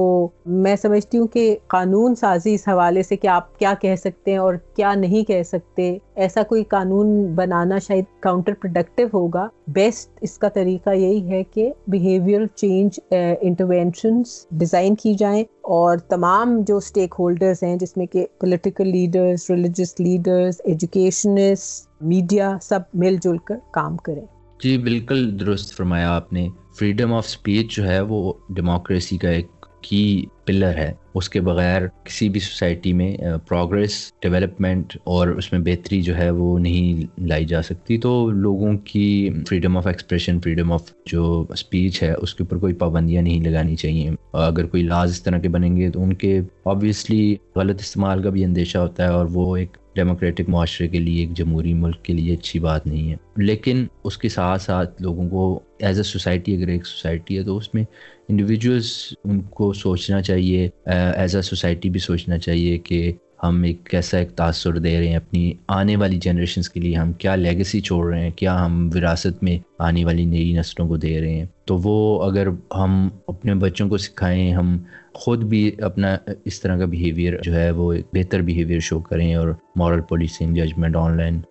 میں 0.45 0.75
سمجھتی 0.75 1.17
ہوں 1.17 1.27
کہ 1.27 1.55
قانون 1.67 2.15
سازی 2.15 2.53
اس 2.53 2.67
حوالے 2.67 3.03
سے 3.03 3.15
کہ 3.15 3.27
آپ 3.27 3.59
کیا 3.59 3.73
کہہ 3.81 3.95
سکتے 3.95 4.31
ہیں 4.31 4.37
اور 4.37 4.53
کیا 4.75 4.93
نہیں 4.95 5.23
کہہ 5.23 5.43
سکتے۔ 5.43 5.97
ایسا 6.15 6.43
کوئی 6.43 6.63
قانون 6.63 7.25
بنانا 7.35 7.79
شاید 7.79 8.05
کاؤنٹر 8.19 8.53
پروڈکٹیو 8.53 9.07
ہوگا۔ 9.13 9.47
بیسٹ 9.67 10.17
اس 10.21 10.37
کا 10.37 10.49
طریقہ 10.49 10.89
یہی 10.89 11.29
ہے 11.31 11.43
کہ 11.43 11.71
بیہیویئر 11.87 12.45
چینج 12.55 12.99
انٹروینشنس 13.41 14.45
ڈیزائن 14.51 14.95
کی 14.95 15.13
جائیں۔ 15.13 15.43
اور 15.61 15.97
تمام 15.97 16.61
جو 16.67 16.77
اسٹیک 16.77 17.15
ہولڈرز 17.19 17.63
ہیں، 17.63 17.75
جس 17.75 17.97
میں 17.97 18.05
کہ 18.05 18.25
political 18.39 18.87
leaders 18.87 19.49
religious 19.49 19.99
leaders 19.99 20.61
educationist 20.63 21.87
media 22.01 22.57
سب 22.61 22.79
مل 22.93 23.15
جل 23.23 23.37
کر 23.37 23.55
کام 23.71 23.97
کریں۔ 23.97 24.25
جی 24.63 24.77
بالکل 24.77 25.39
درست 25.39 25.77
فرمایا 25.77 26.15
آپ 26.15 26.33
نے۔ 26.33 26.49
فریڈم 26.79 27.13
آف 27.13 27.25
اسپیچ 27.25 27.75
جو 27.75 27.87
ہے، 27.87 28.01
وہ 28.01 28.33
ڈیموکریسی 28.49 29.17
کا 29.17 29.29
ایک 29.29 29.60
کی 29.81 30.25
پلر 30.45 30.77
ہے۔ 30.77 30.93
اس 31.15 31.29
کے 31.29 31.41
بغیر 31.41 31.81
کسی 32.03 32.29
بھی 32.29 32.39
سوسائٹی 32.39 32.93
میں 32.93 33.17
پروگرس، 33.47 34.11
ڈیولپمنٹ 34.21 34.97
اور 35.03 35.27
اس 35.27 35.51
میں 35.51 35.59
بہتری 35.59 36.01
جو 36.01 36.17
ہے 36.17 36.29
وہ 36.29 36.59
نہیں 36.59 37.21
لائی 37.21 37.45
جا 37.45 37.61
سکتی۔ 37.61 37.97
تو 37.97 38.29
لوگوں 38.29 38.77
کی 38.77 39.29
freedom 39.49 39.77
of 39.77 39.87
expression 39.87 40.41
freedom 40.41 40.71
of 40.71 40.91
جو 41.05 41.45
اسپیچ 41.49 42.03
ہے، 42.03 42.13
اس 42.13 42.35
کے 42.35 42.43
اوپر 42.43 42.57
کوئی 42.57 42.73
پابندیاں 42.73 43.21
نہیں 43.21 43.43
لگانی 43.43 43.75
چاہیے۔ 43.75 44.09
اگر 44.33 44.65
کوئی 44.65 44.83
لاز 44.83 45.09
اس 45.09 45.23
طرح 45.23 45.37
کے 45.37 45.49
بنیں 45.49 45.77
گے 45.77 45.89
تو 45.89 46.03
ان 46.03 46.13
کے 46.13 46.41
آبویسلی 46.65 47.35
غلط 47.55 47.79
استعمال 47.79 48.23
کا 48.23 48.29
بھی 48.29 48.45
اندیشہ 48.45 48.77
ہوتا 48.77 49.03
ہے 49.03 49.09
اور 49.09 49.25
وہ 49.31 49.57
ایک 49.57 49.77
ڈیموکریٹک 49.95 50.49
معاشرے 50.49 50.87
کے 50.87 50.99
لیے، 50.99 51.19
ایک 51.19 51.33
جمہوری 51.33 51.73
ملک 51.73 52.03
کے 52.03 52.13
لیے 52.13 52.33
اچھی 52.33 52.59
بات 52.59 52.87
نہیں 52.87 53.11
ہے۔ 53.11 53.15
لیکن 53.37 53.85
اس 54.03 54.17
کے 54.17 54.29
ساتھ 54.29 54.61
ساتھ 54.61 55.01
لوگوں 55.01 55.29
کو 55.29 55.59
ایز 55.79 55.97
اے 55.97 56.03
سوسائٹی 56.03 56.57
اگر 56.57 56.67
ایک 56.67 56.85
سوسائٹی 56.85 57.37
ہے 57.37 57.43
تو 57.43 57.57
اس 57.57 57.73
میں 57.73 57.83
انڈیویجولس 58.31 58.91
ان 59.23 59.41
کو 59.49 59.71
سوچنا 59.73 60.21
چاہیے 60.21 60.69
ایز 60.85 61.35
اے 61.35 61.41
سوسائٹی 61.41 61.89
بھی 61.89 61.99
سوچنا 61.99 62.37
چاہیے 62.37 62.77
کہ 62.77 63.11
ہم 63.43 63.63
ایک 63.63 63.83
کیسا 63.83 64.17
ایک 64.17 64.31
تاثر 64.31 64.77
دے 64.77 64.99
رہے 64.99 65.07
ہیں 65.07 65.15
اپنی 65.15 65.53
آنے 65.67 65.95
والی 65.95 66.17
جنریشنس 66.17 66.69
کے 66.69 66.79
لیے، 66.79 66.95
ہم 66.95 67.13
کیا 67.13 67.35
لیگسی 67.35 67.79
چھوڑ 67.81 68.13
رہے 68.13 68.23
ہیں، 68.23 68.31
کیا 68.31 68.65
ہم 68.65 68.89
وراثت 68.95 69.43
میں 69.43 69.59
آنے 69.79 70.05
والی 70.05 70.25
نئی 70.25 70.53
نسلوں 70.53 70.87
کو 70.87 70.97
دے 70.97 71.21
رہے 71.21 71.33
ہیں۔ 71.33 71.45
تو 71.65 71.77
وہ 71.83 72.23
اگر 72.23 72.47
ہم 72.75 73.09
اپنے 73.27 73.55
بچوں 73.55 73.89
کو 73.89 73.97
سکھائیں، 73.97 74.53
ہم 74.53 74.77
خود 75.13 75.43
بھی 75.43 75.71
اپنا 75.81 76.17
اس 76.45 76.61
طرح 76.61 76.77
کا 76.77 76.85
بیہیویئر 76.85 77.41
جو 77.43 77.55
ہے، 77.55 77.71
وہ 77.71 77.93
بہتر 78.13 78.41
بیہیویئر 78.41 78.79
شو 78.79 78.99
کریں 78.99 79.35
اور 79.35 79.47
moral 79.75 80.01
policing 80.01 80.55
judgement 80.55 80.95
online 81.17 81.41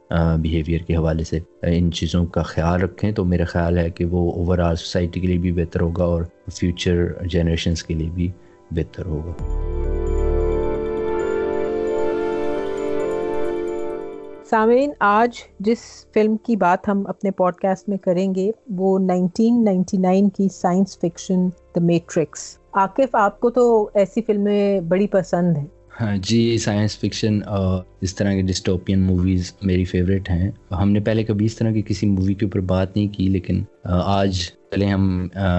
behaviour 0.41 0.81
کے 0.81 0.97
حوالے 0.97 1.25
سے 1.25 1.39
ان 1.63 1.93
چیزوں 1.93 2.27
کا 2.27 2.43
خیال 2.43 2.81
رکھیں۔ 2.81 3.13
تو 3.13 3.25
میرا 3.25 3.45
خیال 3.45 3.79
ہے 3.79 3.91
کہ 3.91 4.05
وہ 4.05 4.33
اوور 4.33 4.59
آل 4.59 4.77
سوسائٹی 4.77 5.21
کے 5.21 5.27
لیے 5.27 5.39
بھی 5.39 5.53
بہتر 5.53 5.81
ہوگا 5.81 6.05
اور 6.05 6.23
فیوچر 6.53 7.27
جنریشنس 7.27 7.83
کے 7.83 7.95
لیے 7.95 8.11
بھی 8.15 8.29
بہتر 8.71 9.07
ہوگا۔ 9.07 9.33
سامعین، 14.51 14.93
آج 14.99 15.37
جس 15.61 15.79
فلم 16.15 16.37
کی 16.37 16.55
بات 16.57 16.89
ہم 16.89 17.03
اپنے 17.07 17.31
پوڈ 17.31 17.55
کاسٹ 17.55 17.89
میں 17.89 17.97
کریں 17.97 18.35
گے، 18.35 18.51
وہ 18.69 18.99
1999 19.01 20.29
کی 20.31 20.49
science 20.53 20.99
fiction 20.99 21.49
the 21.75 21.81
Matrix 21.81 22.41
Aqif 22.73 23.15
آپ 23.15 23.39
کو 23.41 23.51
تو 23.51 23.91
ایسی 23.95 24.23
فلمیں 24.23 24.81
بڑی 24.81 25.07
پسند 25.07 25.57
ہیں۔ 25.57 25.67
ہاں 26.01 26.17
جی 26.17 26.57
سائنس 26.59 26.99
فکشن 26.99 27.39
اور 27.49 27.83
اس 28.01 28.15
طرح 28.15 28.35
کی 28.35 28.43
ڈسٹوپین 28.43 29.01
موویز 29.01 29.53
میری 29.63 29.85
فیوریٹ 29.85 30.31
ہیں۔ 30.31 30.51
ہم 30.73 30.91
نے 30.91 31.01
پہلے 31.01 31.25
کبھی 31.25 31.47
اس 31.47 31.57
طرح 31.57 31.73
کی 31.73 31.83
کسی 31.87 32.07
مووی 32.07 32.35
کے 32.35 32.47
اوپر 32.47 32.61
بات 32.73 32.97
نہیں 32.97 33.09
کی، 33.09 33.29
لیکن 33.29 33.63
آج 33.85 34.41
پہلے 34.71 34.87
ہم 34.87 35.07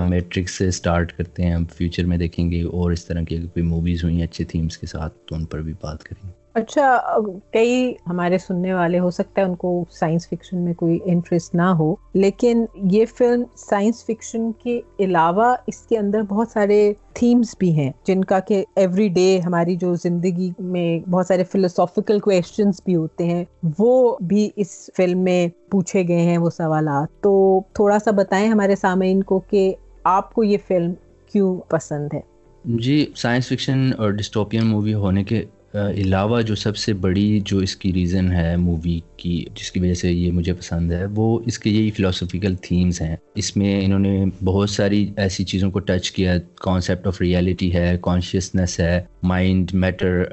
میٹرکس 0.10 0.58
سے 0.58 0.68
اسٹارٹ 0.68 1.14
کرتے 1.18 1.44
ہیں۔ 1.44 1.54
ہم 1.54 1.66
فیوچر 1.78 2.06
میں 2.06 2.18
دیکھیں 2.18 2.52
گے 2.52 2.62
اور 2.64 2.92
اس 2.92 3.06
طرح 3.06 3.22
کی 3.22 3.38
کوئی 3.38 3.66
موویز 3.66 4.04
ہوئی 4.04 4.16
ہیں 4.16 4.24
اچھے 4.24 4.46
تھیمس 4.46 4.78
کے 4.78 4.88
ساتھ، 4.88 5.18
تو 5.28 5.36
ان 5.36 5.46
پر 5.46 5.62
بھی 5.62 5.74
بات 5.82 6.04
کریں 6.04 6.28
گے۔ 6.28 6.40
اچھا 6.56 7.18
کئی 7.54 7.94
ہمارے 8.08 8.38
سننے 8.38 8.74
والے، 8.74 9.00
ہو 9.00 9.10
سکتا 9.10 9.42
ہے 9.42 9.46
ان 9.46 9.56
کو 9.56 9.84
سائنس 9.92 10.28
فکشن 10.28 10.58
میں 10.58 10.74
کوئی 10.74 11.00
انٹرسٹ 11.06 11.56
نہ 11.56 11.62
ہو، 11.62 11.96
لیکن 12.14 12.66
یہ 12.92 13.06
فلم 13.18 13.44
سائنس 13.56 14.04
فکشن 14.04 14.52
کے 14.52 14.80
علاوہ 15.00 15.56
اس 15.68 15.78
کے 15.78 15.98
اندر 15.98 16.22
بہت 16.22 16.48
سارے 16.48 16.94
تھیمز 17.14 17.56
بھی 17.58 17.72
ہیں، 17.72 17.92
جن 18.08 18.24
کا 18.24 18.40
کہ 18.40 18.64
ایوری 18.76 19.08
ڈے 19.08 19.40
ہماری 19.46 19.76
جو 19.76 19.94
زندگی 19.96 20.52
میں 20.60 21.10
بہت 21.10 21.28
سارے 21.28 21.44
فلوسافیکل 21.44 22.20
کوشچنس 22.20 22.82
بھی 22.86 22.96
ہوتے 22.96 23.26
ہیں، 23.26 23.46
وہ 23.80 24.18
بھی 24.22 24.50
اس 24.56 24.90
فلم 24.98 25.20
میں 25.20 25.48
پوچھے 25.72 26.08
گئے 26.08 26.22
ہیں 26.22 26.38
وہ 26.38 26.50
سوالات۔ 26.50 27.24
تو 27.24 27.62
تھوڑا 27.74 28.00
سا 28.00 28.12
بتائیں 28.12 28.48
ہمارے 28.50 28.76
سامعین 28.76 29.24
کو 29.24 29.40
کہ 29.40 29.74
آپ 30.04 30.34
کو 30.34 30.44
یہ 30.44 30.58
فلم 30.68 30.94
کیوں 31.32 31.56
پسند 31.68 32.14
ہے؟ 32.14 32.20
جی 32.66 33.06
سائنس 33.16 33.48
فکشن 33.48 33.90
اور 33.98 34.12
ڈسٹوپین 34.12 34.68
مووی 34.68 34.94
ہونے 34.94 35.24
کے 35.24 35.44
علاوہ 35.74 36.42
جو 36.42 36.56
سب 36.56 36.78
سے 36.78 36.94
بڑی 36.94 37.40
جو 37.46 37.58
اس 37.58 37.76
کی 37.76 37.94
ریزن 37.94 38.32
ہے 38.32 38.56
مووی 38.56 39.00
کی 39.22 39.44
جس 39.56 39.72
کی 39.72 39.80
وجہ 39.80 39.94
سے 39.94 40.12
یہ 40.12 40.32
مجھے 40.32 40.54
پسند 40.54 40.92
ہے، 40.92 41.06
وہ 41.16 41.40
اس 41.46 41.60
کے 41.60 41.70
یہی 41.70 41.92
فلاسفیکل 41.92 42.56
تھیمز 42.56 43.02
ہیں۔ 43.02 43.16
اس 43.36 43.56
میں 43.58 43.80
انہوں 43.86 44.00
نے 44.00 44.24
بہت 44.44 44.70
ساری 44.70 45.10
ایسی 45.18 45.44
چیزوں 45.44 45.72
کو 45.72 45.80
ٹچ 45.80 46.12
کیا 46.12 46.36
کانسیپٹ 46.62 47.08
آف 47.08 47.22
ریئلٹی 47.22 47.74
ہے 47.74 47.98
کانشیسنس 48.02 48.80
ہے 48.80 49.02
مائنڈ 49.24 49.74
میٹر 49.74 50.24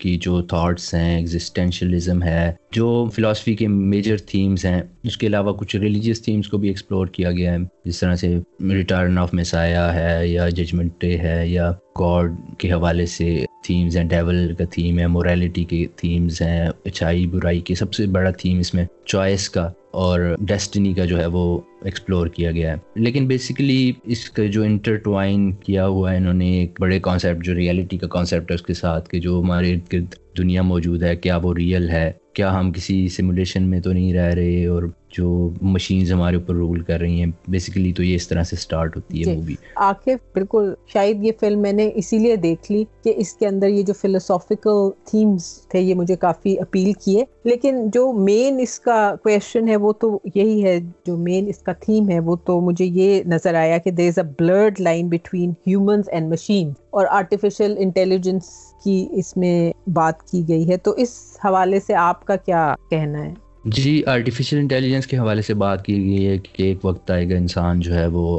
کی 0.00 0.16
جو 0.16 0.40
تھاٹس 0.42 0.92
ہیں 0.94 1.16
ایگزسٹینشلزم 1.16 2.22
ہے، 2.22 2.52
جو 2.72 3.08
فلاسفی 3.14 3.54
کے 3.54 3.68
میجر 3.68 4.16
تھیمز 4.26 4.64
ہیں۔ 4.64 4.82
اس 5.02 5.16
کے 5.16 5.26
علاوہ 5.26 5.52
کچھ 5.52 5.76
ریلیجیس 5.76 6.22
تھیمز 6.22 6.48
کو 6.48 6.58
بھی 6.58 6.68
ایکسپلور 6.68 7.06
کیا 7.06 7.32
گیا 7.32 7.52
ہے۔ 7.52 7.58
جس 7.84 8.00
طرح 8.00 8.14
سے 8.14 8.34
ریٹرن 8.70 9.18
آف 9.18 9.34
میسایا 9.34 9.92
ہے 9.94 10.28
یا 10.28 10.48
ججمنٹ 10.48 11.00
ڈے 11.00 11.16
ہے 11.18 11.42
یا 11.48 11.70
گاڈ 12.00 12.32
کے 12.58 12.72
حوالے 12.72 13.06
سے 13.06 13.44
تھیمز 13.64 13.96
ہیں۔ 13.96 14.04
ڈیول 14.04 14.54
کا 14.58 14.64
تھیم 14.64 14.98
ہے 14.98 15.06
موریلٹی 15.06 15.64
کے 15.64 15.84
تھیمز 15.96 16.40
ہیں، 16.42 16.68
اچھائی، 16.84 17.26
برائی 17.26 17.60
کے 17.60 17.74
سب 17.74 17.94
سے 17.94 18.06
بڑا 18.06 18.30
تھیم 18.38 18.58
اس 18.58 18.74
میں 18.74 18.84
چوائس 19.06 19.50
کا 19.50 19.70
اور 19.90 20.36
ڈیسٹنی 20.40 20.94
کا 20.94 21.04
جو 21.04 21.20
ہے 21.20 21.26
وہ 21.26 21.60
ایکسپلور 21.82 22.26
کیا 22.26 22.50
گیا 22.50 22.72
ہے۔ 22.72 22.76
لیکن 22.94 23.26
بیسیکلی 23.26 23.92
اس 24.04 24.30
کا 24.30 24.46
جو 24.46 24.62
انٹرٹوائن 24.62 25.52
کیا 25.52 25.86
ہوا 25.86 26.12
ہے، 26.12 26.16
انہوں 26.16 26.34
نے 26.34 26.60
ایک 26.60 26.80
بڑے 26.80 27.00
کانسیپٹ 27.00 27.44
جو 27.44 27.54
ریئلٹی 27.54 27.98
کا 27.98 28.06
کانسیپٹ 28.06 28.50
ہے، 28.50 28.54
اس 28.54 28.62
کے 28.62 28.74
ساتھ 28.74 29.08
کہ 29.08 29.20
جو 29.20 29.40
ہمارے 29.40 29.72
ارد 29.72 29.92
گرد 29.92 30.38
دنیا 30.38 30.62
موجود 30.62 31.02
ہے، 31.02 31.16
کیا 31.16 31.36
وہ 31.36 31.54
ریئل 31.54 31.88
ہے؟ 31.88 32.12
کیا 32.32 32.60
ہم 32.60 32.72
کسی 32.72 33.08
سمولیشن 33.08 33.62
میں 33.62 33.80
تو 33.80 33.92
نہیں 33.92 34.12
رہ 34.12 34.34
رہے؟ 34.34 34.66
اور 34.66 34.82
جو 35.10 35.50
مشینز 35.62 36.12
ہمارے 36.12 36.36
اوپر 36.36 36.54
رول 36.54 36.80
کر 36.80 37.00
رہی 37.00 37.20
ہیں 37.20 37.30
بیسیکلی 37.48 37.92
تو 37.92 38.02
یہ 38.02 38.14
اس 38.14 38.28
طرح 38.28 38.42
سے 38.42 38.56
سٹارٹ 38.56 38.96
ہوتی 38.96 39.20
ہے 39.20 39.34
مووی 39.34 39.52
جی، 39.52 39.54
آخر 39.74 40.14
بالکل 40.32 40.74
شاید 40.86 41.24
یہ 41.24 41.32
فلم 41.40 41.62
میں 41.62 41.72
نے 41.72 41.90
اسی 41.94 42.18
لیے 42.18 42.36
دیکھ 42.36 42.72
لی 42.72 42.84
کہ 43.04 43.14
اس 43.16 43.32
کے 43.32 43.46
اندر 43.46 43.68
یہ 43.68 43.82
جو 43.82 43.92
فلوسافیکل 43.92 44.90
تھیمز 45.04 45.44
تھے 45.68 45.80
یہ 45.80 45.94
مجھے 45.94 46.16
کافی 46.16 46.58
اپیل 46.60 46.92
کیے۔ 46.92 47.24
لیکن 47.44 47.88
جو 47.90 48.12
مین 48.12 48.58
اس 48.60 48.80
کا 48.80 49.14
کویشچن 49.22 49.68
ہے 49.68 49.76
وہ 49.76 49.92
تو 49.92 50.18
یہی 50.34 50.64
ہے 50.64 50.78
جو 51.06 51.16
مین 51.16 51.48
اس 51.48 51.58
کا 51.58 51.72
تھیم 51.72 52.08
ہے 52.08 52.20
وہ 52.20 52.36
تو 52.44 52.60
مجھے 52.60 52.84
یہ 52.84 53.22
نظر 53.26 53.54
آیا 53.54 53.78
کہ 53.78 53.90
there 53.90 54.08
is 54.08 54.18
a 54.18 54.24
blurred 54.38 54.80
line 54.80 55.08
between 55.08 55.50
humans 55.66 56.08
and 56.08 56.30
machine 56.30 56.72
اور 56.90 57.06
آرٹیفیشل 57.10 57.74
انٹیلیجنس 57.78 58.48
کی 58.84 59.08
اس 59.10 59.36
میں 59.36 59.72
بات 59.90 60.22
کی 60.22 60.48
گئی 60.48 60.70
ہے۔ 60.70 60.76
تو 60.76 60.90
اس 60.90 61.36
حوالے 61.44 61.80
سے 61.80 61.94
آپ 61.94 62.24
کا 62.24 62.36
کیا 62.36 62.74
کہنا 62.90 63.24
ہے؟ 63.24 63.32
جی 63.72 64.02
آرٹیفیشیل 64.06 64.58
انٹیلیجنس 64.58 65.06
کے 65.06 65.18
حوالے 65.18 65.42
سے 65.42 65.54
بات 65.54 65.84
کی 65.84 65.96
گئی 65.96 66.26
ہے 66.26 66.38
کہ 66.38 66.62
ایک 66.62 66.84
وقت 66.84 67.10
آئے 67.10 67.30
گا 67.30 67.36
انسان 67.36 67.80
جو 67.80 67.94
ہے 67.94 68.06
وہ 68.06 68.38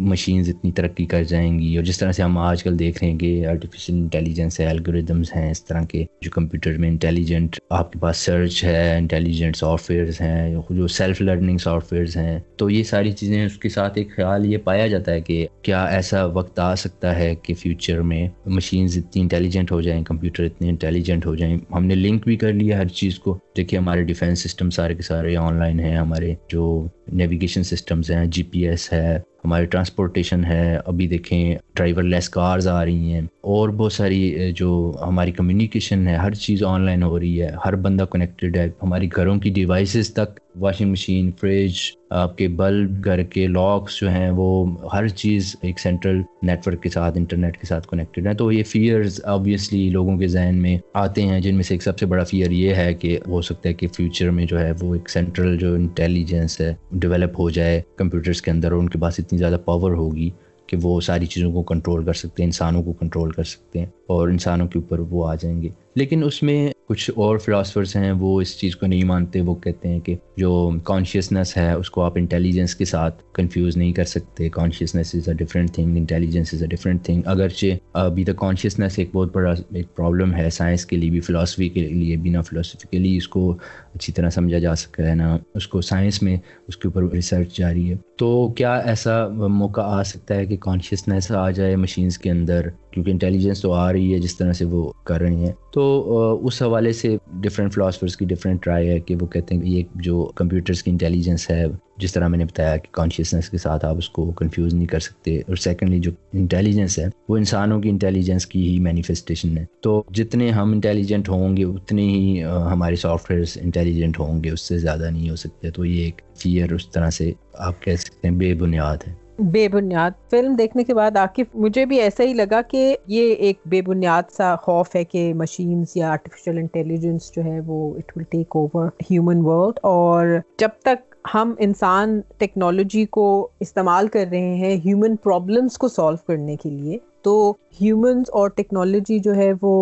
مشینز 0.00 0.48
اتنی 0.48 0.72
ترقی 0.72 1.04
کر 1.06 1.22
جائیں 1.24 1.58
گی 1.58 1.76
اور 1.76 1.84
جس 1.84 1.98
طرح 1.98 2.12
سے 2.12 2.22
ہم 2.22 2.38
آج 2.38 2.62
کل 2.62 2.78
دیکھ 2.78 3.02
رہے 3.02 3.10
ہیں 3.10 3.18
کہ 3.18 3.46
آرٹیفیشیل 3.46 3.96
انٹیلیجنس 3.96 4.60
ہے 4.60 4.66
الگوریدمس 4.66 5.34
ہیں 5.36 5.50
اس 5.50 5.64
طرح 5.64 5.84
کے 5.84 6.04
جو 6.20 6.30
کمپیوٹر 6.30 6.78
میں 6.78 6.88
انٹیلیجنٹ 6.88 7.56
آپ 7.70 7.92
کے 7.92 7.98
پاس 7.98 8.16
سرچ 8.16 8.62
ہے 8.64 8.96
انٹیلیجنٹ 8.96 9.56
سافٹ 9.56 9.90
ویئرز 9.90 10.20
ہیں 10.20 10.54
جو 10.70 10.86
سیلف 10.88 11.20
لرننگ 11.20 11.58
سافٹ 11.58 11.92
ویئرز 11.92 12.16
ہیں 12.16 12.38
تو 12.56 12.70
یہ 12.70 12.82
ساری 12.82 13.12
چیزیں 13.12 13.44
اس 13.44 13.56
کے 13.58 13.68
ساتھ 13.68 13.98
ایک 13.98 14.14
خیال 14.16 14.46
یہ 14.46 14.58
پایا 14.58 14.86
جاتا 14.86 15.12
ہے 15.12 15.20
کہ 15.20 15.46
کیا 15.62 15.84
ایسا 15.86 16.24
وقت 16.24 16.58
آ 16.58 16.74
سکتا 16.74 17.16
ہے 17.18 17.34
کہ 17.34 17.54
فیوچر 17.54 18.00
میں 18.02 18.26
مشینز 18.46 18.98
اتنی 18.98 19.22
انٹیلیجنٹ 19.22 19.72
ہو 19.72 19.80
جائیں 19.80 20.02
کمپیوٹر 20.04 20.44
اتنے 20.44 20.68
انٹیلیجنٹ 20.68 21.26
ہو 21.26 21.34
جائیں 21.34 21.56
ہم 21.72 21.84
نے 21.84 21.94
لنک 21.94 22.24
بھی 22.24 22.36
کر 22.36 22.52
لیا 22.52 22.78
ہر 22.78 22.88
چیز 22.94 23.18
کو 23.18 23.38
دیکھیے 23.56 23.78
ہمارے 23.78 24.02
ڈیفینس 24.02 24.42
سسٹم 24.42 24.70
سارے 24.70 24.94
کے 24.94 25.02
سارے 25.02 25.36
آن 25.36 25.58
لائن 25.58 25.80
ہیں 25.80 25.96
ہمارے 25.96 26.34
جو 26.48 26.86
نیویگیشن 27.12 27.62
سسٹمز 27.62 28.10
ہیں 28.10 28.24
جی 28.26 28.42
پی 28.42 28.66
ایس 28.68 28.92
ہے 28.92 29.18
ہماری 29.44 29.66
ٹرانسپورٹیشن 29.66 30.44
ہے، 30.44 30.78
ابھی 30.86 31.06
دیکھیں 31.06 31.54
ڈرائیور 31.74 32.02
لیس 32.02 32.28
کارز 32.28 32.68
آ 32.68 32.84
رہی 32.84 33.12
ہیں، 33.12 33.20
اور 33.20 33.68
بہت 33.68 33.92
ساری 33.92 34.52
جو 34.56 34.70
ہماری 35.02 35.32
کمیونیکیشن 35.32 36.06
ہے، 36.08 36.16
ہر 36.16 36.34
چیز 36.34 36.62
آن 36.64 36.80
لائن 36.80 37.02
ہو 37.02 37.18
رہی 37.20 37.40
ہے، 37.42 37.50
ہر 37.64 37.76
بندہ 37.76 38.04
کنیکٹڈ 38.10 38.56
ہے، 38.56 38.68
ہماری 38.82 39.08
گھروں 39.16 39.38
کی 39.38 39.50
ڈیوائسز 39.50 40.12
تک 40.14 40.40
واشنگ 40.60 40.90
مشین 40.90 41.30
فریج 41.40 41.76
آپ 42.10 42.36
کے 42.38 42.48
بلب 42.48 43.04
گھر 43.04 43.22
کے 43.22 43.46
لاکس 43.46 44.00
جو 44.00 44.08
ہیں 44.10 44.30
وہ 44.30 44.48
ہر 44.92 45.08
چیز 45.08 45.54
ایک 45.62 45.80
سینٹرل 45.80 46.20
نیٹ 46.42 46.66
ورک 46.68 46.82
کے 46.82 46.88
ساتھ 46.88 47.18
انٹرنیٹ 47.18 47.56
کے 47.58 47.66
ساتھ 47.66 47.88
کنیکٹڈ 47.88 48.26
ہیں۔ 48.26 48.34
تو 48.34 48.50
یہ 48.52 48.62
فیئرز 48.62 49.20
آبویسلی 49.24 49.88
لوگوں 49.90 50.16
کے 50.18 50.26
ذہن 50.26 50.54
میں 50.62 50.76
آتے 50.94 51.22
ہیں، 51.22 51.40
جن 51.40 51.54
میں 51.54 51.62
سے 51.62 51.74
ایک 51.74 51.82
سب 51.82 51.98
سے 51.98 52.06
بڑا 52.06 52.24
فیئر 52.24 52.50
یہ 52.50 52.74
ہے 52.74 52.92
کہ 52.94 53.18
ہو 53.26 53.42
سکتا 53.42 53.68
ہے 53.68 53.74
کہ 53.74 53.88
فیوچر 53.96 54.30
میں 54.30 54.46
جو 54.46 54.60
ہے 54.60 54.72
وہ 54.80 54.94
ایک 54.94 55.10
سینٹرل 55.10 55.56
جو 55.58 55.74
انٹیلیجنس 55.74 56.60
ہے 56.60 56.74
ڈیولپ 56.92 57.40
ہو 57.40 57.50
جائے 57.50 57.80
کمپیوٹرس 57.96 58.42
کے 58.42 58.50
اندر 58.50 58.72
اور 58.72 58.80
ان 58.80 58.88
کے 58.88 58.98
پاس 58.98 59.14
اتنی 59.18 59.38
زیادہ 59.38 59.56
پاور 59.64 59.92
ہوگی 59.92 60.30
کہ 60.66 60.76
وہ 60.82 61.00
ساری 61.00 61.26
چیزوں 61.26 61.52
کو 61.52 61.62
کنٹرول 61.62 62.04
کر 62.04 62.12
سکتے 62.12 62.42
ہیں، 62.42 62.46
انسانوں 62.48 62.82
کو 62.82 62.92
کنٹرول 62.92 63.30
کر 63.30 63.44
سکتے 63.44 63.78
ہیں 63.78 63.86
اور 64.06 64.28
انسانوں 64.28 64.66
کے 64.68 64.78
اوپر 64.78 64.98
وہ 64.98 65.28
آ 65.28 65.34
جائیں 65.34 65.60
گے۔ 65.62 65.68
لیکن 65.94 66.24
اس 66.24 66.42
میں 66.42 66.72
کچھ 66.88 67.10
اور 67.16 67.38
فلاسفرس 67.38 67.96
ہیں، 67.96 68.12
وہ 68.12 68.40
اس 68.40 68.58
چیز 68.58 68.76
کو 68.76 68.86
نہیں 68.86 69.04
مانتے، 69.04 69.40
وہ 69.40 69.54
کہتے 69.54 69.88
ہیں 69.88 70.00
کہ 70.00 70.16
جو 70.36 70.70
کانشیسنس 70.84 71.56
ہے، 71.56 71.72
اس 71.72 71.90
کو 71.90 72.02
آپ 72.02 72.12
انٹیلیجنس 72.16 72.74
کے 72.74 72.84
ساتھ 72.84 73.22
کنفیوز 73.32 73.76
نہیں 73.76 73.92
کر 73.92 74.04
سکتے۔ 74.04 74.48
Consciousness 74.48 75.14
is 75.14 75.28
a 75.28 75.34
different 75.34 75.72
thing 75.72 75.96
intelligence 75.96 76.54
is 76.54 76.62
a 76.62 76.68
different 76.68 77.04
thing 77.04 77.22
اگرچہ 77.24 77.66
ابھی 77.92 78.24
تک 78.24 78.36
کانشیسنیس 78.36 78.98
ایک 78.98 79.10
بہت 79.12 79.34
بڑا 79.34 79.54
ایک 79.74 79.96
پرابلم 79.96 80.34
ہے 80.34 80.50
سائنس 80.50 80.86
کے 80.86 80.96
لیے 80.96 81.10
بھی 81.10 81.20
فلاسفی 81.20 81.68
کے 81.68 81.88
لیے 81.88 82.16
بھی، 82.16 82.30
نہ 82.30 82.42
فلاسفیکلی 82.42 83.16
اس 83.16 83.28
کو 83.28 83.56
اچھی 83.94 84.12
طرح 84.12 84.30
سمجھا 84.30 84.58
جا 84.58 84.74
سکتا 84.74 85.08
ہے 85.08 85.14
نا 85.14 85.38
اس 85.54 85.68
کو 85.68 85.80
سائنس 85.80 86.22
میں 86.22 86.36
اس 86.68 86.76
کے 86.76 86.88
اوپر 86.88 87.14
ریسرچ 87.14 87.56
جاری 87.56 87.90
ہے۔ 87.90 87.96
تو 88.16 88.48
کیا 88.56 88.74
ایسا 88.74 89.28
موقع 89.28 89.80
آ 89.80 90.02
سکتا 90.02 90.34
ہے 90.34 90.46
کہ 90.46 90.56
کانشیسنیس 90.56 91.30
آ 91.30 91.50
جائے 91.50 91.76
مشینس 91.76 92.18
کے 92.18 92.30
اندر؟ 92.30 92.68
کیونکہ 92.98 93.10
انٹیلیجنس 93.10 93.60
تو 93.60 93.72
آ 93.72 93.92
رہی 93.92 94.14
ہے 94.14 94.18
جس 94.18 94.36
طرح 94.36 94.52
سے 94.52 94.64
وہ 94.64 94.92
کر 95.04 95.20
رہی 95.20 95.36
ہیں۔ 95.36 95.52
تو 95.72 96.46
اس 96.46 96.62
حوالے 96.62 96.92
سے 96.92 97.16
ڈفرینٹ 97.32 97.74
فلاسفرس 97.74 98.16
کی 98.16 98.24
ڈفرینٹ 98.24 98.68
رائے 98.68 98.90
ہے 98.90 99.00
کہ 99.00 99.16
وہ 99.20 99.26
کہتے 99.26 99.54
ہیں 99.54 99.62
کہ 99.62 99.68
یہ 99.68 99.82
جو 99.94 100.30
کمپیوٹرس 100.34 100.82
کی 100.82 100.90
انٹیلیجنس 100.90 101.50
ہے، 101.50 101.64
جس 101.96 102.12
طرح 102.12 102.28
میں 102.28 102.38
نے 102.38 102.44
بتایا 102.44 102.76
کہ 102.76 102.88
کانشیسنیس 102.90 103.50
کے 103.50 103.58
ساتھ 103.58 103.84
آپ 103.84 103.96
اس 103.96 104.10
کو 104.10 104.30
کنفیوز 104.30 104.74
نہیں 104.74 104.86
کر 104.86 104.98
سکتے۔ 104.98 105.38
اور 105.38 105.56
سیکنڈلی 105.56 105.98
جو 105.98 106.10
انٹیلیجنس 106.32 106.98
ہے، 106.98 107.04
وہ 107.28 107.36
انسانوں 107.36 107.80
کی 107.80 107.88
انٹیلیجنس 107.88 108.46
کی 108.46 108.68
ہی 108.68 108.78
مینیفیسٹیشن 108.78 109.58
ہے۔ 109.58 109.64
تو 109.80 110.02
جتنے 110.14 110.50
ہم 110.50 110.72
انٹیلیجنٹ 110.72 111.28
ہوں 111.28 111.56
گے، 111.56 111.64
اتنے 111.64 112.02
ہی 112.02 112.44
ہمارے 112.44 112.96
سافٹ 112.96 113.30
ویئرس 113.30 113.58
انٹیلیجنٹ 113.60 114.18
ہوں 114.18 114.44
گے، 114.44 114.50
اس 114.50 114.60
سے 114.60 114.78
زیادہ 114.78 115.10
نہیں 115.10 115.30
ہو 115.30 115.36
سکتے۔ 115.36 115.70
تو 115.70 115.84
یہ 115.84 116.04
ایک 116.04 116.22
فیئر 116.36 116.72
اس 116.72 116.90
طرح 116.90 117.10
سے 117.10 117.32
آپ 117.54 117.82
کہہ 117.82 117.96
سکتے 117.96 118.28
ہیں، 118.28 118.34
بے 118.34 118.54
بنیاد 118.54 118.96
ہے۔ 119.08 119.27
بے 119.38 119.68
بنیاد 119.68 120.10
فلم 120.30 120.54
دیکھنے 120.54 120.84
کے 120.84 120.94
بعد 120.94 121.16
عاقف 121.16 121.54
مجھے 121.54 121.84
بھی 121.86 122.00
ایسا 122.00 122.24
ہی 122.24 122.32
لگا 122.32 122.60
کہ 122.62 122.96
یہ 123.06 123.34
ایک 123.34 123.58
بے 123.66 123.82
بنیاد 123.82 124.30
سا 124.32 124.54
خوف 124.56 124.96
ہے 124.96 125.04
کہ 125.04 125.32
مشینز 125.34 125.92
یا 125.94 126.10
آرٹیفیشل 126.10 126.58
انٹیلیجنس 126.58 127.30
جو 127.34 127.44
ہے 127.44 127.58
وہ 127.66 127.78
it 127.94 128.16
will 128.16 128.24
take 128.30 128.56
over 128.56 128.88
human 129.10 129.44
world 129.44 129.78
اور 129.82 130.26
جب 130.58 130.80
تک 130.82 131.14
ہم 131.34 131.54
انسان 131.58 132.20
ٹیکنالوجی 132.38 133.04
کو 133.06 133.26
استعمال 133.60 134.08
کر 134.08 134.24
رہے 134.30 134.54
ہیں 134.54 134.74
ہیومن 134.84 135.16
پرابلمس 135.16 135.78
کو 135.78 135.88
سالو 135.88 136.16
کرنے 136.26 136.56
کے 136.56 136.70
لیے 136.70 136.98
تو 137.24 137.34
ہیومنس 137.80 138.30
اور 138.32 138.50
ٹیکنالوجی 138.50 139.18
جو 139.18 139.34
ہے 139.34 139.50
وہ 139.62 139.72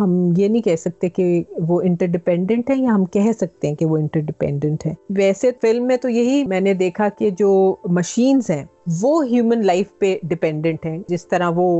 ہم 0.00 0.12
یہ 0.36 0.48
نہیں 0.48 0.62
کہہ 0.62 0.76
سکتے 0.76 1.08
کہ 1.08 1.42
وہ 1.68 1.80
انٹر 1.82 2.06
ڈیپینڈنٹ 2.06 2.70
ہے 2.70 2.76
یا 2.76 2.94
ہم 2.94 3.04
کہہ 3.12 3.32
سکتے 3.32 3.68
ہیں 3.68 3.74
کہ 3.74 3.86
وہ 3.86 3.96
انٹر 3.96 4.20
ڈیپینڈنٹ 4.22 4.86
ہے 4.86 4.94
ویسے 5.16 5.50
فلم 5.62 5.86
میں 5.86 5.96
تو 5.96 6.08
یہی 6.08 6.42
میں 6.44 6.60
نے 6.60 6.74
دیکھا 6.74 7.08
کہ 7.08 7.30
جو 7.38 7.50
مشینز 7.90 8.50
ہیں 8.50 8.64
وہ 9.00 9.24
ہیومن 9.26 9.66
لائف 9.66 9.98
پہ 9.98 10.16
ڈیپینڈنٹ 10.24 10.86
ہیں 10.86 10.98
جس 11.08 11.26
طرح 11.28 11.50
وہ 11.56 11.70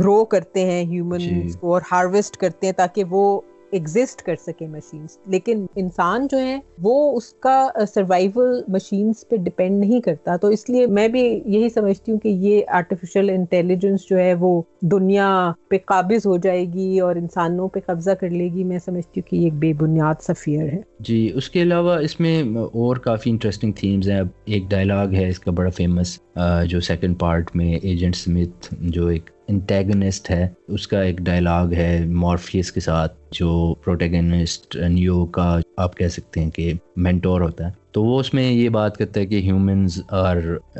گرو 0.00 0.24
کرتے 0.26 0.64
ہیں 0.64 0.84
ہیومن 0.84 1.18
جی۔ 1.18 1.42
اور 1.62 1.82
ہارویسٹ 1.92 2.36
کرتے 2.36 2.66
ہیں 2.66 2.74
تاکہ 2.74 3.04
وہ 3.10 3.40
ایگزسٹ 3.76 4.22
کر 4.22 4.36
سکے 4.36 4.66
مشینس 4.66 5.16
لیکن 5.26 5.64
انسان 5.76 6.26
جو 6.30 6.38
ہے 6.38 6.58
وہ 6.82 6.96
اس 7.16 7.32
کا 7.40 7.68
سروائیول 7.94 8.60
مشینس 8.68 9.24
پہ 9.28 9.36
ڈپینڈ 9.36 9.80
نہیں 9.80 10.00
کرتا. 10.00 10.36
تو 10.36 10.48
اس 10.48 10.68
لیے 10.70 10.86
میں 10.88 11.06
بھی 11.08 11.22
یہی 11.46 11.68
سمجھتی 11.68 12.12
ہوں 12.12 12.18
کہ 12.20 12.28
یہ 12.28 12.62
آرٹیفیشل 12.74 13.30
انٹیلیجنس 13.30 14.08
جو 14.08 14.18
ہے، 14.18 14.32
وہ 14.34 14.60
دنیا 14.90 15.30
پہ 15.70 15.78
قابض 15.86 16.26
ہو 16.26 16.36
جائے 16.38 16.64
گی 16.72 16.98
اور 17.00 17.16
انسانوں 17.16 17.68
پہ 17.68 17.80
قبضہ 17.86 18.10
کر 18.20 18.30
لے 18.30 18.48
گی. 18.54 18.64
میں 18.64 18.78
سمجھتی 18.84 19.20
ہوں 19.20 19.28
کہ 19.28 19.36
یہ 19.36 19.44
ایک 19.44 19.54
بے 19.60 19.72
بنیاد 19.80 20.22
سفیر 20.22 20.72
ہے. 20.72 20.80
جی 21.00 21.30
اس 21.34 21.50
کے 21.50 21.62
علاوہ 21.62 21.96
اس 21.98 22.18
میں 22.20 22.42
اور 22.52 22.96
کافی 23.04 23.30
انٹرسٹنگ 23.30 23.72
تھیمز 23.76 24.08
ہیں. 24.10 24.22
ایک 24.44 24.70
ڈائلاگ 24.70 25.14
ہے، 25.14 25.28
اس 25.28 25.38
کا 25.40 25.50
بڑا 25.50 25.70
فیمس 25.76 26.18
جو 26.68 26.80
سیکنڈ 26.80 27.18
پارٹ 27.18 27.54
میں 27.56 27.74
ایجنٹ 27.74 28.16
سمتھ 28.16 28.74
جو 28.80 29.06
ایک 29.06 29.30
انٹیگنسٹ 29.48 30.30
ہے، 30.30 30.46
اس 30.68 30.86
کا 30.88 31.00
ایک 31.02 31.18
ڈائلاگ 31.24 31.72
ہے 31.72 32.04
مورفیس 32.06 32.72
کے 32.72 32.80
ساتھ. 32.80 33.14
جو 33.30 33.74
پروٹیگنسٹ 33.84 34.78
uh, 34.78 34.88
نیو 34.88 35.26
کا 35.26 35.58
آپ 35.76 35.96
کہہ 35.96 36.08
سکتے 36.08 36.40
ہیں 36.40 36.50
کہ 36.50 36.72
مینٹور 36.96 37.40
ہوتا 37.40 37.66
ہے، 37.66 37.70
تو 37.92 38.02
وہ 38.04 38.20
اس 38.20 38.34
میں 38.34 38.52
یہ 38.52 38.68
بات 38.68 38.96
کرتا 38.96 39.20
ہے 39.20 39.26
کہ 39.26 39.34
humans 39.34 40.00
are 40.08 40.36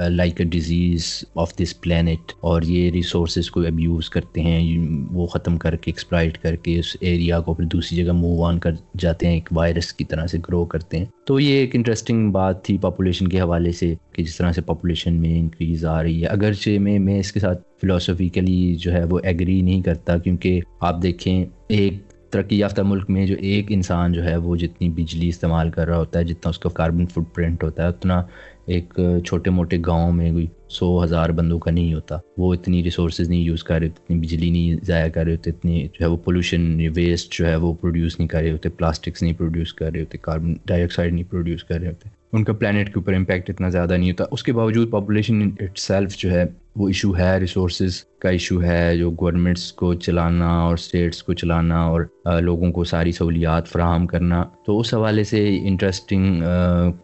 like 0.08 0.40
a 0.40 0.46
disease 0.46 1.24
of 1.34 1.56
this 1.56 1.80
planet 1.80 2.32
اور 2.40 2.62
یہ 2.62 2.90
ریسورسز 2.90 3.50
کو 3.50 3.60
ابیوز 3.60 4.10
کرتے 4.10 4.40
ہیں، 4.40 4.86
وہ 5.12 5.26
ختم 5.26 5.56
کر 5.56 5.76
کے 5.76 5.90
ایکسپلائٹ 5.90 6.38
کر 6.38 6.56
کے 6.56 6.78
اس 6.78 6.96
ایریا 7.00 7.40
کو 7.40 7.54
پھر 7.54 7.64
دوسری 7.64 8.04
جگہ 8.04 8.12
موو 8.12 8.44
آن 8.44 8.58
کر 8.58 8.72
جاتے 8.98 9.26
ہیں، 9.26 9.34
ایک 9.34 9.48
وائرس 9.52 9.92
کی 9.92 10.04
طرح 10.04 10.26
سے 10.26 10.38
گرو 10.38 10.64
کرتے 10.64 10.98
ہیں۔ 10.98 11.06
تو 11.26 11.40
یہ 11.40 11.54
ایک 11.54 11.76
انٹرسٹنگ 11.76 12.30
بات 12.32 12.64
تھی 12.64 12.78
پاپولیشن 12.78 13.28
کے 13.28 13.40
حوالے 13.40 13.72
سے 13.72 13.94
کہ 14.12 14.22
جس 14.22 14.36
طرح 14.36 14.52
سے 14.52 14.60
پاپولیشن 14.60 15.14
میں 15.14 15.38
انکریز 15.38 15.84
آ 15.84 16.02
رہی 16.02 16.22
ہے۔ 16.22 16.26
اگرچہ 16.26 16.78
میں 16.78 16.98
میں 16.98 17.18
اس 17.20 17.32
کے 17.32 17.40
ساتھ 17.40 17.62
فلاسفیکلی 17.80 18.74
جو 18.74 18.92
ہے 18.92 19.04
وہ 19.04 19.18
ایگری 19.22 19.60
نہیں 19.62 19.82
کرتا، 19.82 20.18
کیونکہ 20.18 20.60
آپ 20.80 21.02
دیکھیں، 21.02 21.44
ایک 21.68 21.94
ترقی 22.30 22.58
یافتہ 22.58 22.82
ملک 22.82 23.10
میں 23.10 23.26
جو 23.26 23.34
ایک 23.38 23.66
انسان 23.68 24.12
جو 24.12 24.24
ہے 24.24 24.36
وہ 24.36 24.56
جتنی 24.56 24.88
بجلی 24.88 25.28
استعمال 25.28 25.70
کر 25.70 25.86
رہا 25.86 25.96
ہوتا 25.96 26.18
ہے، 26.18 26.24
جتنا 26.24 26.48
اس 26.48 26.58
کا 26.58 26.68
کاربن 26.68 27.06
فٹ 27.06 27.34
پرنٹ 27.34 27.64
ہوتا 27.64 27.82
ہے، 27.82 27.88
اتنا 27.88 28.22
ایک 28.66 29.00
چھوٹے 29.26 29.50
موٹے 29.50 29.78
گاؤں 29.86 30.12
میں 30.12 30.32
کوئی 30.32 30.46
سو 30.68 31.04
ہزار 31.04 31.30
بندوں 31.30 31.58
کا 31.58 31.70
نہیں 31.70 31.94
ہوتا۔ 31.94 32.18
وہ 32.36 32.54
اتنی 32.54 32.82
ریسورسز 32.84 33.28
نہیں 33.28 33.40
یوز 33.40 33.64
کر 33.64 33.78
رہے، 33.78 33.86
اتنی 33.86 34.16
بجلی 34.16 34.50
نہیں 34.50 34.84
ضائع 34.84 35.08
کر 35.08 35.24
رہے 35.24 35.32
ہوتے، 35.32 35.50
اتنی 35.50 35.86
جو 35.92 35.98
ہے 36.00 36.06
وہ 36.06 36.16
پولوشن 36.16 36.80
ویسٹ 36.94 37.38
جو 37.38 37.46
ہے 37.46 37.56
وہ 37.56 37.74
پروڈیوس 37.74 38.18
نہیں 38.18 38.28
کر 38.28 38.40
رہے 38.40 38.50
ہوتے 38.50 38.68
پلاسٹکس 38.68 39.22
نہیں 39.22 39.34
پروڈیوس 39.34 39.74
کر 39.74 39.92
رہے 39.92 40.00
ہوتے 40.00 40.18
کاربن 40.18 40.54
ڈائی 40.64 40.82
آکسائڈ 40.82 41.12
نہیں 41.12 41.30
پروڈیوس 41.30 41.64
کر 41.64 41.80
رہے 41.80 41.88
ہوتے۔ 41.88 42.08
ان 42.32 42.44
کا 42.44 42.52
پلانٹ 42.52 42.86
کے 42.86 42.92
اوپر 42.96 43.14
امپیکٹ 43.14 43.50
اتنا 43.50 43.68
زیادہ 43.68 43.96
نہیں 43.96 44.10
ہوتا۔ 44.10 44.24
اس 44.30 44.42
کے 44.42 44.52
باوجود 44.52 44.90
پاپولیشن 44.90 45.50
اٹ 45.60 45.78
سیلف 45.78 46.16
جو 46.16 46.30
ہے 46.30 46.44
وہ 46.76 46.86
ایشو 46.88 47.16
ہے 47.16 47.38
ریسورسز 47.40 48.02
کا 48.20 48.28
ایشو 48.28 48.62
ہے، 48.62 48.96
جو 48.96 49.10
گورنمنٹس 49.10 49.72
کو 49.72 49.92
چلانا 49.94 50.48
اور 50.62 50.74
اسٹیٹس 50.74 51.22
کو 51.22 51.32
چلانا 51.32 51.80
اور 51.82 52.02
لوگوں 52.40 52.70
کو 52.72 52.84
ساری 52.84 53.12
سہولیات 53.12 53.68
فراہم 53.68 54.06
کرنا۔ 54.06 54.42
تو 54.66 54.78
اس 54.80 54.92
حوالے 54.94 55.24
سے 55.24 55.46
انٹرسٹنگ 55.62 56.42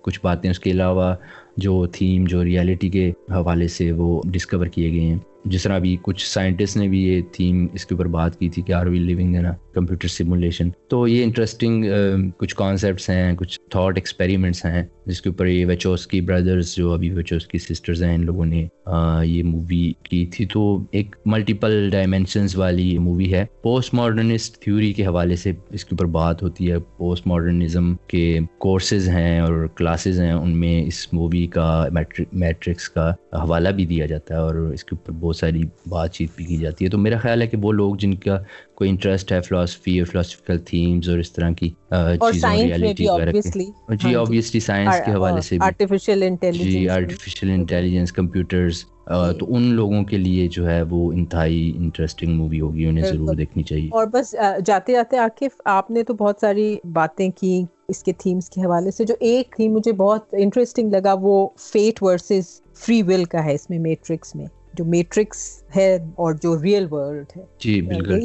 کچھ 0.03 0.21
باتیں 0.23 0.51
اس 0.51 0.61
کے 0.61 0.71
علاوہ 0.71 1.15
جو 1.57 1.85
تھیم، 1.93 2.25
جو 2.25 2.45
ریالٹی 2.45 2.89
کے 2.89 3.11
حوالے 3.31 3.69
سے 3.69 3.91
وہ 3.93 4.21
ڈسکور 4.33 4.67
کیے 4.67 4.91
گئے 4.93 5.01
ہیں۔ 5.01 5.19
جس 5.45 5.63
طرح 5.63 5.75
ابھی 5.75 5.97
کچھ 6.03 6.27
سائنٹسٹ 6.27 6.77
نے 6.77 6.89
بھی 6.89 7.05
یہ 7.05 7.23
تھیم 7.33 7.67
اس 7.73 7.87
کے 7.87 7.95
اوپر 7.95 8.07
بات 8.07 8.39
کی 8.39 8.49
تھی 8.49 8.63
کہ 8.63 8.73
آر 8.73 8.87
وی 8.87 8.99
لیونگ 8.99 9.35
ہے 9.35 9.41
نا 9.41 9.53
کمپیوٹر 9.73 10.09
سمولیشن 10.09 10.71
تو 10.89 11.09
یہ 11.09 11.25
انٹرسٹنگ 11.25 11.85
uh, 11.85 12.29
کچھ 12.37 12.57
کانسیپٹس 12.57 13.11
ہیں، 13.11 13.37
کچھ 13.37 13.61
تھاٹ 13.71 13.99
ایکسپیریمنٹس 13.99 14.65
ہیں، 14.65 14.83
جس 15.07 15.23
کے 15.23 15.29
اوپر 15.29 15.47
یہ 15.47 15.67
ویچوس 15.67 16.07
کی 16.07 16.21
بردرز 16.21 16.75
جو 16.75 16.93
ابھی 16.93 17.11
ویچوس 17.11 17.47
کی 17.47 17.59
سسٹرز 17.59 18.03
ہیں، 18.03 18.15
ان 18.15 18.27
لوگوں 18.27 18.47
نے 18.47 18.67
یہ 19.25 19.43
مووی 19.43 19.93
کی 20.03 20.27
تھی۔ 20.27 20.47
تو 20.47 20.85
ایک 20.91 21.17
ملٹیپل 21.27 21.91
ڈائمینشنز 21.91 22.57
والی 22.57 22.99
مووی 22.99 23.35
ہے۔ 23.35 23.45
پوسٹ 23.63 23.95
ماڈرنسٹ 23.95 24.59
تھیوری 24.59 24.93
کے 24.93 25.07
حوالے 25.07 25.37
سے 25.37 25.53
اس 25.71 25.85
کے 25.85 25.89
اوپر 25.93 26.05
بات 26.05 26.43
ہوتی 26.43 26.71
ہے۔ 26.71 26.79
پوسٹ 26.79 27.27
ماڈرنزم 27.27 27.95
کے 28.07 28.39
کورسز 28.59 29.09
ہیں 29.09 29.41
اور 29.41 29.67
کلاسز 29.77 30.21
ہیں۔ 30.21 30.33
ان 30.33 30.51
میں 30.51 30.85
اس 30.87 31.13
مووی 31.13 31.47
کا 31.47 31.87
میٹرکس 32.33 32.89
کا 32.89 33.11
حوالہ 33.33 33.69
بھی 33.69 33.87
دیا 33.87 34.07
جاتا 34.07 34.35
ہے 34.35 34.41
اور 34.41 34.55
اس 34.55 34.85
کے 34.85 34.97
اوپر 34.97 35.13
بہت 35.13 35.32
ساری 35.35 35.63
بات 35.87 36.13
چیت 36.13 36.31
بھی 36.37 36.45
کی 36.45 36.57
جاتی 36.57 36.85
ہے۔ 36.85 36.91
تو 36.91 36.99
میرا 36.99 37.19
خیال 37.19 37.43
ہے 37.43 37.47
کہ 37.47 37.57
وہ 37.63 37.73
لوگ 37.73 37.95
جن 37.97 38.15
کا 38.17 38.39
کوئی 38.75 38.91
انٹرسٹ 38.91 39.33
ہے 39.33 39.41
فلاسفی 39.43 39.99
اور 39.99 40.07
فلاسفیکل 40.07 40.59
تھیمز 40.67 41.09
اور 41.09 41.19
اس 41.19 41.33
طرح 41.33 41.51
کی 41.53 41.69
چیزوں 42.23 42.51
ریالٹی 42.53 43.07
وغیرہ 43.07 43.33
جی 43.95 44.15
آبویسلی 44.17 44.61
سائنس 44.61 44.95
کے 45.05 45.13
حوالے 45.13 45.41
سے 45.41 45.57
آرٹیفیشل 45.63 46.23
انٹیلیجنس 46.23 46.73
جی 46.73 46.89
آرٹیفیشل 46.91 47.51
انٹیلیجنس 47.51 48.13
کمپیوٹرز 48.13 48.85
تو 49.39 49.47
ان 49.49 49.63
لوگوں 49.75 50.03
کے 50.05 50.19
لیے 50.19 50.47
جو 50.49 50.69
ہے 50.69 50.81
وہ 50.83 51.11
انتہائی 51.13 51.73
انٹرسٹنگ 51.77 52.37
مووی 52.37 52.61
ہوگی 52.61 52.87
انہیں 52.87 53.05
ضرور 53.05 53.35
دیکھنی 53.35 53.63
چاہیے۔ 53.63 53.89
اور 53.91 54.07
بس 54.13 54.35
جاتے 54.67 54.93
جاتے 54.93 55.17
عاقف 55.19 55.61
آپ 55.67 55.91
نے 55.91 56.03
تو 56.03 56.15
بہت 56.15 56.39
ساری 56.41 56.65
باتیں 56.93 57.29
کی 57.37 57.55
اس 57.89 58.03
کے 58.03 58.13
تھیمز 58.19 58.49
کے 58.51 58.61
حوالے 58.61 58.91
سے۔ 58.91 59.05
جو 59.05 59.15
ایک 59.21 59.55
تھیم 59.57 59.73
مجھے 59.73 59.93
بہت 59.95 60.35
انٹرسٹنگ 60.39 60.93
لگا 60.93 61.15
وہ 61.21 61.35
فیٹ 61.63 62.03
ورسز 62.03 62.45
فری 62.79 63.03
ول 63.03 63.25
کا 63.25 63.45
ہے 63.45 63.55
اس 63.55 63.69
میں 63.71 63.79
میٹرکس 63.81 64.35
میں۔ 64.35 64.47
جو 64.75 64.85
میٹرکس 64.85 65.39
ہے 65.77 65.95
اور 66.15 66.35
جو 66.35 66.63
ریئل 66.63 66.87
ورلڈ 66.91 67.37
ہے. 67.37 67.43
جی 67.59 67.81
بالکل 67.83 68.21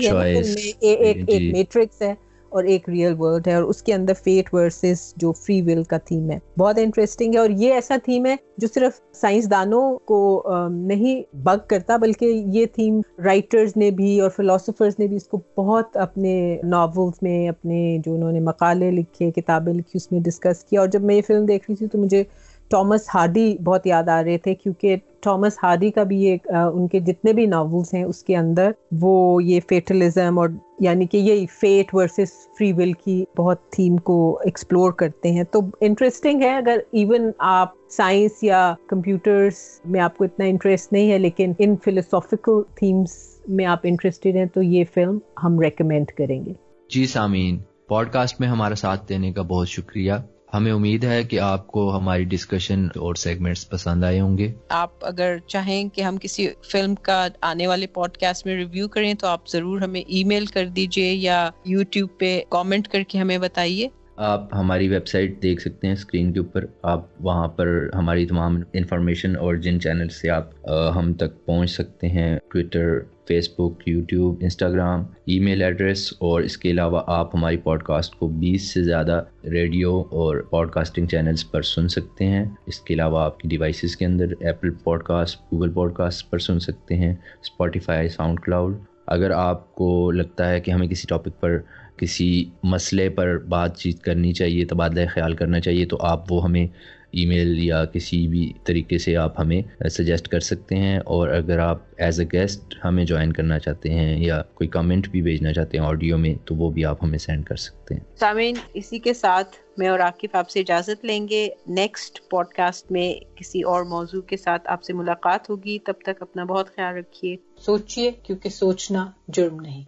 ایک 0.81 1.17
میٹرکس 1.53 2.01
ہے 2.01 2.13
اور 2.51 2.63
ایک 2.63 2.87
ریئل 2.89 3.13
ورلڈ 3.19 3.47
ہے 3.47 3.53
اور 3.53 3.63
اس 3.63 3.81
کے 3.83 3.93
اندر 3.93 4.13
فیٹ 4.13 4.53
ورسز 4.53 5.13
جو 5.17 5.31
فری 5.31 5.61
ول 5.61 5.83
کا 5.83 5.97
تھیم 5.97 6.29
ہے. 6.31 6.37
بہت 6.57 6.77
انٹرسٹنگ 6.77 7.33
ہے 7.33 7.39
اور 7.39 7.49
یہ 7.49 7.73
ایسا 7.73 7.95
تھیم 8.05 8.25
ہے 8.25 8.35
جو 8.57 8.67
صرف 8.73 8.99
سائنسدانوں 9.15 9.97
کو 10.05 10.43
نہیں 10.69 11.21
بگ 11.37 11.57
کرتا 11.67 11.97
بلکہ 11.97 12.43
یہ 12.53 12.65
تھیم 12.65 13.01
رائٹرز 13.25 13.71
نے 13.75 13.91
بھی 13.91 14.19
اور 14.19 14.29
فلاسفرز 14.29 14.93
نے 14.99 15.07
بھی 15.07 15.15
اس 15.15 15.27
کو 15.27 15.41
بہت 15.57 15.97
اپنے 15.97 16.57
ناولس 16.63 17.23
میں 17.23 17.47
اپنے 17.49 17.97
جو 18.05 18.13
انہوں 18.13 18.31
نے 18.31 18.39
مقالے 18.39 18.91
لکھے 18.91 19.31
کتابیں 19.31 19.73
لکھی 19.73 19.97
اس 19.97 20.11
میں 20.11 20.19
ڈسکس 20.19 20.63
کیا 20.63 20.79
اور 20.79 20.87
جب 20.87 21.03
میں 21.03 21.15
یہ 21.15 21.21
فلم 21.27 21.45
دیکھ 21.45 21.65
رہی 21.69 21.75
تھی 21.75 21.87
تو 21.87 21.97
مجھے 21.97 22.23
ٹامس 22.69 23.07
ہارڈی 23.13 23.57
بہت 23.63 23.87
یاد 23.87 24.09
آ 24.09 24.23
رہے 24.23 24.37
تھے، 24.37 24.53
کیونکہ 24.55 24.95
ٹامس 25.23 25.57
ہارڈی 25.63 25.91
کا 25.91 26.03
بھی 26.03 26.17
ایک 26.25 26.47
ان 26.51 26.87
کے 26.87 26.99
جتنے 26.99 27.33
بھی 27.33 27.45
ناولس 27.45 27.93
ہیں، 27.93 28.03
اس 28.03 28.23
کے 28.23 28.35
اندر 28.37 28.71
وہ 29.01 29.43
یہ 29.43 29.59
فیٹلزم 29.69 30.39
اور 30.39 30.49
یعنی 30.79 31.05
کہ 31.05 31.17
یہ 31.17 31.45
فیٹ 31.59 31.93
ورسز 31.93 32.31
فری 32.57 32.71
ول 32.73 32.91
کی 32.93 33.23
بہت 33.37 33.69
تھیم 33.71 33.97
کو 33.97 34.17
ایکسپلور 34.45 34.91
کرتے 34.91 35.31
ہیں۔ 35.31 35.43
تو 35.43 35.61
انٹرسٹنگ 35.81 36.41
ہے، 36.41 36.55
اگر 36.57 36.79
ایون 36.91 37.31
آپ 37.37 37.73
سائنس 37.89 38.43
یا 38.43 38.73
کمپیوٹرس 38.87 39.55
میں 39.85 40.01
آپ 40.01 40.17
کو 40.17 40.23
اتنا 40.23 40.45
انٹرسٹ 40.45 40.93
نہیں 40.93 41.11
ہے، 41.11 41.17
لیکن 41.17 41.53
ان 41.59 41.75
فلوسافیکل 41.83 42.61
تھیمس 42.75 43.17
میں 43.47 43.65
آپ 43.65 43.79
انٹرسٹیڈ 43.83 44.35
ہیں، 44.35 44.45
تو 44.45 44.61
یہ 44.61 44.83
فلم 44.93 45.17
ہم 45.43 45.59
ریکمینڈ 45.59 46.11
کریں 46.11 46.39
گے۔ 46.45 46.53
جی 46.89 47.05
سامعین 47.05 47.57
پوڈ 47.87 48.09
کاسٹ 48.09 48.39
میں 48.39 48.47
ہمارا 48.47 48.75
ساتھ 48.75 49.09
دینے 49.09 49.31
کا 49.33 49.41
بہت 49.41 49.67
شکریہ۔ 49.67 50.13
ہمیں 50.53 50.71
امید 50.71 51.03
ہے 51.03 51.23
کہ 51.23 51.39
آپ 51.39 51.67
کو 51.67 51.97
ہماری 51.97 52.23
ڈسکشن 52.23 52.85
اور 52.95 53.15
سیگمنٹس 53.15 53.69
پسند 53.69 54.03
آئے 54.03 54.19
ہوں 54.19 54.37
گے۔ 54.37 54.51
آپ 54.69 54.89
اگر 55.01 55.37
چاہیں 55.47 55.89
کہ 55.89 56.01
ہم 56.01 56.17
کسی 56.17 56.47
فلم 56.71 56.95
کا 56.95 57.27
آنے 57.41 57.67
والے 57.67 57.87
پوڈ 57.87 58.17
کاسٹ 58.17 58.45
میں 58.45 58.55
ریویو 58.55 58.87
کریں 58.87 59.13
تو 59.13 59.27
آپ 59.27 59.49
ضرور 59.49 59.81
ہمیں 59.81 60.01
ای 60.01 60.23
میل 60.23 60.45
کر 60.45 60.65
دیجیے 60.65 61.11
یا 61.13 61.49
یوٹیوب 61.65 62.09
پہ 62.19 62.41
کامنٹ 62.49 62.87
کر 62.87 63.03
کے 63.03 63.19
ہمیں 63.19 63.37
بتائیے۔ 63.37 63.87
آپ 64.15 64.53
ہماری 64.55 64.87
ویب 64.87 65.07
سائٹ 65.07 65.41
دیکھ 65.43 65.61
سکتے 65.61 65.87
ہیں 65.87 65.93
اسکرین 65.93 66.33
کے 66.33 66.39
اوپر۔ 66.39 66.65
آپ 66.83 67.05
وہاں 67.19 67.47
پر 67.47 67.89
ہماری 67.95 68.25
تمام 68.25 68.59
انفارمیشن 68.73 69.37
اور 69.37 69.55
جن 69.55 69.79
چینل 69.79 70.09
سے 70.09 70.29
آپ 70.29 70.49
ہم 70.95 71.13
تک 71.13 71.45
پہنچ 71.45 71.71
سکتے 71.71 72.07
ہیں 72.07 72.37
Twitter 72.51 72.99
Facebook 73.57 73.87
YouTube 73.87 74.35
Instagram 74.41 75.03
email 75.39 75.61
address 75.61 76.13
اور 76.19 76.41
اس 76.41 76.57
کے 76.57 76.71
علاوہ 76.71 77.01
آپ 77.07 77.35
ہماری 77.35 77.57
پوڈ 77.57 77.83
کاسٹ 77.83 78.15
کو 78.15 78.27
بیس 78.27 78.73
سے 78.73 78.83
زیادہ 78.83 79.23
ریڈیو 79.43 80.03
اور 80.11 80.37
پوڈ 80.37 80.71
کاسٹنگ 80.71 81.07
چینلز 81.07 81.51
پر 81.51 81.61
سن 81.61 81.87
سکتے 81.87 82.25
ہیں۔ 82.25 82.45
اس 82.65 82.79
کے 82.79 82.93
علاوہ 82.93 83.19
آپ 83.19 83.39
کی 83.39 83.47
ڈیوائسیز 83.47 83.97
کے 83.97 84.05
اندر 84.05 84.25
Apple 84.39 84.69
pod 84.71 85.03
cost 85.03 85.41
Google 85.41 85.69
pod 85.69 85.93
cost 85.93 86.29
پر 86.29 86.39
سن 86.39 86.59
سکتے 86.59 86.95
ہیں۔ 86.95 87.11
اسپوٹیفائی 87.41 88.09
ساؤنڈ 88.09 88.39
کلاؤڈ 88.39 88.77
اگر 89.07 89.31
آپ 89.31 89.75
کو 89.75 90.11
لگتا 90.11 90.49
ہے 90.49 90.59
کہ 90.59 90.71
ہمیں 90.71 90.87
کسی 90.87 91.05
ٹاپک 91.09 91.39
پر 91.39 91.57
کسی 91.97 92.45
مسئلے 92.63 93.09
پر 93.09 93.37
بات 93.37 93.77
چیت 93.77 94.01
کرنی 94.01 94.33
چاہیے، 94.33 94.65
تبادلہ 94.65 95.01
خیال 95.13 95.33
کرنا 95.33 95.59
چاہیے، 95.59 95.85
تو 95.85 95.97
آپ 95.99 96.31
وہ 96.31 96.43
ہمیں 96.43 96.67
ای 97.11 97.25
میل 97.25 97.59
یا 97.59 97.85
کسی 97.85 98.27
بھی 98.27 98.53
طریقے 98.63 98.97
سے 98.97 99.17
آپ 99.17 99.39
ہمیں 99.39 99.87
سجیسٹ 99.89 100.27
کر 100.27 100.39
سکتے 100.39 100.75
ہیں 100.75 100.97
اور 100.97 101.29
اگر 101.29 101.59
آپ 101.59 101.81
ایز 101.97 102.19
اے 102.19 102.25
گیسٹ 102.33 102.75
ہمیں 102.85 103.05
جوائن 103.05 103.33
کرنا 103.33 103.59
چاہتے 103.59 103.89
ہیں 103.89 104.25
یا 104.25 104.41
کوئی 104.53 104.67
کمنٹ 104.67 105.09
بھی 105.09 105.21
بھیجنا 105.21 105.53
چاہتے 105.53 105.77
ہیں 105.77 105.85
آڈیو 105.85 106.17
میں 106.17 106.35
تو 106.45 106.55
وہ 106.55 106.69
بھی 106.69 106.85
آپ 106.85 107.03
ہمیں 107.03 107.17
سینڈ 107.17 107.45
کر 107.45 107.55
سکتے 107.55 107.95
ہیں۔ 107.95 108.01
سامعین 108.15 108.55
اسی 108.73 108.99
کے 108.99 109.13
ساتھ 109.13 109.55
میں 109.77 109.87
اور 109.87 109.99
عاقف 109.99 110.35
آپ 110.35 110.49
سے 110.49 110.59
اجازت 110.59 111.05
لیں 111.05 111.27
گے۔ 111.27 111.49
نیکسٹ 111.67 112.29
پوڈ 112.29 112.45
کاسٹ 112.47 112.91
میں 112.91 113.35
کسی 113.35 113.61
اور 113.61 113.83
موضوع 113.83 114.21
کے 114.21 114.37
ساتھ 114.37 114.61
آپ 114.65 114.83
سے 114.83 114.93
ملاقات 114.93 115.49
ہوگی۔ 115.49 115.79
تب 115.79 115.93
تک 116.03 116.21
اپنا 116.21 116.43
بہت 116.43 116.75
خیال 116.75 116.95
رکھیے۔ 116.95 117.35
سوچیے 117.57 118.11
کیونکہ 118.23 118.49
سوچنا 118.49 119.11
جرم 119.27 119.59
نہیں۔ 119.59 119.83